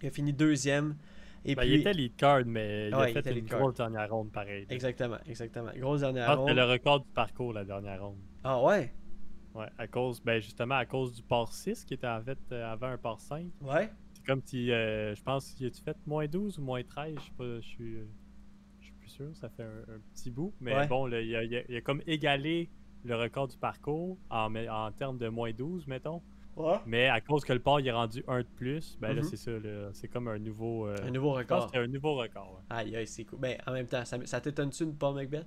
qui 0.00 0.06
a 0.06 0.10
fini 0.10 0.32
deuxième. 0.32 0.96
Et 1.44 1.54
ben, 1.54 1.64
Il 1.64 1.80
était 1.80 1.92
lead 1.92 2.16
card, 2.16 2.44
mais 2.46 2.88
il 2.88 2.94
a 2.94 3.06
fait 3.08 3.38
une 3.38 3.44
grosse 3.44 3.74
dernière 3.74 4.08
ronde 4.08 4.32
pareil. 4.32 4.64
Exactement, 4.70 5.18
exactement. 5.28 5.72
Grosse 5.76 6.00
dernière 6.00 6.38
ronde. 6.38 6.48
C'était 6.48 6.60
le 6.60 6.66
record 6.66 7.00
du 7.00 7.10
parcours 7.12 7.52
la 7.52 7.64
dernière 7.64 8.02
ronde. 8.02 8.18
Ah 8.42 8.62
ouais? 8.62 8.94
Ouais, 9.54 9.66
à 9.78 9.86
cause, 9.86 10.22
ben 10.22 10.40
justement 10.40 10.76
à 10.76 10.86
cause 10.86 11.12
du 11.14 11.22
port 11.22 11.52
6 11.52 11.84
qui 11.84 11.94
était 11.94 12.06
en 12.06 12.22
fait 12.22 12.38
euh, 12.52 12.72
avant 12.72 12.88
un 12.88 12.98
port 12.98 13.20
5. 13.20 13.46
Ouais. 13.62 13.90
C'est 14.12 14.24
comme 14.24 14.42
si, 14.44 14.70
euh, 14.70 15.14
je 15.14 15.22
pense, 15.22 15.58
y 15.58 15.66
a-tu 15.66 15.82
fait 15.82 15.96
moins 16.06 16.26
12 16.26 16.58
ou 16.58 16.62
moins 16.62 16.82
13 16.82 17.14
Je 17.16 17.20
sais 17.20 17.30
pas, 17.36 17.60
je 17.60 17.66
suis, 17.66 17.96
euh, 17.96 18.04
je 18.80 18.86
suis 18.86 18.94
plus 18.94 19.08
sûr, 19.08 19.34
ça 19.34 19.48
fait 19.48 19.64
un, 19.64 19.98
petit 20.14 20.30
bout. 20.30 20.52
Mais 20.60 20.86
bon, 20.86 21.08
il, 21.08 21.14
a, 21.34 21.42
il, 21.42 21.76
a, 21.76 21.80
comme 21.80 22.02
égalé 22.06 22.70
le 23.04 23.16
record 23.16 23.48
du 23.48 23.56
parcours 23.56 24.18
en, 24.30 24.54
en 24.54 24.92
termes 24.92 25.18
de 25.18 25.28
moins 25.28 25.52
12, 25.52 25.86
mettons. 25.86 26.22
Mais 26.86 27.08
à 27.08 27.20
cause 27.20 27.44
que 27.44 27.52
le 27.52 27.60
port 27.60 27.80
il 27.80 27.88
est 27.88 27.92
rendu 27.92 28.24
un 28.28 28.40
de 28.40 28.46
plus, 28.56 28.96
ben 29.00 29.14
là, 29.14 29.22
mhm. 29.22 29.28
c'est 29.28 29.36
ça. 29.36 29.50
C'est 29.92 30.08
comme 30.08 30.28
un 30.28 30.38
nouveau. 30.38 30.86
Euh, 30.86 30.96
un 31.02 31.10
nouveau 31.10 31.32
record. 31.32 31.70
C'est 31.72 31.78
un 31.78 31.86
nouveau 31.86 32.14
record. 32.14 32.62
Aïe, 32.68 32.96
aïe, 32.96 33.06
c'est 33.06 33.24
cool. 33.24 33.38
Ben, 33.38 33.56
en 33.66 33.72
même 33.72 33.86
temps, 33.86 34.04
ça, 34.04 34.18
ça 34.24 34.40
t'étonne-tu 34.40 34.86
de 34.86 34.92
Paul 34.92 35.14
McBeth 35.14 35.46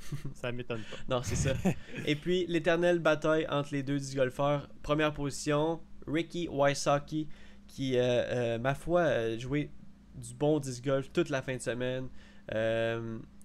Ça 0.34 0.52
m'étonne 0.52 0.80
pas. 0.90 1.14
non, 1.16 1.22
c'est 1.22 1.36
ça. 1.36 1.54
Et 2.06 2.16
puis, 2.16 2.46
l'éternelle 2.48 2.98
bataille 2.98 3.46
entre 3.48 3.72
les 3.72 3.82
deux 3.82 3.98
disc 3.98 4.16
golfeurs. 4.16 4.68
Première 4.82 5.12
position, 5.12 5.80
Ricky 6.06 6.48
Wysocki, 6.50 7.28
qui, 7.66 7.96
euh, 7.96 8.02
euh, 8.02 8.58
ma 8.58 8.74
foi, 8.74 9.02
a 9.02 9.38
joué 9.38 9.70
du 10.14 10.34
bon 10.34 10.60
disc 10.60 10.84
golf 10.84 11.10
toute 11.12 11.28
la 11.30 11.42
fin 11.42 11.56
de 11.56 11.62
semaine. 11.62 12.08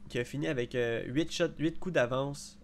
qui 0.09 0.19
a 0.19 0.25
fini 0.25 0.47
avec 0.47 0.75
8, 0.75 1.31
shots, 1.31 1.57
8 1.57 1.79
coups 1.79 1.93
d'avance 1.93 2.59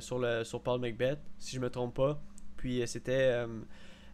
sur, 0.00 0.18
le, 0.18 0.44
sur 0.44 0.62
Paul 0.62 0.80
McBeth, 0.80 1.20
si 1.38 1.56
je 1.56 1.60
me 1.60 1.70
trompe 1.70 1.94
pas. 1.94 2.22
Puis 2.56 2.82
euh, 2.82 2.86
c'était. 2.86 3.32
Euh, 3.32 3.46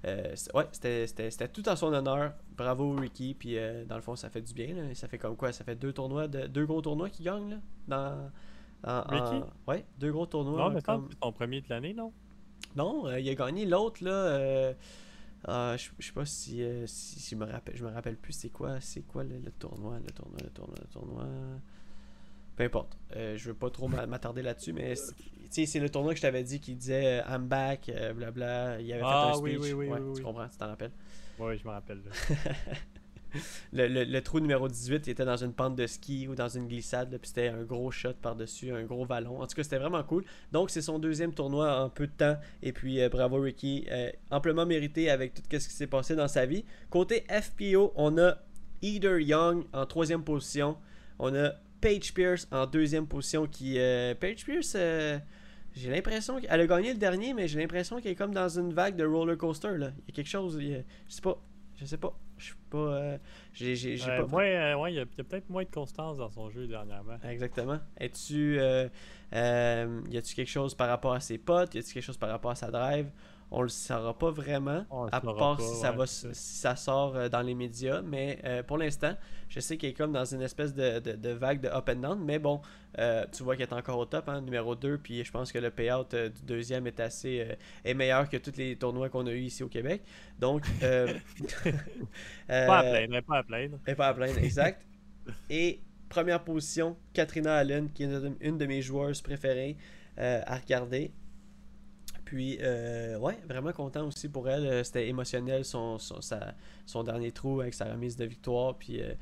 euh, 0.05 0.35
ouais, 0.55 0.67
c'était 0.73 1.49
tout 1.49 1.69
en 1.69 1.77
son 1.77 1.93
honneur. 1.93 2.35
Bravo 2.57 2.95
Ricky. 2.97 3.35
Puis 3.35 3.57
dans 3.87 3.97
le 3.97 4.03
fond, 4.03 4.17
ça 4.17 4.31
fait 4.31 4.43
du 4.43 4.53
bien. 4.53 4.95
Ça 4.95 5.07
fait 5.09 5.19
comme 5.19 5.37
quoi? 5.37 5.53
Ça 5.53 5.65
fait 5.65 5.77
deux 5.77 5.93
tournois, 5.93 6.27
de, 6.27 6.47
deux 6.47 6.67
gros 6.67 6.83
tournois 6.83 7.09
qui 7.09 7.23
gagnent 7.23 7.51
là, 7.51 7.57
dans, 7.87 8.31
Ricky 8.85 9.45
Ouais, 9.67 9.85
deux 9.99 10.13
gros 10.13 10.27
tournois. 10.27 10.59
Non, 10.59 10.71
mais 10.71 10.83
comme... 10.83 11.09
c'est 11.11 11.21
ton 11.21 11.33
premier 11.33 11.61
de 11.61 11.69
l'année, 11.69 11.95
non? 11.95 12.13
Non, 12.77 13.11
il 13.17 13.29
a 13.29 13.35
gagné 13.35 13.67
l'autre 13.67 14.03
là. 14.05 14.73
je, 15.77 15.91
je 15.99 16.07
sais 16.07 16.13
pas 16.13 16.25
si, 16.25 16.65
si, 16.87 17.31
je 17.31 17.37
me 17.37 17.45
rappelle, 17.45 17.77
je 17.77 17.85
me 17.85 17.91
rappelle 17.91 18.17
plus 18.17 18.33
c'est 18.33 18.51
quoi, 18.51 18.81
c'est 18.81 19.03
quoi 19.03 19.25
le, 19.25 19.39
tournoi, 19.59 19.99
le 19.99 20.13
tournoi, 20.13 20.39
le 20.43 20.51
tournoi, 20.51 20.77
le 20.81 20.89
tournoi. 20.89 21.27
Peu 22.57 22.65
importe. 22.65 22.99
Euh, 23.17 23.37
je 23.37 23.49
veux 23.49 23.55
pas 23.55 23.71
trop 23.71 23.89
m'attarder 23.89 24.43
là-dessus, 24.43 24.73
mais 24.73 24.95
c'est 25.51 25.81
le 25.81 25.89
tournoi 25.89 26.13
que 26.13 26.19
je 26.19 26.23
t'avais 26.23 26.43
dit 26.43 26.61
qui 26.61 26.75
disait 26.75 27.21
euh, 27.21 27.35
I'm 27.35 27.47
back, 27.47 27.89
euh, 27.89 28.13
blabla. 28.13 28.81
Il 28.81 28.93
avait 28.93 29.01
fait 29.01 29.09
ah 29.09 29.31
un 29.31 29.35
speech. 29.35 29.59
Oui, 29.61 29.73
oui, 29.73 29.89
oui, 29.89 30.15
Tu 30.17 30.23
comprends, 30.23 30.49
tu 30.49 30.57
t'en 30.57 30.69
rappelles? 30.69 30.93
Oui, 31.39 31.59
je 31.59 31.65
me 31.67 31.73
rappelle. 31.73 32.03
le, 33.73 34.21
trou 34.21 34.41
numéro 34.41 34.69
18 34.69 35.07
il 35.07 35.11
était 35.11 35.25
dans 35.25 35.37
une 35.37 35.53
pente 35.53 35.77
de 35.77 35.87
ski 35.87 36.29
ou 36.29 36.35
dans 36.35 36.49
une 36.49 36.69
glissade, 36.69 37.11
puis 37.21 37.29
c'était 37.29 37.49
un 37.49 37.63
gros 37.63 37.91
shot 37.91 38.15
par-dessus, 38.21 38.73
un 38.73 38.85
gros 38.85 39.05
vallon. 39.05 39.41
En 39.41 39.47
tout 39.47 39.55
cas, 39.55 39.63
c'était 39.63 39.79
vraiment 39.79 40.03
cool. 40.03 40.25
Donc, 40.53 40.71
c'est 40.71 40.83
son 40.83 40.99
deuxième 40.99 41.35
tournoi 41.35 41.83
en 41.83 41.91
peu 41.91 42.07
de 42.07 42.13
temps. 42.13 42.37
Et 42.63 42.73
puis, 42.73 43.01
bravo 43.09 43.41
Ricky, 43.41 43.87
amplement 44.31 44.67
mérité 44.67 45.11
avec 45.11 45.35
tout 45.35 45.43
ce 45.51 45.69
qui 45.69 45.75
s'est 45.75 45.87
passé 45.87 46.15
dans 46.15 46.29
sa 46.29 46.47
vie. 46.47 46.65
Côté 46.91 47.25
FPO, 47.31 47.93
on 47.97 48.19
a 48.19 48.37
Eder 48.83 49.23
Young 49.23 49.65
en 49.73 49.87
troisième 49.87 50.25
position. 50.25 50.77
On 51.19 51.35
a 51.35 51.53
Paige 51.81 52.13
Pierce 52.15 52.49
en 52.51 52.67
deuxième 52.67 53.07
position. 53.07 53.47
Qui, 53.47 53.79
euh, 53.79 54.15
Paige 54.15 54.45
Pierce, 54.45 54.75
euh, 54.77 55.19
j'ai 55.75 55.91
l'impression 55.91 56.41
qu'elle 56.41 56.61
a 56.61 56.67
gagné 56.67 56.93
le 56.93 56.99
dernier, 56.99 57.33
mais 57.35 57.49
j'ai 57.49 57.61
l'impression 57.61 58.01
qu'elle 58.01 58.13
est 58.13 58.17
comme 58.17 58.35
dans 58.35 58.49
une 58.49 58.73
vague 58.73 58.97
de 58.97 59.05
roller 59.05 59.37
coaster. 59.37 59.77
Là. 59.79 59.91
Il 59.99 60.09
y 60.09 60.13
a 60.13 60.15
quelque 60.15 60.29
chose, 60.29 60.59
je 60.61 60.83
sais 61.09 61.21
pas. 61.21 61.41
Je 61.83 61.87
sais 61.87 61.97
pas. 61.97 62.17
Je 62.39 62.45
suis 62.45 62.55
pas. 62.71 62.79
Euh, 62.79 63.19
j'ai, 63.53 63.75
j'ai, 63.75 63.97
pas... 63.99 64.23
ouais, 64.23 64.93
il 64.93 64.95
y 64.95 65.01
a, 65.01 65.07
peut-être 65.07 65.51
moins 65.51 65.65
de 65.65 65.71
constance 65.71 66.19
dans 66.19 66.31
son 66.31 66.49
jeu 66.49 66.69
dernièrement. 66.69 67.19
Exactement. 67.29 67.81
Es-tu. 67.97 68.57
y 68.57 70.17
a-tu 70.17 70.35
quelque 70.35 70.49
chose 70.49 70.77
par 70.77 70.89
rapport 70.89 71.13
à 71.13 71.21
ses 71.21 71.39
potes? 71.39 71.75
Y 71.75 71.79
a-tu 71.79 71.93
quelque 71.93 72.05
chose 72.05 72.19
par 72.19 72.31
rapport 72.31 72.53
à 72.53 72.57
sa 72.57 72.71
drive? 72.71 73.11
On 73.53 73.63
le 73.63 73.69
saura 73.69 74.19
pas 74.19 74.31
vraiment, 74.31 74.85
On 74.91 75.07
à 75.07 75.21
part 75.21 75.37
pas, 75.37 75.57
si, 75.61 75.77
ça 75.77 75.93
va, 75.93 76.07
si 76.07 76.27
ça. 76.35 76.75
sort 76.77 77.15
euh, 77.17 77.29
dans 77.29 77.43
les 77.43 77.55
médias. 77.55 78.03
Mais 78.03 78.39
euh, 78.45 78.63
pour 78.63 78.79
l'instant, 78.79 79.15
je 79.49 79.61
sais 79.61 79.77
qu'il 79.77 79.91
est 79.91 79.95
comme 79.95 80.13
dans 80.13 80.25
une 80.25 80.43
espèce 80.43 80.75
de, 80.75 80.99
de- 81.01 81.13
de 81.17 81.29
vague 81.31 81.61
de 81.61 81.69
up 81.69 81.89
and 81.91 81.97
down. 82.01 82.25
Mais 82.25 82.39
bon, 82.39 82.61
euh, 82.99 83.25
tu 83.33 83.43
vois 83.43 83.55
qu'il 83.57 83.65
est 83.67 83.73
encore 83.73 83.99
au 83.99 84.07
top, 84.07 84.29
hein, 84.29 84.41
numéro 84.41 84.75
2. 84.75 84.99
Puis 84.99 85.23
je 85.25 85.31
pense 85.31 85.53
que 85.53 85.59
le 85.59 85.71
payout 85.71 86.07
euh, 86.15 86.29
du 86.31 86.43
deuxième 86.43 86.87
est 86.87 86.99
assez 87.01 87.47
est 87.85 87.95
meilleur 87.95 88.29
que 88.29 88.39
tous 88.39 88.57
les 88.57 88.77
tournois 88.77 89.09
qu'on 89.11 89.27
a 89.27 89.33
eu 89.33 89.43
ici 89.43 89.63
au 89.63 89.69
Québec. 89.69 90.03
Donc, 90.39 90.65
euh, 90.83 91.13
Pas 92.49 92.79
à 92.79 92.83
plaindre, 92.83 93.17
hein, 93.17 93.23
pas 93.27 93.39
à 93.39 93.43
plaindre. 93.43 93.79
pas 93.97 94.09
à 94.09 94.15
plaindre, 94.15 94.39
exact. 94.39 94.83
Et 95.51 95.81
première 96.09 96.43
position, 96.43 96.97
Katrina 97.13 97.55
Allen, 97.57 97.91
qui 97.93 98.05
est 98.05 98.11
une 98.41 98.59
de- 98.59 98.67
mes 98.67 98.83
joueuses 98.83 99.21
préférées 99.21 99.77
à 100.17 100.57
regarder. 100.57 101.13
Puis, 102.33 102.57
euh, 102.63 103.19
ouais, 103.19 103.39
vraiment 103.47 103.73
content 103.73 104.07
aussi 104.07 104.27
pour 104.27 104.49
elle. 104.49 104.65
Euh, 104.67 104.85
C'était 104.85 105.07
émotionnel 105.07 105.67
son, 105.67 105.99
son, 105.99 106.23
sa- 106.23 106.55
son 106.87 107.03
dernier 107.05 107.31
trou 107.31 107.61
avec 107.61 107.75
sa 107.75 107.85
remise 107.85 108.17
de 108.17 108.25
victoire. 108.25 108.75
Puis, 108.77 109.03
euh, 109.03 109.13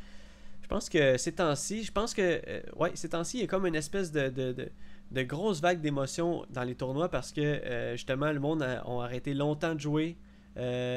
je 0.63 0.69
pense 0.69 0.89
que 0.89 1.17
ces 1.19 1.33
temps-ci, 1.33 1.83
je 1.83 1.91
pense 1.93 2.15
que, 2.15 2.41
ouais, 2.77 2.93
ces 2.95 3.09
temps-ci, 3.09 3.39
il 3.39 3.41
y 3.43 3.45
a 3.45 3.47
comme 3.49 3.67
une 3.67 3.75
espèce 3.75 4.13
de, 4.13 4.29
de, 4.29 4.53
de, 4.53 4.69
de 5.11 5.23
grosse 5.23 5.61
vague 5.61 5.81
d'émotions 5.81 6.47
dans 6.51 6.63
les 6.63 6.77
tournois 6.77 7.09
parce 7.09 7.33
que, 7.33 7.93
justement, 7.93 8.31
le 8.33 8.39
monde 8.41 8.63
a, 8.63 8.83
arrêté 9.03 9.35
longtemps 9.35 9.75
de 9.75 9.81
jouer. 9.81 10.17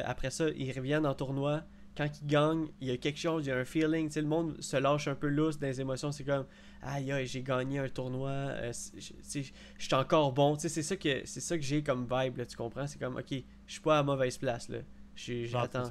Après 0.06 0.30
ça, 0.30 0.50
ils 0.56 0.72
reviennent 0.72 1.08
en 1.08 1.16
tournoi 1.16 1.64
quand 1.96 2.10
ils 2.22 2.28
gagnent, 2.28 2.68
il 2.82 2.88
y 2.88 2.92
a 2.92 2.98
quelque 2.98 3.20
chose, 3.20 3.46
il 3.46 3.50
y 3.50 3.52
a 3.52 3.58
un 3.58 3.66
feeling, 3.66 4.08
tu 4.08 4.14
sais, 4.14 4.22
le 4.22 4.28
monde 4.28 4.62
se 4.62 4.78
lâche 4.78 5.08
un 5.08 5.16
peu 5.16 5.28
lousse 5.28 5.60
dans 5.60 5.68
les 5.68 5.80
émotions, 5.80 6.12
c'est 6.12 6.24
comme 6.24 6.46
aïe 6.82 7.26
j'ai 7.26 7.42
gagné 7.44 7.80
un 7.80 7.90
tournoi, 7.90 8.30
euh, 8.30 8.72
je 8.98 9.52
suis 9.78 9.94
encore 9.94 10.34
bon, 10.34 10.56
tu 10.56 10.64
sais, 10.64 10.70
c'est 10.70 10.84
ça 10.84 10.96
que 10.96 11.22
c'est 11.26 11.40
ça 11.42 11.58
que 11.58 11.64
j'ai 11.64 11.84
comme 11.84 12.08
vibe 12.10 12.38
là, 12.38 12.46
tu 12.46 12.58
comprends, 12.58 12.88
c'est 12.88 13.00
comme 13.00 13.18
OK, 13.18 13.32
je 13.32 13.72
suis 13.72 13.82
pas 13.82 14.00
à 14.00 14.04
mauvaise 14.04 14.38
place 14.38 14.70
là. 14.70 14.80
J'attends. 15.16 15.90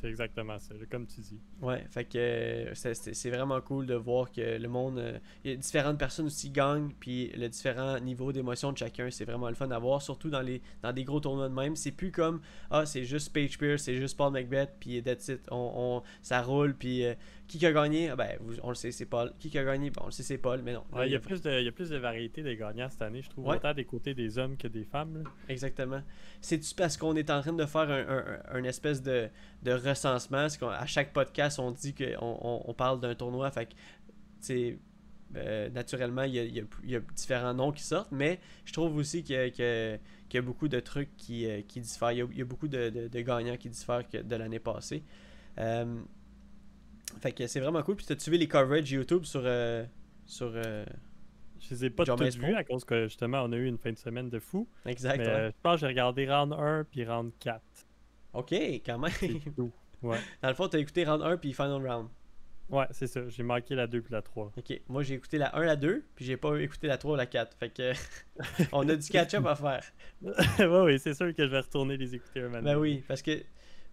C'est 0.00 0.08
exactement 0.08 0.58
ça, 0.58 0.74
comme 0.90 1.06
tu 1.06 1.20
dis. 1.20 1.40
Ouais, 1.62 1.84
fait 1.90 2.04
que 2.04 2.18
euh, 2.18 2.74
c'est- 2.74 3.30
vraiment 3.30 3.60
cool 3.60 3.86
de 3.86 3.94
voir 3.94 4.30
que 4.30 4.58
le 4.58 4.68
monde, 4.68 4.98
euh, 4.98 5.18
il 5.44 5.50
y 5.50 5.54
a 5.54 5.56
différentes 5.56 5.98
personnes 5.98 6.26
aussi 6.26 6.50
gagnent, 6.50 6.90
puis 7.00 7.28
le 7.36 7.48
différent 7.48 7.98
niveau 8.00 8.32
d'émotion 8.32 8.72
de 8.72 8.78
chacun, 8.78 9.10
c'est 9.10 9.24
vraiment 9.24 9.48
le 9.48 9.54
fun 9.54 9.70
à 9.70 9.78
voir, 9.78 10.02
surtout 10.02 10.30
dans 10.30 10.42
les 10.42 10.60
dans 10.82 10.92
des 10.92 11.04
gros 11.04 11.20
tournois 11.20 11.48
de 11.48 11.54
même. 11.54 11.76
C'est 11.76 11.92
plus 11.92 12.10
comme 12.12 12.40
ah 12.70 12.86
c'est 12.86 13.04
juste 13.04 13.32
Paige 13.32 13.58
Pierce, 13.58 13.82
c'est 13.82 13.96
juste 13.96 14.16
Paul 14.16 14.32
Macbeth, 14.32 14.74
puis 14.80 15.02
that's 15.02 15.30
on, 15.50 15.72
on- 15.76 16.02
ça 16.22 16.42
roule, 16.42 16.74
puis 16.74 17.04
euh, 17.04 17.14
qui 17.48 17.64
a 17.64 17.72
gagné, 17.72 18.10
Ah 18.10 18.16
ben 18.16 18.38
on 18.62 18.70
le 18.70 18.74
sait 18.74 18.90
c'est 18.92 19.06
Paul, 19.06 19.32
qui 19.38 19.56
a 19.58 19.64
gagné, 19.64 19.92
on 20.00 20.06
le 20.06 20.10
sait 20.10 20.22
c'est 20.22 20.38
Paul, 20.38 20.62
mais 20.62 20.72
non. 20.72 20.84
Ouais, 20.92 21.08
il, 21.08 21.12
y 21.12 21.14
a 21.16 21.20
plus 21.20 21.40
de, 21.42 21.50
il 21.60 21.64
y 21.64 21.68
a 21.68 21.72
plus 21.72 21.90
de 21.90 21.96
variété 21.96 22.42
des 22.42 22.56
gagnants 22.56 22.88
cette 22.90 23.02
année, 23.02 23.22
je 23.22 23.28
trouve, 23.30 23.46
Ouais. 23.46 23.56
autant 23.56 23.72
des 23.74 23.84
côtés 23.84 24.14
des 24.14 24.36
hommes 24.38 24.56
que 24.56 24.68
des 24.68 24.84
femmes. 24.84 25.22
là. 25.22 25.30
Exactement. 25.48 26.02
C'est-tu 26.40 26.74
parce 26.74 26.96
qu'on 26.96 27.14
est 27.16 27.30
en 27.30 27.40
train 27.40 27.52
de 27.52 27.64
faire 27.66 27.88
un, 27.90 28.08
un- 28.18 28.40
un 28.58 28.64
espèce 28.64 29.02
de, 29.02 29.28
de 29.62 29.72
recensement? 29.72 30.46
Qu'à 30.58 30.86
chaque 30.86 31.12
podcast, 31.12 31.58
on 31.58 31.70
dit 31.70 31.94
qu'on 31.94 32.16
on, 32.20 32.62
on 32.66 32.74
parle 32.74 33.00
d'un 33.00 33.14
tournoi. 33.14 33.50
Fait 33.50 33.66
que, 33.66 34.76
euh, 35.36 35.68
naturellement, 35.70 36.22
il 36.22 36.34
y 36.34 36.38
a, 36.38 36.44
il 36.44 36.54
y 36.56 36.60
a- 36.60 36.64
il 36.84 36.90
y 36.90 36.96
a 36.96 37.00
différents 37.14 37.52
noms 37.54 37.72
qui 37.72 37.82
sortent, 37.82 38.12
mais 38.12 38.38
je 38.64 38.72
trouve 38.72 38.96
aussi 38.96 39.22
qu'il 39.22 39.34
y 39.36 39.38
a, 39.62 39.96
y 40.34 40.40
beaucoup 40.40 40.68
de 40.68 40.80
trucs 40.80 41.16
qui, 41.16 41.46
euh, 41.46 41.62
qui 41.66 41.80
diffèrent. 41.80 42.12
Il 42.12 42.18
y 42.18 42.22
a, 42.22 42.26
il 42.30 42.38
y 42.38 42.42
a 42.42 42.44
beaucoup 42.44 42.68
de, 42.68 42.90
de- 42.90 43.08
de 43.08 43.20
gagnants 43.20 43.56
qui 43.56 43.68
diffèrent 43.68 44.08
que 44.08 44.18
de 44.18 44.36
l'année 44.36 44.58
passée. 44.60 45.02
Euh, 45.58 45.96
fait 47.20 47.32
que 47.32 47.46
c'est 47.46 47.60
vraiment 47.60 47.82
cool. 47.82 47.96
Puis, 47.96 48.06
t'as-tu 48.06 48.30
vu 48.30 48.36
les 48.36 48.48
coverages 48.48 48.90
YouTube 48.90 49.24
sur. 49.24 49.42
euh, 49.44 49.84
sur 50.26 50.52
euh, 50.54 50.84
Je 51.60 51.70
les 51.70 51.84
ai 51.86 51.90
pas 51.90 52.04
toutes 52.04 52.20
vues 52.36 52.54
à 52.54 52.64
cause 52.64 52.84
que 52.84 53.04
justement 53.04 53.42
on 53.42 53.52
a 53.52 53.56
eu 53.56 53.66
une 53.66 53.78
fin 53.78 53.92
de 53.92 53.98
semaine 53.98 54.28
de 54.28 54.38
fou. 54.38 54.68
exact. 54.84 55.18
mais 55.18 55.26
ouais. 55.26 55.32
euh, 55.32 55.50
je 55.50 55.56
pense 55.62 55.74
que 55.74 55.80
j'ai 55.80 55.86
regardé 55.86 56.28
round 56.28 56.52
1 56.52 56.84
puis 56.90 57.04
round 57.04 57.32
4. 57.40 57.60
Ok, 58.34 58.52
quand 58.52 58.98
même. 58.98 59.12
Tout. 59.56 59.72
Ouais. 60.02 60.18
Dans 60.42 60.48
le 60.48 60.54
fond, 60.54 60.68
t'as 60.68 60.78
écouté 60.78 61.04
round 61.04 61.22
1 61.22 61.36
puis 61.38 61.52
final 61.52 61.86
round. 61.86 62.08
Ouais, 62.68 62.86
c'est 62.90 63.06
ça. 63.06 63.20
J'ai 63.28 63.44
manqué 63.44 63.76
la 63.76 63.86
2 63.86 64.02
puis 64.02 64.12
la 64.12 64.22
3. 64.22 64.52
Ok, 64.56 64.80
moi 64.88 65.04
j'ai 65.04 65.14
écouté 65.14 65.38
la 65.38 65.56
1, 65.56 65.64
la 65.64 65.76
2, 65.76 66.04
puis 66.16 66.24
j'ai 66.24 66.36
pas 66.36 66.56
écouté 66.56 66.88
la 66.88 66.98
3 66.98 67.12
ou 67.14 67.16
la 67.16 67.26
4. 67.26 67.56
Fait 67.56 67.70
que 67.70 67.92
on 68.72 68.88
a 68.88 68.96
du 68.96 69.08
catch-up 69.08 69.46
à 69.46 69.54
faire. 69.54 69.84
ouais, 70.58 70.82
oui, 70.82 70.98
c'est 70.98 71.14
sûr 71.14 71.32
que 71.32 71.46
je 71.46 71.50
vais 71.50 71.60
retourner 71.60 71.96
les 71.96 72.16
écouter 72.16 72.40
un 72.40 72.48
moment. 72.48 72.62
Ben 72.62 72.76
oui, 72.76 73.04
parce 73.06 73.22
que 73.22 73.40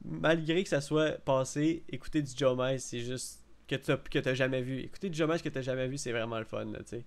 malgré 0.06 0.64
que 0.64 0.70
ça 0.70 0.82
soit 0.82 1.18
passé, 1.24 1.84
écouter 1.90 2.22
du 2.22 2.32
Joe 2.36 2.58
c'est 2.80 3.00
juste 3.00 3.44
que 3.68 3.76
t'as 3.76 3.98
que 3.98 4.20
t'as 4.20 4.34
jamais 4.34 4.62
vu. 4.62 4.80
Écouter 4.80 5.10
du 5.10 5.18
Joe 5.18 5.30
Mice 5.30 5.42
que 5.42 5.50
t'as 5.50 5.62
jamais 5.62 5.88
vu, 5.88 5.98
c'est 5.98 6.12
vraiment 6.12 6.40
le 6.40 6.46
fun, 6.46 6.66
là, 6.66 6.80
tu 6.80 6.98
sais. 6.98 7.06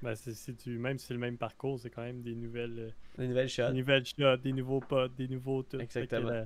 Ben, 0.00 0.14
si 0.14 0.54
tu, 0.54 0.78
même 0.78 0.96
si 0.96 1.06
c'est 1.06 1.14
le 1.14 1.20
même 1.20 1.36
parcours, 1.36 1.80
c'est 1.80 1.90
quand 1.90 2.02
même 2.02 2.22
des 2.22 2.36
nouvelles, 2.36 2.78
euh, 2.78 2.90
Les 3.18 3.26
nouvelles 3.26 3.48
shots. 3.48 3.72
des 3.72 3.78
nouvelles 3.80 4.06
shots, 4.06 4.36
des 4.36 4.52
nouveaux 4.52 4.78
potes, 4.80 5.16
des 5.16 5.26
nouveaux 5.26 5.64
tout. 5.64 5.76
Que, 5.76 5.82
Exactement. 5.82 6.28
euh, 6.28 6.44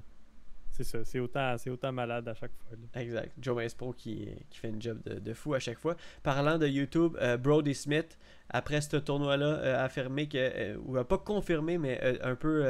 c'est 0.72 0.84
ça, 0.84 1.04
c'est 1.04 1.20
autant, 1.20 1.54
autant 1.66 1.92
malade 1.92 2.26
à 2.28 2.34
chaque 2.34 2.52
fois. 2.56 2.76
là. 2.94 3.00
Exact. 3.02 3.30
Joe 3.38 3.62
Mice 3.62 3.74
Pro 3.74 3.92
qui, 3.92 4.26
qui 4.48 4.58
fait 4.58 4.70
une 4.70 4.80
job 4.80 5.02
de, 5.04 5.18
de 5.18 5.34
fou 5.34 5.52
à 5.52 5.58
chaque 5.58 5.78
fois. 5.78 5.96
Parlant 6.22 6.56
de 6.56 6.66
YouTube, 6.66 7.14
euh, 7.20 7.36
Brody 7.36 7.74
Smith, 7.74 8.18
après 8.48 8.80
ce 8.80 8.96
tournoi-là, 8.96 9.46
euh, 9.58 9.76
a 9.78 9.82
affirmé 9.84 10.28
que, 10.28 10.38
euh, 10.38 10.76
ou 10.86 10.96
a 10.96 11.06
pas 11.06 11.18
confirmé, 11.18 11.76
mais 11.76 12.00
un 12.22 12.34
peu 12.34 12.64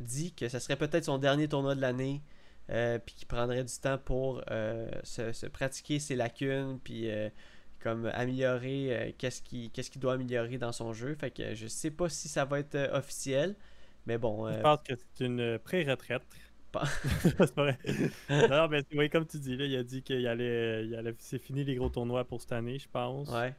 dit 0.00 0.32
que 0.34 0.48
ça 0.48 0.60
serait 0.60 0.76
peut-être 0.76 1.04
son 1.04 1.18
dernier 1.18 1.48
tournoi 1.48 1.74
de 1.74 1.80
l'année, 1.80 2.22
euh, 2.70 2.98
puis 2.98 3.14
qu'il 3.14 3.26
prendrait 3.26 3.64
du 3.64 3.74
temps 3.80 3.98
pour 3.98 4.42
euh, 4.50 4.88
se, 5.02 5.32
se 5.32 5.46
pratiquer 5.46 5.98
ses 5.98 6.16
lacunes, 6.16 6.78
puis 6.82 7.10
euh, 7.10 7.28
comme 7.80 8.06
améliorer 8.06 8.96
euh, 8.96 9.12
qu'est-ce 9.18 9.42
qu'il 9.42 10.00
doit 10.00 10.14
améliorer 10.14 10.58
dans 10.58 10.72
son 10.72 10.92
jeu. 10.92 11.14
Fait 11.14 11.30
que 11.30 11.54
je 11.54 11.66
sais 11.66 11.90
pas 11.90 12.08
si 12.08 12.28
ça 12.28 12.44
va 12.44 12.58
être 12.60 12.74
euh, 12.74 12.96
officiel, 12.98 13.56
mais 14.06 14.18
bon. 14.18 14.48
Je 14.50 14.54
euh, 14.58 14.62
pense 14.62 14.80
que 14.82 14.94
c'est 14.96 15.24
une 15.24 15.40
euh, 15.40 15.58
pré-retraite. 15.58 16.22
Pas- 16.72 16.84
c'est 17.22 17.36
pas 17.36 17.62
vrai. 17.64 17.78
non, 18.28 18.68
mais 18.68 18.84
oui, 18.94 19.10
comme 19.10 19.26
tu 19.26 19.38
dis, 19.40 19.56
là, 19.56 19.64
il 19.64 19.74
a 19.74 19.82
dit 19.82 20.02
qu'il 20.04 20.24
allait, 20.28 20.86
il 20.86 20.94
allait 20.94 21.14
c'est 21.18 21.40
fini 21.40 21.64
les 21.64 21.74
gros 21.74 21.88
tournois 21.88 22.24
pour 22.24 22.40
cette 22.40 22.52
année, 22.52 22.78
je 22.78 22.88
pense. 22.88 23.28
ouais. 23.28 23.54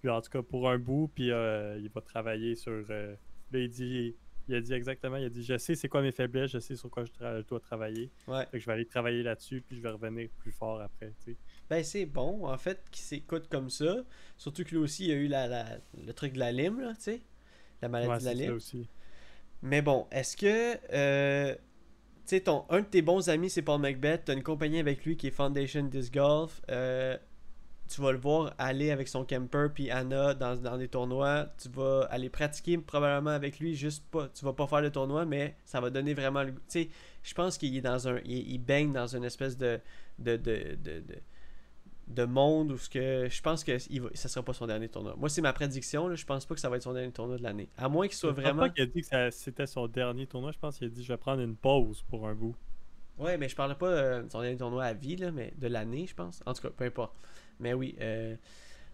Puis 0.00 0.10
en 0.10 0.20
tout 0.20 0.30
cas 0.30 0.42
pour 0.42 0.68
un 0.68 0.78
bout, 0.78 1.08
puis 1.14 1.30
euh, 1.30 1.78
il 1.78 1.88
va 1.90 2.00
travailler 2.00 2.56
sur. 2.56 2.72
euh, 2.90 3.14
là, 3.52 3.58
il 3.60 3.68
dit, 3.68 4.16
il 4.52 4.56
a 4.56 4.60
dit 4.60 4.72
exactement, 4.72 5.16
il 5.16 5.24
a 5.24 5.28
dit, 5.28 5.42
je 5.42 5.56
sais 5.58 5.74
c'est 5.74 5.88
quoi 5.88 6.02
mes 6.02 6.12
faiblesses, 6.12 6.50
je 6.52 6.58
sais 6.58 6.76
sur 6.76 6.88
quoi 6.90 7.04
je, 7.04 7.10
tra- 7.12 7.40
je 7.42 7.46
dois 7.46 7.60
travailler. 7.60 8.10
Ouais. 8.28 8.44
Fait 8.46 8.58
que 8.58 8.58
je 8.60 8.66
vais 8.66 8.72
aller 8.72 8.86
travailler 8.86 9.22
là-dessus, 9.22 9.62
puis 9.66 9.76
je 9.78 9.82
vais 9.82 9.90
revenir 9.90 10.28
plus 10.38 10.52
fort 10.52 10.80
après. 10.80 11.12
Ben 11.70 11.82
c'est 11.82 12.06
bon, 12.06 12.46
en 12.46 12.58
fait, 12.58 12.82
qu'il 12.90 13.02
s'écoute 13.04 13.48
comme 13.48 13.70
ça. 13.70 13.96
Surtout 14.36 14.64
que 14.64 14.70
lui 14.70 14.78
aussi, 14.78 15.06
il 15.06 15.12
a 15.12 15.14
eu 15.14 15.26
la, 15.28 15.46
la- 15.48 15.78
le 16.06 16.12
truc 16.12 16.34
de 16.34 16.38
la 16.38 16.52
lime, 16.52 16.80
là, 16.80 16.94
tu 16.94 17.02
sais. 17.02 17.20
La 17.80 17.88
maladie 17.88 18.10
Ouais, 18.12 18.18
de 18.20 18.24
la 18.24 18.34
lime. 18.34 18.52
aussi. 18.54 18.86
Mais 19.62 19.80
bon, 19.82 20.06
est-ce 20.10 20.36
que... 20.36 20.76
euh, 20.92 21.54
tu 21.54 22.36
sais, 22.36 22.40
ton, 22.40 22.64
un 22.70 22.80
de 22.82 22.86
tes 22.86 23.02
bons 23.02 23.28
amis, 23.28 23.50
c'est 23.50 23.62
Paul 23.62 23.80
Macbeth. 23.80 24.26
T'as 24.26 24.34
une 24.34 24.42
compagnie 24.44 24.78
avec 24.78 25.04
lui 25.04 25.16
qui 25.16 25.26
est 25.26 25.30
Foundation 25.32 25.82
Disc 25.84 26.12
Golf. 26.14 26.60
Euh, 26.70 27.16
tu 27.88 28.00
vas 28.00 28.12
le 28.12 28.18
voir 28.18 28.54
aller 28.58 28.90
avec 28.90 29.08
son 29.08 29.24
camper 29.24 29.68
puis 29.74 29.90
Anna 29.90 30.34
dans, 30.34 30.56
dans 30.56 30.78
des 30.78 30.88
tournois. 30.88 31.46
Tu 31.60 31.68
vas 31.68 32.06
aller 32.10 32.30
pratiquer 32.30 32.78
probablement 32.78 33.30
avec 33.30 33.58
lui. 33.58 33.74
Juste 33.74 34.04
pas... 34.10 34.28
Tu 34.28 34.44
vas 34.44 34.52
pas 34.52 34.66
faire 34.66 34.80
le 34.80 34.90
tournoi, 34.90 35.24
mais 35.24 35.56
ça 35.64 35.80
va 35.80 35.90
donner 35.90 36.14
vraiment 36.14 36.42
le... 36.42 36.52
Tu 36.52 36.60
sais, 36.68 36.88
je 37.22 37.34
pense 37.34 37.58
qu'il 37.58 37.76
est 37.76 37.82
dans 37.82 38.08
un... 38.08 38.18
Il, 38.24 38.50
il 38.52 38.58
baigne 38.58 38.92
dans 38.92 39.06
une 39.06 39.24
espèce 39.24 39.56
de... 39.58 39.80
de, 40.18 40.36
de, 40.36 40.76
de, 40.82 41.00
de 41.00 41.16
de 42.08 42.24
monde 42.24 42.72
où 42.72 42.78
ce 42.78 42.90
que 42.90 43.28
je 43.30 43.40
pense 43.40 43.62
que 43.64 43.78
il 43.88 44.02
va, 44.02 44.08
ça 44.12 44.28
sera 44.28 44.44
pas 44.44 44.52
son 44.52 44.66
dernier 44.66 44.88
tournoi. 44.88 45.14
Moi 45.16 45.28
c'est 45.28 45.40
ma 45.40 45.52
prédiction 45.52 46.08
là, 46.08 46.16
je 46.16 46.26
pense 46.26 46.44
pas 46.44 46.54
que 46.54 46.60
ça 46.60 46.68
va 46.68 46.76
être 46.76 46.82
son 46.82 46.92
dernier 46.92 47.12
tournoi 47.12 47.38
de 47.38 47.42
l'année. 47.42 47.70
À 47.78 47.88
moins 47.88 48.06
qu'il 48.08 48.16
soit 48.16 48.30
Je 48.30 48.34
pense 48.34 48.44
vraiment 48.44 48.62
pas 48.62 48.70
qu'il 48.70 48.82
a 48.82 48.86
dit 48.86 49.02
que 49.02 49.30
c'était 49.30 49.66
son 49.66 49.86
dernier 49.86 50.26
tournoi, 50.26 50.50
je 50.50 50.58
pense 50.58 50.78
qu'il 50.78 50.88
a 50.88 50.90
dit 50.90 51.04
je 51.04 51.08
vais 51.12 51.16
prendre 51.16 51.40
une 51.40 51.56
pause 51.56 52.02
pour 52.10 52.26
un 52.26 52.34
bout. 52.34 52.56
Ouais, 53.18 53.38
mais 53.38 53.48
je 53.48 53.54
parlais 53.56 53.76
pas 53.76 53.86
euh, 53.86 54.22
de 54.22 54.30
son 54.30 54.40
dernier 54.40 54.56
tournoi 54.56 54.84
à 54.84 54.94
vie 54.94 55.16
là, 55.16 55.30
mais 55.30 55.54
de 55.56 55.68
l'année, 55.68 56.06
je 56.06 56.14
pense. 56.14 56.42
En 56.44 56.54
tout 56.54 56.62
cas, 56.62 56.70
peu 56.70 56.84
importe. 56.84 57.14
Mais 57.62 57.72
oui, 57.74 57.94
euh, 58.00 58.34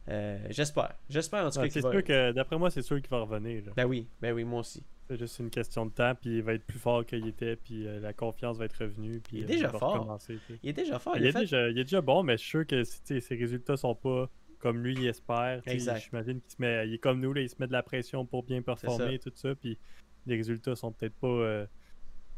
euh, 0.09 0.39
j'espère. 0.51 0.95
J'espère 1.09 1.47
en 1.47 1.51
tout 1.51 1.61
cas 1.61 1.69
c'est 1.71 1.81
va 1.81 1.91
sûr 1.91 2.05
que 2.05 2.33
d'après 2.33 2.59
moi, 2.59 2.71
c'est 2.71 2.83
sûr 2.83 3.01
qu'il 3.01 3.11
va 3.11 3.21
revenir. 3.21 3.65
là. 3.67 3.73
Ben 3.77 3.85
oui, 3.85 4.07
ben 4.21 4.33
oui, 4.33 4.45
moi 4.45 4.61
aussi. 4.61 4.83
C'est 5.09 5.19
juste 5.19 5.39
une 5.39 5.49
question 5.49 5.87
de 5.87 5.91
temps, 5.91 6.15
puis 6.15 6.37
il 6.37 6.43
va 6.43 6.53
être 6.53 6.67
plus 6.67 6.79
fort 6.79 7.05
qu'il 7.07 7.27
était, 7.27 7.57
puis 7.57 7.87
euh, 7.87 7.99
la 7.99 8.13
confiance 8.13 8.59
va 8.59 8.67
être 8.67 8.77
revenue, 8.77 9.21
puis 9.21 9.39
Il 9.39 9.43
est 9.45 9.47
déjà 9.47 9.71
fort. 9.71 10.19
Il 10.63 10.69
est 10.69 10.73
déjà 10.75 10.99
fort, 10.99 11.17
il, 11.17 11.25
est 11.25 11.33
fait- 11.33 11.41
déjà, 11.41 11.71
il 11.71 11.79
est 11.79 11.85
déjà 11.85 12.03
bon, 12.03 12.23
mais 12.23 12.35
je 12.37 12.43
suis 12.43 12.51
sûr 12.51 12.67
que 12.67 12.85
ses 12.85 13.35
résultats 13.35 13.79
sont 13.79 13.95
pas 13.95 14.29
comme 14.59 14.83
lui 14.83 14.95
il 14.95 15.07
espère. 15.07 15.63
J'imagine 15.67 16.41
qu'il 16.41 16.51
se 16.51 16.57
met, 16.61 16.87
il 16.89 16.95
est 16.95 16.99
comme 16.99 17.21
nous, 17.21 17.33
là, 17.33 17.41
il 17.41 17.49
se 17.49 17.57
met 17.59 17.67
de 17.67 17.73
la 17.73 17.83
pression 17.83 18.27
pour 18.27 18.43
bien 18.43 18.61
performer 18.61 19.15
et 19.15 19.19
tout 19.19 19.33
ça, 19.35 19.55
puis 19.55 19.79
les 20.27 20.37
résultats 20.37 20.77
sont 20.77 20.93
peut-être 20.93 21.15
pas, 21.15 21.27
euh, 21.27 21.67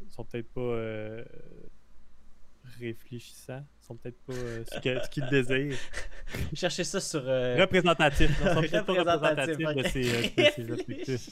sont 0.09 0.23
peut-être 0.23 0.47
pas 0.53 0.61
euh, 0.61 1.25
réfléchissants, 2.79 3.65
sont 3.81 3.95
peut-être 3.95 4.19
pas 4.25 4.33
ce 4.33 5.09
qu'il 5.09 5.27
désire. 5.27 5.77
Cherchez 6.53 6.83
ça 6.83 6.99
sur 6.99 7.23
euh, 7.25 7.55
non, 7.55 7.61
représentatif, 7.63 8.29
représentatifs 8.43 9.57
de 9.57 9.83
ses, 9.87 10.15
euh, 10.15 10.21
de 10.37 10.49
ses 10.55 10.71
objectifs. 10.71 11.29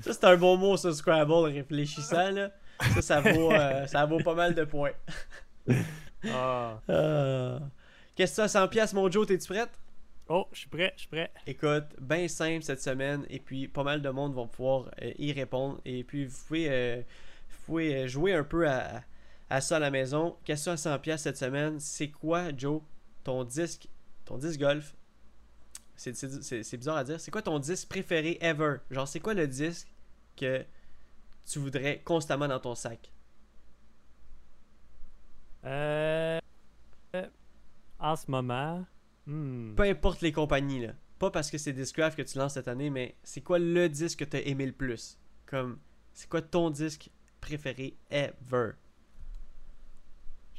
ça 0.00 0.12
c'est 0.12 0.24
un 0.24 0.36
bon 0.36 0.56
mot 0.56 0.76
sur 0.76 0.94
Scrabble 0.94 1.52
réfléchissant 1.52 2.30
là. 2.30 2.50
Ça 2.94 3.02
ça 3.02 3.20
vaut 3.20 3.52
euh, 3.52 3.86
ça 3.86 4.04
vaut 4.06 4.20
pas 4.22 4.34
mal 4.34 4.54
de 4.54 4.64
points. 4.64 4.92
Ah. 6.24 6.80
Euh, 6.90 7.58
Qu'est-ce 8.16 8.32
que 8.42 8.48
ça 8.48 8.48
100 8.48 8.66
pièces 8.68 8.92
mon 8.92 9.08
Joe, 9.08 9.24
t'es-tu 9.24 9.46
prête? 9.46 9.70
Oh, 10.28 10.46
je 10.52 10.58
suis 10.58 10.68
prêt, 10.68 10.92
je 10.96 11.02
suis 11.02 11.08
prêt. 11.08 11.30
Écoute, 11.46 11.84
bien 12.00 12.26
simple 12.28 12.62
cette 12.64 12.82
semaine, 12.82 13.24
et 13.30 13.38
puis 13.38 13.68
pas 13.68 13.84
mal 13.84 14.02
de 14.02 14.10
monde 14.10 14.34
vont 14.34 14.48
pouvoir 14.48 14.90
euh, 15.00 15.12
y 15.18 15.32
répondre. 15.32 15.80
Et 15.84 16.02
puis 16.02 16.26
vous 16.26 16.36
pouvez, 16.48 16.66
euh, 16.68 16.96
vous 17.48 17.56
pouvez 17.66 18.08
jouer 18.08 18.34
un 18.34 18.42
peu 18.42 18.68
à, 18.68 19.02
à 19.48 19.60
ça 19.60 19.76
à 19.76 19.78
la 19.78 19.90
maison. 19.90 20.36
Question 20.44 20.72
à 20.72 20.74
100$ 20.74 21.16
cette 21.18 21.38
semaine. 21.38 21.78
C'est 21.78 22.08
quoi, 22.08 22.48
Joe, 22.56 22.82
ton 23.28 23.44
disque, 23.44 23.88
ton 24.24 24.38
disque 24.38 24.58
golf 24.58 24.96
C'est- 25.96 26.76
bizarre 26.78 26.96
à 26.96 27.04
dire. 27.04 27.20
C'est 27.20 27.30
quoi 27.30 27.42
ton 27.42 27.58
disque 27.58 27.86
préféré 27.88 28.38
ever? 28.40 28.76
Genre, 28.90 29.06
c'est 29.06 29.20
quoi 29.20 29.34
le 29.34 29.46
disque 29.46 29.86
que 30.34 30.64
tu 31.44 31.58
voudrais 31.58 32.00
constamment 32.04 32.48
dans 32.48 32.58
ton 32.60 32.74
sac? 32.74 33.12
Euh, 35.64 36.38
euh, 37.16 37.26
en 37.98 38.16
ce 38.16 38.30
moment, 38.30 38.86
hmm, 39.26 39.74
Peu 39.74 39.82
importe 39.82 40.22
les 40.22 40.32
compagnies, 40.32 40.86
là. 40.86 40.92
Pas 41.18 41.30
parce 41.30 41.50
que 41.50 41.58
c'est 41.58 41.72
Discraft 41.74 42.16
que 42.16 42.22
tu 42.22 42.38
lances 42.38 42.54
cette 42.54 42.68
année, 42.68 42.88
mais 42.88 43.14
c'est 43.24 43.42
quoi 43.42 43.58
le 43.58 43.88
disque 43.90 44.20
que 44.20 44.24
tu 44.24 44.36
as 44.38 44.46
aimé 44.46 44.64
le 44.64 44.72
plus? 44.72 45.18
Comme, 45.44 45.78
c'est 46.14 46.30
quoi 46.30 46.40
ton 46.40 46.70
disque 46.70 47.10
préféré 47.42 47.94
ever? 48.10 48.70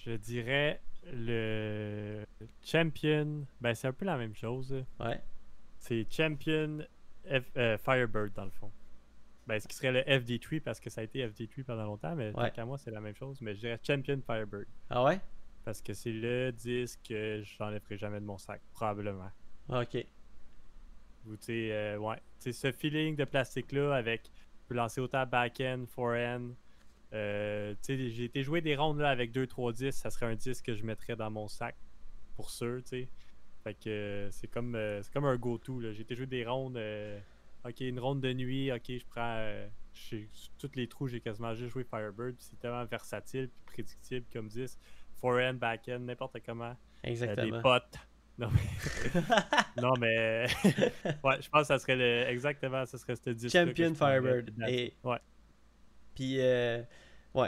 Je 0.05 0.11
dirais 0.11 0.81
le 1.13 2.23
Champion. 2.63 3.45
Ben, 3.61 3.73
c'est 3.73 3.87
un 3.87 3.93
peu 3.93 4.05
la 4.05 4.17
même 4.17 4.35
chose. 4.35 4.83
Ouais. 4.99 5.21
C'est 5.77 6.05
Champion 6.11 6.79
F- 7.25 7.43
euh, 7.57 7.77
Firebird 7.77 8.33
dans 8.33 8.45
le 8.45 8.51
fond. 8.51 8.71
Ben, 9.47 9.59
ce 9.59 9.67
qui 9.67 9.75
serait 9.75 9.91
le 9.91 10.01
FD3 10.01 10.61
parce 10.61 10.79
que 10.79 10.89
ça 10.89 11.01
a 11.01 11.03
été 11.03 11.25
FD3 11.27 11.63
pendant 11.63 11.85
longtemps, 11.85 12.15
mais 12.15 12.31
Ouais. 12.37 12.51
qu'à 12.51 12.65
moi, 12.65 12.77
c'est 12.77 12.91
la 12.91 13.01
même 13.01 13.15
chose. 13.15 13.41
Mais 13.41 13.55
je 13.55 13.59
dirais 13.61 13.79
Champion 13.85 14.21
Firebird 14.25 14.65
Ah 14.89 15.03
ouais? 15.03 15.19
Parce 15.65 15.81
que 15.81 15.93
c'est 15.93 16.11
le 16.11 16.51
disque 16.51 16.99
que 17.09 17.41
j'enlèverai 17.43 17.97
jamais 17.97 18.19
de 18.19 18.25
mon 18.25 18.37
sac, 18.37 18.61
probablement. 18.73 19.31
Ok. 19.69 20.05
Ou 21.27 21.35
tu 21.35 21.43
sais, 21.45 21.71
euh, 21.71 21.97
ouais. 21.97 22.15
Tu 22.39 22.51
sais, 22.51 22.53
ce 22.53 22.71
feeling 22.71 23.15
de 23.15 23.25
plastique-là 23.25 23.93
avec. 23.95 24.23
Tu 24.23 24.29
peux 24.67 24.75
lancer 24.75 25.01
autant 25.01 25.25
back-end, 25.25 25.85
forehand. 25.87 26.51
Euh, 27.13 27.73
j'ai 27.87 28.23
été 28.25 28.43
jouer 28.43 28.61
des 28.61 28.75
rondes 28.75 28.99
là, 28.99 29.09
avec 29.09 29.31
2-3 29.33 29.73
disques. 29.73 29.99
Ça 29.99 30.09
serait 30.09 30.27
un 30.27 30.35
disque 30.35 30.65
que 30.65 30.75
je 30.75 30.83
mettrais 30.83 31.15
dans 31.15 31.31
mon 31.31 31.47
sac. 31.47 31.75
Pour 32.35 32.49
sûr, 32.51 32.81
tu 32.83 32.89
sais. 32.89 33.09
Fait 33.63 33.73
que 33.73 33.89
euh, 33.89 34.31
c'est 34.31 34.47
comme, 34.47 34.75
euh, 34.75 35.01
c'est 35.03 35.11
comme 35.11 35.25
un 35.25 35.35
go-to. 35.35 35.79
là. 35.79 35.91
J'ai 35.91 36.01
été 36.01 36.15
jouer 36.15 36.27
des 36.27 36.45
rondes. 36.45 36.79
ok, 37.65 37.79
une 37.81 37.99
ronde 37.99 38.21
de 38.21 38.33
nuit. 38.33 38.71
Ok, 38.71 38.85
je 38.87 39.05
prends. 39.05 39.51
tous 40.57 40.71
les 40.75 40.87
trous, 40.87 41.07
j'ai 41.07 41.19
quasiment 41.19 41.53
juste 41.55 41.71
joué 41.71 41.83
Firebird. 41.83 42.35
C'est 42.39 42.59
tellement 42.59 42.85
versatile 42.85 43.49
puis 43.49 43.73
prédictible 43.73 44.25
comme 44.31 44.47
disque. 44.47 44.79
Forehand, 45.19 45.55
back-end, 45.55 45.99
n'importe 45.99 46.37
comment. 46.45 46.65
Euh, 46.71 46.75
des 47.03 47.09
Exactement. 47.11 47.61
potes. 47.61 47.97
Non 48.37 48.49
mais, 48.53 49.21
non, 49.81 49.93
mais... 49.99 50.45
ouais, 51.25 51.41
je 51.41 51.49
pense 51.49 51.63
que 51.63 51.67
ça 51.67 51.77
serait 51.79 51.97
le... 51.97 52.29
exactement, 52.29 52.85
ça 52.85 52.97
serait 52.97 53.17
ce 53.17 53.31
disque 53.31 53.51
Champion 53.53 53.93
Firebird. 53.93 54.53
Et- 54.69 54.93
Ouais, 55.03 55.17
Puis, 56.19 56.35
euh, 56.41 56.81
ouais. 57.33 57.47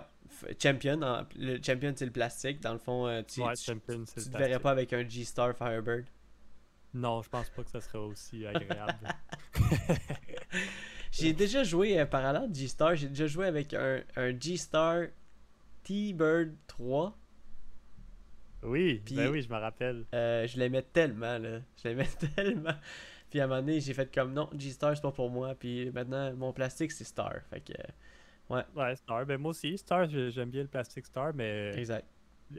Champion, 0.64 0.98
le 1.36 1.62
Champion, 1.62 1.92
c'est 1.94 2.06
le 2.06 2.12
plastique. 2.14 2.62
Dans 2.62 2.72
le 2.72 2.80
fond, 2.80 3.06
euh, 3.06 3.22
tu, 3.22 3.42
ouais, 3.42 3.54
tu, 3.56 3.66
Champion, 3.66 4.06
tu 4.06 4.14
le 4.20 4.24
te 4.32 4.38
verrais 4.38 4.60
pas 4.60 4.72
avec 4.72 4.94
un 4.94 5.06
G-Star 5.06 5.54
Firebird? 5.58 6.06
Non, 6.94 7.22
je 7.22 7.28
pense 7.28 7.50
pas 7.50 7.64
que 7.66 7.70
ça 7.70 7.82
serait 7.82 7.98
aussi 7.98 8.46
agréable. 8.48 9.10
J'ai 11.12 11.34
déjà 11.34 11.66
joué, 11.66 12.00
euh, 12.00 12.06
parallèle 12.06 12.50
de 12.50 12.56
G-Star, 12.56 12.96
j'ai 12.96 13.10
déjà 13.10 13.28
joué 13.28 13.46
avec 13.46 13.74
un, 13.74 14.02
un 14.16 14.40
G-Star 14.40 15.08
T-Bird 15.84 16.56
3. 16.68 17.18
oui, 18.64 19.02
Puis- 19.04 19.16
ben 19.16 19.32
oui, 19.32 19.42
je 19.42 19.50
me 19.50 19.58
rappelle. 19.60 20.06
Euh, 20.16 20.48
je 20.48 20.58
l'aimais 20.58 20.84
tellement, 20.84 21.38
là. 21.38 21.60
Je 21.84 21.90
l'aimais 21.90 22.08
tellement. 22.38 22.76
Puis 23.30 23.42
à 23.42 23.44
un 23.44 23.48
moment 23.48 23.60
donné, 23.60 23.82
j'ai 23.82 23.94
fait 23.94 24.14
comme 24.14 24.32
non, 24.34 24.50
G-Star, 24.58 24.96
c'est 24.96 25.02
pas 25.02 25.12
pour 25.12 25.30
moi. 25.30 25.56
Puis 25.56 25.92
maintenant, 25.92 26.34
mon 26.36 26.54
plastique, 26.54 26.94
c'est 26.94 27.04
Star. 27.04 27.34
Fait 27.50 27.60
que, 27.60 27.74
Ouais, 28.76 28.96
Star, 28.96 29.26
ben 29.26 29.38
moi 29.40 29.52
aussi, 29.52 29.78
Star, 29.78 30.10
j'ai- 30.10 30.32
j'aime 30.32 30.50
bien 30.50 30.62
le 30.64 30.68
plastique 30.68 31.06
Star, 31.06 31.34
mais 31.34 31.74
exact. 31.78 32.08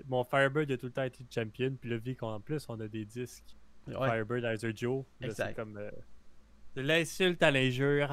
mon 0.07 0.25
Firebird 0.25 0.71
a 0.71 0.77
tout 0.77 0.87
le 0.87 0.93
temps 0.93 1.03
été 1.03 1.25
Champion, 1.31 1.77
puis 1.81 1.91
là, 1.91 1.99
vu 1.99 2.15
qu'en 2.17 2.41
plus, 2.41 2.65
on 2.69 2.79
a 2.81 2.89
des 2.89 3.05
disques 3.05 3.57
Ouais. 3.87 3.95
Firebird 4.09 4.45
Iser 4.55 4.73
Joe, 4.75 5.05
Exact. 5.21 5.49
c'est 5.51 5.55
comme... 5.55 5.77
euh, 5.77 5.91
de 6.77 6.83
l'insulte 6.83 7.43
à 7.43 7.51
l'injure. 7.51 8.09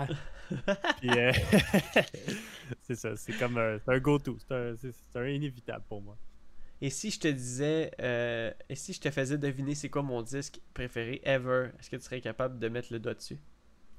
Puis, 1.00 1.10
euh, 1.10 1.32
c'est 2.82 2.96
ça, 2.96 3.16
c'est 3.16 3.34
comme 3.34 3.58
un, 3.58 3.78
c'est 3.80 3.94
un 3.94 4.00
go-to, 4.00 4.38
c'est 4.40 4.54
un, 4.54 4.76
un 5.22 5.28
inévitable 5.30 5.86
pour 5.88 6.02
moi. 6.02 6.18
Et 6.82 6.90
si 6.90 7.12
je 7.12 7.20
te 7.20 7.28
disais, 7.28 7.92
euh, 8.02 8.52
et 8.70 8.76
si 8.76 8.94
je 8.94 9.02
te 9.02 9.12
faisais 9.12 9.38
deviner 9.38 9.76
c'est 9.76 9.90
quoi 9.90 10.02
mon 10.02 10.22
disque 10.22 10.60
préféré 10.74 11.22
ever, 11.24 11.70
est-ce 11.80 11.90
que 11.90 11.96
tu 11.98 12.02
serais 12.04 12.22
capable 12.22 12.58
de 12.60 12.68
mettre 12.70 12.92
le 12.92 13.00
doigt 13.00 13.14
dessus? 13.14 13.40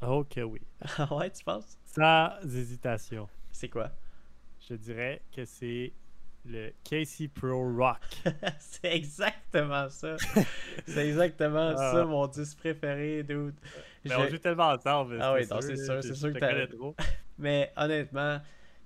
Ok, 0.02 0.38
oui. 0.44 0.60
Ah 0.98 1.14
ouais, 1.16 1.30
tu 1.30 1.44
penses? 1.44 1.78
Sans 1.84 2.38
hésitation, 2.44 3.28
C'est 3.52 3.68
quoi? 3.68 3.90
Je 4.68 4.74
dirais 4.74 5.22
que 5.34 5.44
c'est 5.44 5.92
le 6.46 6.70
KC 6.84 7.28
Pro 7.28 7.74
Rock. 7.76 7.98
C'est 8.58 8.94
exactement 8.96 9.88
ça. 9.90 10.16
c'est 10.86 11.06
exactement 11.08 11.74
Ah. 11.76 11.92
ça, 11.92 12.04
mon 12.06 12.26
disque 12.28 12.58
préféré, 12.58 13.22
dude. 13.22 13.54
Mais 14.04 14.14
on 14.14 14.24
Je- 14.24 14.30
joue 14.30 14.38
tellement 14.38 14.68
ensemble. 14.70 15.18
Ah 15.20 15.34
oui, 15.34 15.44
c'est 15.44 15.76
sûr, 15.76 16.02
c'est 16.02 16.14
sûr 16.14 16.32
que 16.32 16.38
t'as- 16.38 16.66
trop. 16.66 16.94
Mais 17.38 17.70
honnêtement, 17.76 18.40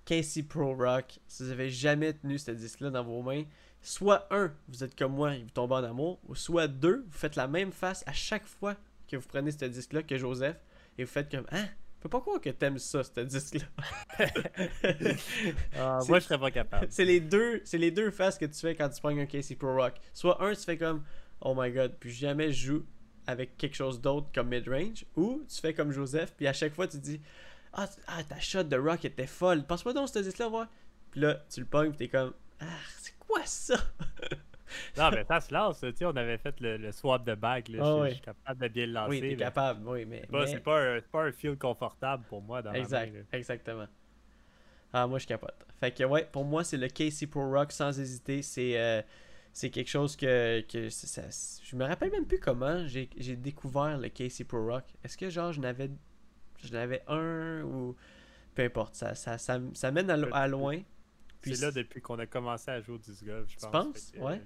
Casey 0.05 0.43
Pro 0.43 0.75
Rock, 0.75 1.19
si 1.29 1.45
vous 1.45 1.51
avez 1.51 1.71
jamais 1.71 2.13
tenu 2.13 2.39
ce 2.39 2.51
disque-là 2.51 2.91
dans 2.91 3.05
vos 3.05 3.23
mains, 3.23 3.45
soit 3.81 4.27
un, 4.35 4.53
vous 4.69 4.83
êtes 4.83 4.97
comme 4.99 5.13
moi 5.13 5.37
et 5.37 5.43
vous 5.43 5.51
tombez 5.51 5.75
en 5.75 5.85
amour, 5.85 6.19
ou 6.27 6.35
soit 6.35 6.67
deux, 6.67 7.05
vous 7.07 7.17
faites 7.19 7.37
la 7.37 7.47
même 7.47 7.71
face 7.71 8.03
à 8.07 8.13
chaque 8.13 8.47
fois 8.47 8.75
que 9.09 9.17
vous 9.17 9.27
prenez 9.29 9.53
ce 9.53 9.65
disque-là 9.67 10.03
que 10.03 10.17
Joseph, 10.17 10.57
et 10.99 11.05
vous 11.05 11.11
faites 11.11 11.31
comme 11.31 11.47
je 11.53 11.57
peux 12.05 12.11
pas 12.11 12.21
croire 12.21 12.39
que 12.39 12.51
t'aimes 12.51 12.79
ça, 12.79 13.03
ce 13.03 13.21
disque-là. 13.21 13.65
Ah, 15.77 16.01
moi, 16.09 16.19
je 16.19 16.25
serais 16.25 16.39
pas 16.39 16.51
capable. 16.51 16.87
c'est 16.91 17.07
les 17.07 17.19
deux, 17.19 17.63
c'est 17.65 17.79
les 17.79 17.91
deux 17.91 18.11
faces 18.11 18.37
que 18.37 18.45
tu 18.45 18.61
fais 18.61 18.75
quand 18.75 18.91
tu 18.91 19.01
prends 19.01 19.17
un 19.17 19.25
Casey 19.25 19.55
Pro 19.57 19.75
Rock. 19.75 19.95
Soit 20.13 20.43
un, 20.45 20.55
tu 20.55 20.61
fais 20.61 20.77
comme 20.77 21.03
Oh 21.41 21.55
my 21.57 21.73
god, 21.73 21.97
puis 21.99 22.13
jamais 22.13 22.53
je 22.53 22.67
joue 22.67 22.87
avec 23.27 23.57
quelque 23.57 23.75
chose 23.75 24.03
d'autre 24.03 24.29
comme 24.35 24.49
mid-range, 24.49 25.07
ou 25.17 25.43
tu 25.49 25.61
fais 25.61 25.73
comme 25.73 25.93
Joseph, 25.93 26.35
puis 26.37 26.47
à 26.47 26.53
chaque 26.53 26.75
fois 26.75 26.87
tu 26.87 26.99
dis 26.99 27.21
Ah, 27.73 27.89
ah, 28.07 28.23
ta 28.23 28.39
shot 28.39 28.65
de 28.65 28.77
rock 28.77 29.07
était 29.07 29.27
folle, 29.27 29.65
passe-moi 29.67 29.95
donc 29.95 30.11
ce 30.11 30.19
disque-là, 30.19 30.49
voir. 30.49 30.69
Puis 31.11 31.23
là, 31.23 31.43
tu 31.49 31.61
le 31.61 31.67
pognes, 31.67 31.89
puis 31.89 31.99
t'es 31.99 32.09
comme 32.09 32.35
Ah, 32.61 32.67
c'est 32.99 33.17
quoi 33.19 33.41
ça 33.47 33.77
Non, 34.99 35.11
mais 35.11 35.25
ça 35.25 35.41
se 35.41 35.53
lance. 35.53 35.81
Tu 35.81 35.93
sais, 35.95 36.05
on 36.05 36.17
avait 36.17 36.39
fait 36.39 36.59
le, 36.61 36.77
le 36.77 36.93
swap 36.93 37.25
de 37.27 37.35
bague. 37.35 37.69
Là, 37.69 37.83
Ah 37.85 38.09
je, 38.09 38.13
suis 38.15 38.21
capable 38.23 38.61
de 38.63 38.69
bien 38.69 38.87
le 38.87 38.93
lancer. 38.93 39.11
Oui, 39.11 39.21
t'es 39.21 39.29
mais 39.29 39.37
capable, 39.37 39.89
oui, 39.89 40.05
mais. 40.05 40.21
C'est 40.23 40.31
pas, 40.31 40.41
mais- 40.41 40.47
c'est 40.47 40.61
pas, 40.61 40.81
un- 40.81 41.01
pas 41.01 41.23
un 41.25 41.33
feel 41.33 41.57
confortable 41.59 42.25
pour 42.29 42.43
moi 42.43 42.63
dans 42.63 42.73
Exact, 42.73 43.13
ma 43.13 43.19
main. 43.21 43.25
exactement. 43.33 43.87
Ah, 44.93 45.07
moi 45.07 45.19
je 45.19 45.27
capote. 45.27 45.55
Fait 45.81 45.91
que 45.91 46.05
ouais, 46.05 46.25
pour 46.31 46.45
moi 46.45 46.63
c'est 46.63 46.77
le 46.77 46.89
Casey 46.89 47.27
Pro 47.27 47.51
Rock 47.51 47.73
sans 47.73 47.99
hésiter. 47.99 48.43
C'est 48.43 48.79
euh, 48.79 49.03
c'est 49.53 49.71
quelque 49.71 49.91
chose 49.91 50.15
que, 50.17 50.61
que 50.63 50.89
ça- 50.89 51.23
je 51.63 51.77
me 51.77 51.85
rappelle 51.85 52.11
même 52.13 52.27
plus 52.27 52.39
comment 52.39 52.87
j'ai 52.87 53.07
découvert 53.37 53.99
le 53.99 54.09
Casey 54.09 54.45
Pro 54.45 54.65
Rock. 54.65 54.85
Est-ce 55.03 55.19
que 55.19 55.31
genre 55.31 55.53
je 55.53 55.61
n'avais 55.61 55.91
je 56.63 56.73
n'avais 56.73 57.03
un 57.09 57.63
ou 57.63 57.97
peu 58.55 58.63
importe, 58.63 58.95
ça, 58.95 59.17
ça, 59.17 59.37
ça, 59.37 59.59
ça 59.73 59.91
mène 59.91 60.09
à, 60.11 60.17
lo- 60.17 60.29
à 60.33 60.47
loin. 60.47 60.81
Puis 61.41 61.57
C'est 61.57 61.65
là 61.67 61.73
depuis 61.73 62.01
qu'on 62.01 62.19
a 62.21 62.27
commencé 62.27 62.71
à 62.71 62.81
jouer 62.81 62.95
au 62.95 62.99
disc 62.99 63.25
golf, 63.25 63.49
je 63.51 63.57
Tu 63.57 63.61
pense. 63.63 63.71
penses? 63.73 64.11
Fait 64.13 64.19
que, 64.19 64.25
Ouais. 64.25 64.41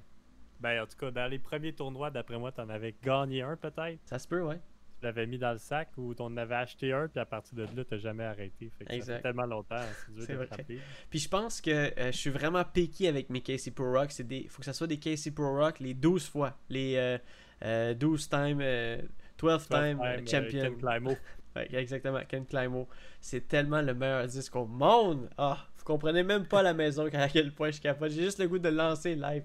Ben, 0.60 0.82
en 0.82 0.86
tout 0.86 0.96
cas, 0.98 1.10
dans 1.10 1.26
les 1.30 1.38
premiers 1.38 1.72
tournois, 1.72 2.10
d'après 2.10 2.38
moi, 2.38 2.52
t'en 2.52 2.68
avais 2.68 2.94
gagné 3.02 3.42
un 3.42 3.56
peut-être. 3.56 3.98
Ça 4.04 4.18
se 4.18 4.26
peut, 4.26 4.42
ouais. 4.42 4.58
Tu 5.00 5.04
l'avais 5.06 5.26
mis 5.28 5.38
dans 5.38 5.52
le 5.52 5.58
sac 5.58 5.90
ou 5.96 6.12
t'en 6.12 6.36
avais 6.36 6.56
acheté 6.56 6.92
un, 6.92 7.06
puis 7.06 7.20
à 7.20 7.24
partir 7.24 7.54
de 7.56 7.62
là, 7.62 7.84
t'as 7.88 7.98
jamais 7.98 8.24
arrêté. 8.24 8.68
Fait 8.76 8.84
que 8.84 8.90
ça 8.90 8.96
Exact. 8.96 9.16
fait 9.18 9.22
tellement 9.22 9.46
longtemps, 9.46 9.76
c'est 10.16 10.26
dur 10.26 10.40
de 10.40 10.46
frapper. 10.46 10.80
Puis 11.08 11.18
je 11.20 11.28
pense 11.28 11.60
que 11.60 11.70
euh, 11.70 12.10
je 12.10 12.16
suis 12.16 12.30
vraiment 12.30 12.64
piqué 12.64 13.06
avec 13.06 13.30
mes 13.30 13.40
Casey 13.40 13.70
Pro 13.70 13.92
Rock. 13.92 14.10
C'est 14.10 14.26
des, 14.26 14.48
faut 14.48 14.58
que 14.58 14.64
ça 14.64 14.72
soit 14.72 14.88
des 14.88 14.98
Casey 14.98 15.30
Pro 15.30 15.54
Rock 15.56 15.78
les 15.78 15.94
12 15.94 16.28
fois. 16.28 16.58
Les 16.68 16.96
euh, 16.96 17.16
euh, 17.64 17.94
12 17.94 18.28
time, 18.28 18.58
euh, 18.60 19.00
12 19.38 19.68
time, 19.68 19.76
euh, 19.78 19.92
Time, 19.92 20.00
euh, 20.02 20.26
champion. 20.26 20.62
Ken 20.62 20.76
Climo. 20.78 21.16
Ouais, 21.58 21.68
exactement, 21.74 22.20
Ken 22.28 22.44
Climo. 22.46 22.88
C'est 23.20 23.48
tellement 23.48 23.82
le 23.82 23.94
meilleur 23.94 24.26
disque 24.26 24.54
au 24.56 24.66
monde. 24.66 25.28
Ah, 25.38 25.66
vous 25.76 25.84
comprenez 25.84 26.22
même 26.22 26.46
pas 26.46 26.62
la 26.62 26.74
maison 26.74 27.06
à 27.12 27.28
quel 27.28 27.52
point 27.54 27.68
je 27.68 27.72
suis 27.74 27.82
capable. 27.82 28.10
J'ai 28.10 28.24
juste 28.24 28.38
le 28.38 28.48
goût 28.48 28.58
de 28.58 28.68
lancer 28.68 29.14
live. 29.14 29.44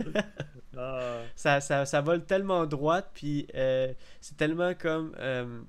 Ah, 0.76 1.22
Ça, 1.34 1.60
ça, 1.60 1.84
ça 1.84 2.00
vole 2.00 2.24
tellement 2.24 2.64
droite, 2.64 3.10
puis 3.12 3.46
euh, 3.56 3.92
c'est 4.20 4.36
tellement 4.36 4.72
comme. 4.74 5.14
euh, 5.18 5.62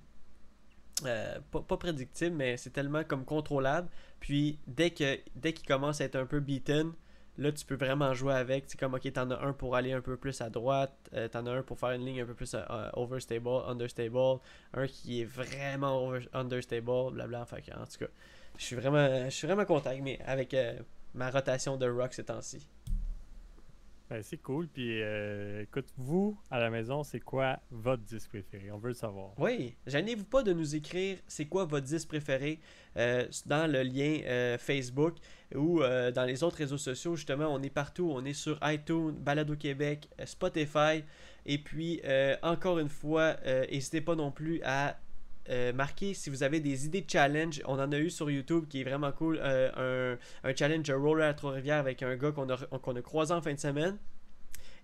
euh, 1.05 1.39
pas, 1.51 1.61
pas 1.61 1.77
prédictible, 1.77 2.35
mais 2.35 2.57
c'est 2.57 2.69
tellement 2.71 3.03
comme 3.03 3.25
contrôlable. 3.25 3.89
Puis 4.19 4.59
dès 4.67 4.91
que 4.91 5.19
dès 5.35 5.53
qu'il 5.53 5.67
commence 5.67 6.01
à 6.01 6.05
être 6.05 6.15
un 6.15 6.25
peu 6.25 6.39
beaten, 6.39 6.91
là 7.37 7.51
tu 7.51 7.65
peux 7.65 7.75
vraiment 7.75 8.13
jouer 8.13 8.33
avec. 8.33 8.65
C'est 8.67 8.79
comme 8.79 8.93
ok, 8.93 9.11
t'en 9.13 9.29
as 9.31 9.39
un 9.41 9.53
pour 9.53 9.75
aller 9.75 9.93
un 9.93 10.01
peu 10.01 10.17
plus 10.17 10.41
à 10.41 10.49
droite, 10.49 10.93
euh, 11.13 11.27
t'en 11.27 11.45
as 11.45 11.51
un 11.51 11.63
pour 11.63 11.79
faire 11.79 11.91
une 11.91 12.05
ligne 12.05 12.21
un 12.21 12.25
peu 12.25 12.33
plus 12.33 12.53
euh, 12.53 12.89
overstable, 12.93 13.49
understable, 13.67 14.39
un 14.73 14.87
qui 14.87 15.21
est 15.21 15.25
vraiment 15.25 16.05
over- 16.05 16.27
understable, 16.33 17.11
blabla. 17.13 17.45
Fait 17.45 17.61
que, 17.61 17.71
en 17.71 17.85
tout 17.85 17.99
cas, 17.99 18.11
je 18.57 18.63
suis 18.63 18.75
vraiment, 18.75 19.25
je 19.25 19.29
suis 19.35 19.47
vraiment 19.47 19.65
content 19.65 19.89
avec, 19.91 20.21
avec 20.25 20.53
euh, 20.53 20.79
ma 21.13 21.29
rotation 21.29 21.77
de 21.77 21.89
rock 21.89 22.13
ces 22.13 22.25
temps-ci. 22.25 22.67
Ben, 24.11 24.21
c'est 24.23 24.41
cool. 24.41 24.67
Puis 24.67 25.01
euh, 25.01 25.61
écoute, 25.61 25.87
vous, 25.95 26.37
à 26.49 26.59
la 26.59 26.69
maison, 26.69 27.01
c'est 27.01 27.21
quoi 27.21 27.59
votre 27.71 28.03
disque 28.03 28.27
préféré? 28.27 28.69
On 28.69 28.77
veut 28.77 28.89
le 28.89 28.93
savoir. 28.93 29.31
Oui, 29.39 29.77
gênez-vous 29.87 30.25
pas 30.25 30.43
de 30.43 30.51
nous 30.51 30.75
écrire 30.75 31.17
c'est 31.27 31.45
quoi 31.45 31.63
votre 31.63 31.85
disque 31.85 32.09
préféré 32.09 32.59
euh, 32.97 33.25
dans 33.45 33.71
le 33.71 33.83
lien 33.83 34.19
euh, 34.25 34.57
Facebook 34.57 35.15
ou 35.55 35.81
euh, 35.81 36.11
dans 36.11 36.25
les 36.25 36.43
autres 36.43 36.57
réseaux 36.57 36.77
sociaux. 36.77 37.15
Justement, 37.15 37.45
on 37.53 37.61
est 37.61 37.69
partout. 37.69 38.11
On 38.13 38.25
est 38.25 38.33
sur 38.33 38.59
iTunes, 38.63 39.13
Balado 39.13 39.55
Québec, 39.55 40.09
Spotify. 40.25 41.05
Et 41.45 41.57
puis, 41.57 42.01
encore 42.43 42.79
une 42.79 42.89
fois, 42.89 43.37
n'hésitez 43.71 44.01
pas 44.01 44.15
non 44.15 44.31
plus 44.31 44.61
à 44.63 44.99
euh, 45.49 45.73
marquer 45.73 46.13
si 46.13 46.29
vous 46.29 46.43
avez 46.43 46.59
des 46.59 46.85
idées 46.85 47.01
de 47.01 47.09
challenge. 47.09 47.61
On 47.65 47.79
en 47.79 47.91
a 47.91 47.97
eu 47.97 48.09
sur 48.09 48.29
YouTube 48.29 48.65
qui 48.67 48.81
est 48.81 48.83
vraiment 48.83 49.11
cool. 49.11 49.39
euh, 49.41 50.15
un, 50.43 50.49
un 50.49 50.55
challenge 50.55 50.89
roller 50.91 51.27
à 51.27 51.33
Trois-Rivières 51.33 51.77
avec 51.77 52.03
un 52.03 52.15
gars 52.15 52.31
qu'on 52.31 52.49
a, 52.49 53.01
croisé 53.01 53.33
en 53.33 53.41
fin 53.41 53.53
de 53.53 53.59
semaine. 53.59 53.97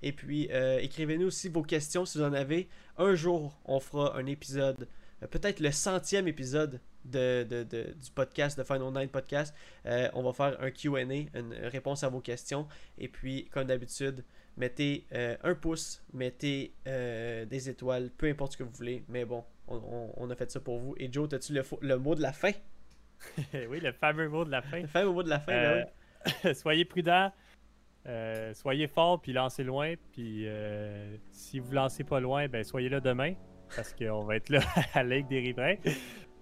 Et 0.02 0.12
puis, 0.12 0.48
euh, 0.52 0.80
écrivez-nous 0.80 1.28
aussi 1.28 1.50
vos 1.50 1.63
questions 1.63 2.06
si 2.06 2.17
vous 2.17 2.24
en 2.24 2.34
avez. 2.34 2.70
Un 2.98 3.15
jour, 3.15 3.60
on 3.65 3.80
fera 3.80 4.15
un 4.17 4.26
épisode, 4.26 4.88
euh, 5.24 5.28
peut-être 5.28 5.60
le 5.60 5.72
centième 5.72 6.28
épisode 6.28 6.80
de, 7.06 7.43
du 7.63 8.12
podcast, 8.13 8.58
de 8.58 8.63
Final 8.63 8.91
Night 8.93 9.12
Podcast. 9.12 9.56
On 9.86 10.24
va 10.24 10.34
faire 10.34 10.62
un 10.62 10.72
QA, 10.72 11.02
une 11.02 11.54
réponse 11.63 12.04
à 12.04 12.10
vos 12.10 12.20
questions. 12.20 12.67
Et 12.98 13.08
puis, 13.08 13.48
comme 13.52 13.67
d'habitude, 13.67 14.24
mettez 14.58 15.06
euh, 15.13 15.38
un 15.43 15.56
pouce, 15.56 16.04
mettez 16.13 16.74
euh, 16.88 17.46
des 17.46 17.70
étoiles, 17.70 18.10
peu 18.17 18.28
importe 18.28 18.54
ce 18.54 18.58
que 18.58 18.63
vous 18.63 18.72
voulez. 18.74 19.04
Mais 19.08 19.24
bon, 19.26 19.43
on, 19.67 19.76
on- 19.78 20.13
on 20.17 20.30
a 20.30 20.36
fait 20.36 20.52
ça 20.52 20.60
pour 20.60 20.80
vous. 20.80 20.96
Et 20.98 21.12
Joe, 21.12 21.32
as-tu 21.34 21.54
le, 21.54 21.63
le 21.82 21.98
mot 21.98 22.15
de 22.15 22.22
la 22.22 22.34
fin? 22.34 22.52
Oui, 23.70 23.80
le 23.80 23.91
fameux 23.93 24.30
mot 24.30 24.46
de 24.46 24.52
la 24.52 24.62
fin. 24.62 24.82
Le 24.82 24.88
fameux 24.88 25.12
mot 25.12 25.24
de 25.24 25.30
la 25.30 25.39
fin, 25.39 25.52
ben 25.52 25.86
oui. 26.26 26.32
Euh, 26.46 26.54
soyez 26.54 26.86
prudents, 26.86 27.32
soyez 28.54 28.88
forts, 28.88 29.22
puis 29.22 29.34
lancez 29.34 29.63
loin. 29.63 29.93
Puis 30.12 30.46
si 31.32 31.60
vous 31.60 31.72
lancez 31.72 32.04
pas 32.04 32.20
loin, 32.20 32.48
ben 32.48 32.63
soyez 32.63 32.89
là 32.89 33.00
demain, 33.00 33.34
parce 33.76 33.93
qu'on 33.93 34.24
va 34.24 34.36
être 34.36 34.50
là 34.50 34.60
à 34.93 35.04
la 35.04 35.15
Ligue 35.17 35.28
des 35.28 35.39
Riverains. 35.39 35.76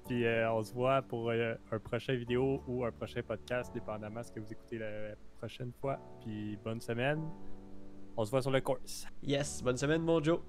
Puis 0.08 0.26
on 0.52 0.64
se 0.64 0.74
voit 0.74 1.02
pour 1.02 1.32
un 1.32 1.80
prochain 1.84 2.14
vidéo 2.16 2.62
ou 2.68 2.84
un 2.86 2.92
prochain 2.92 3.22
podcast, 3.24 3.74
dépendamment 3.74 4.20
de 4.22 4.26
ce 4.26 4.32
que 4.34 4.40
vous 4.40 4.52
écoutez 4.52 4.78
la 4.78 5.16
prochaine 5.38 5.72
fois. 5.80 5.98
Puis 6.22 6.58
bonne 6.64 6.82
semaine. 6.82 7.22
On 8.18 8.26
se 8.26 8.32
voit 8.32 8.42
sur 8.42 8.52
le 8.52 8.62
course. 8.62 9.06
Yes, 9.24 9.62
bonne 9.62 9.78
semaine, 9.78 10.02
mon 10.02 10.24
Joe. 10.24 10.40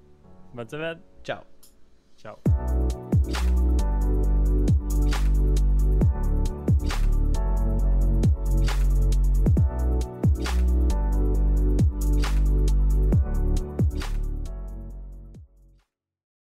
Bonne 0.53 0.69
semaine. 0.69 0.99
Ciao. 1.23 1.41
Ciao. 2.17 2.37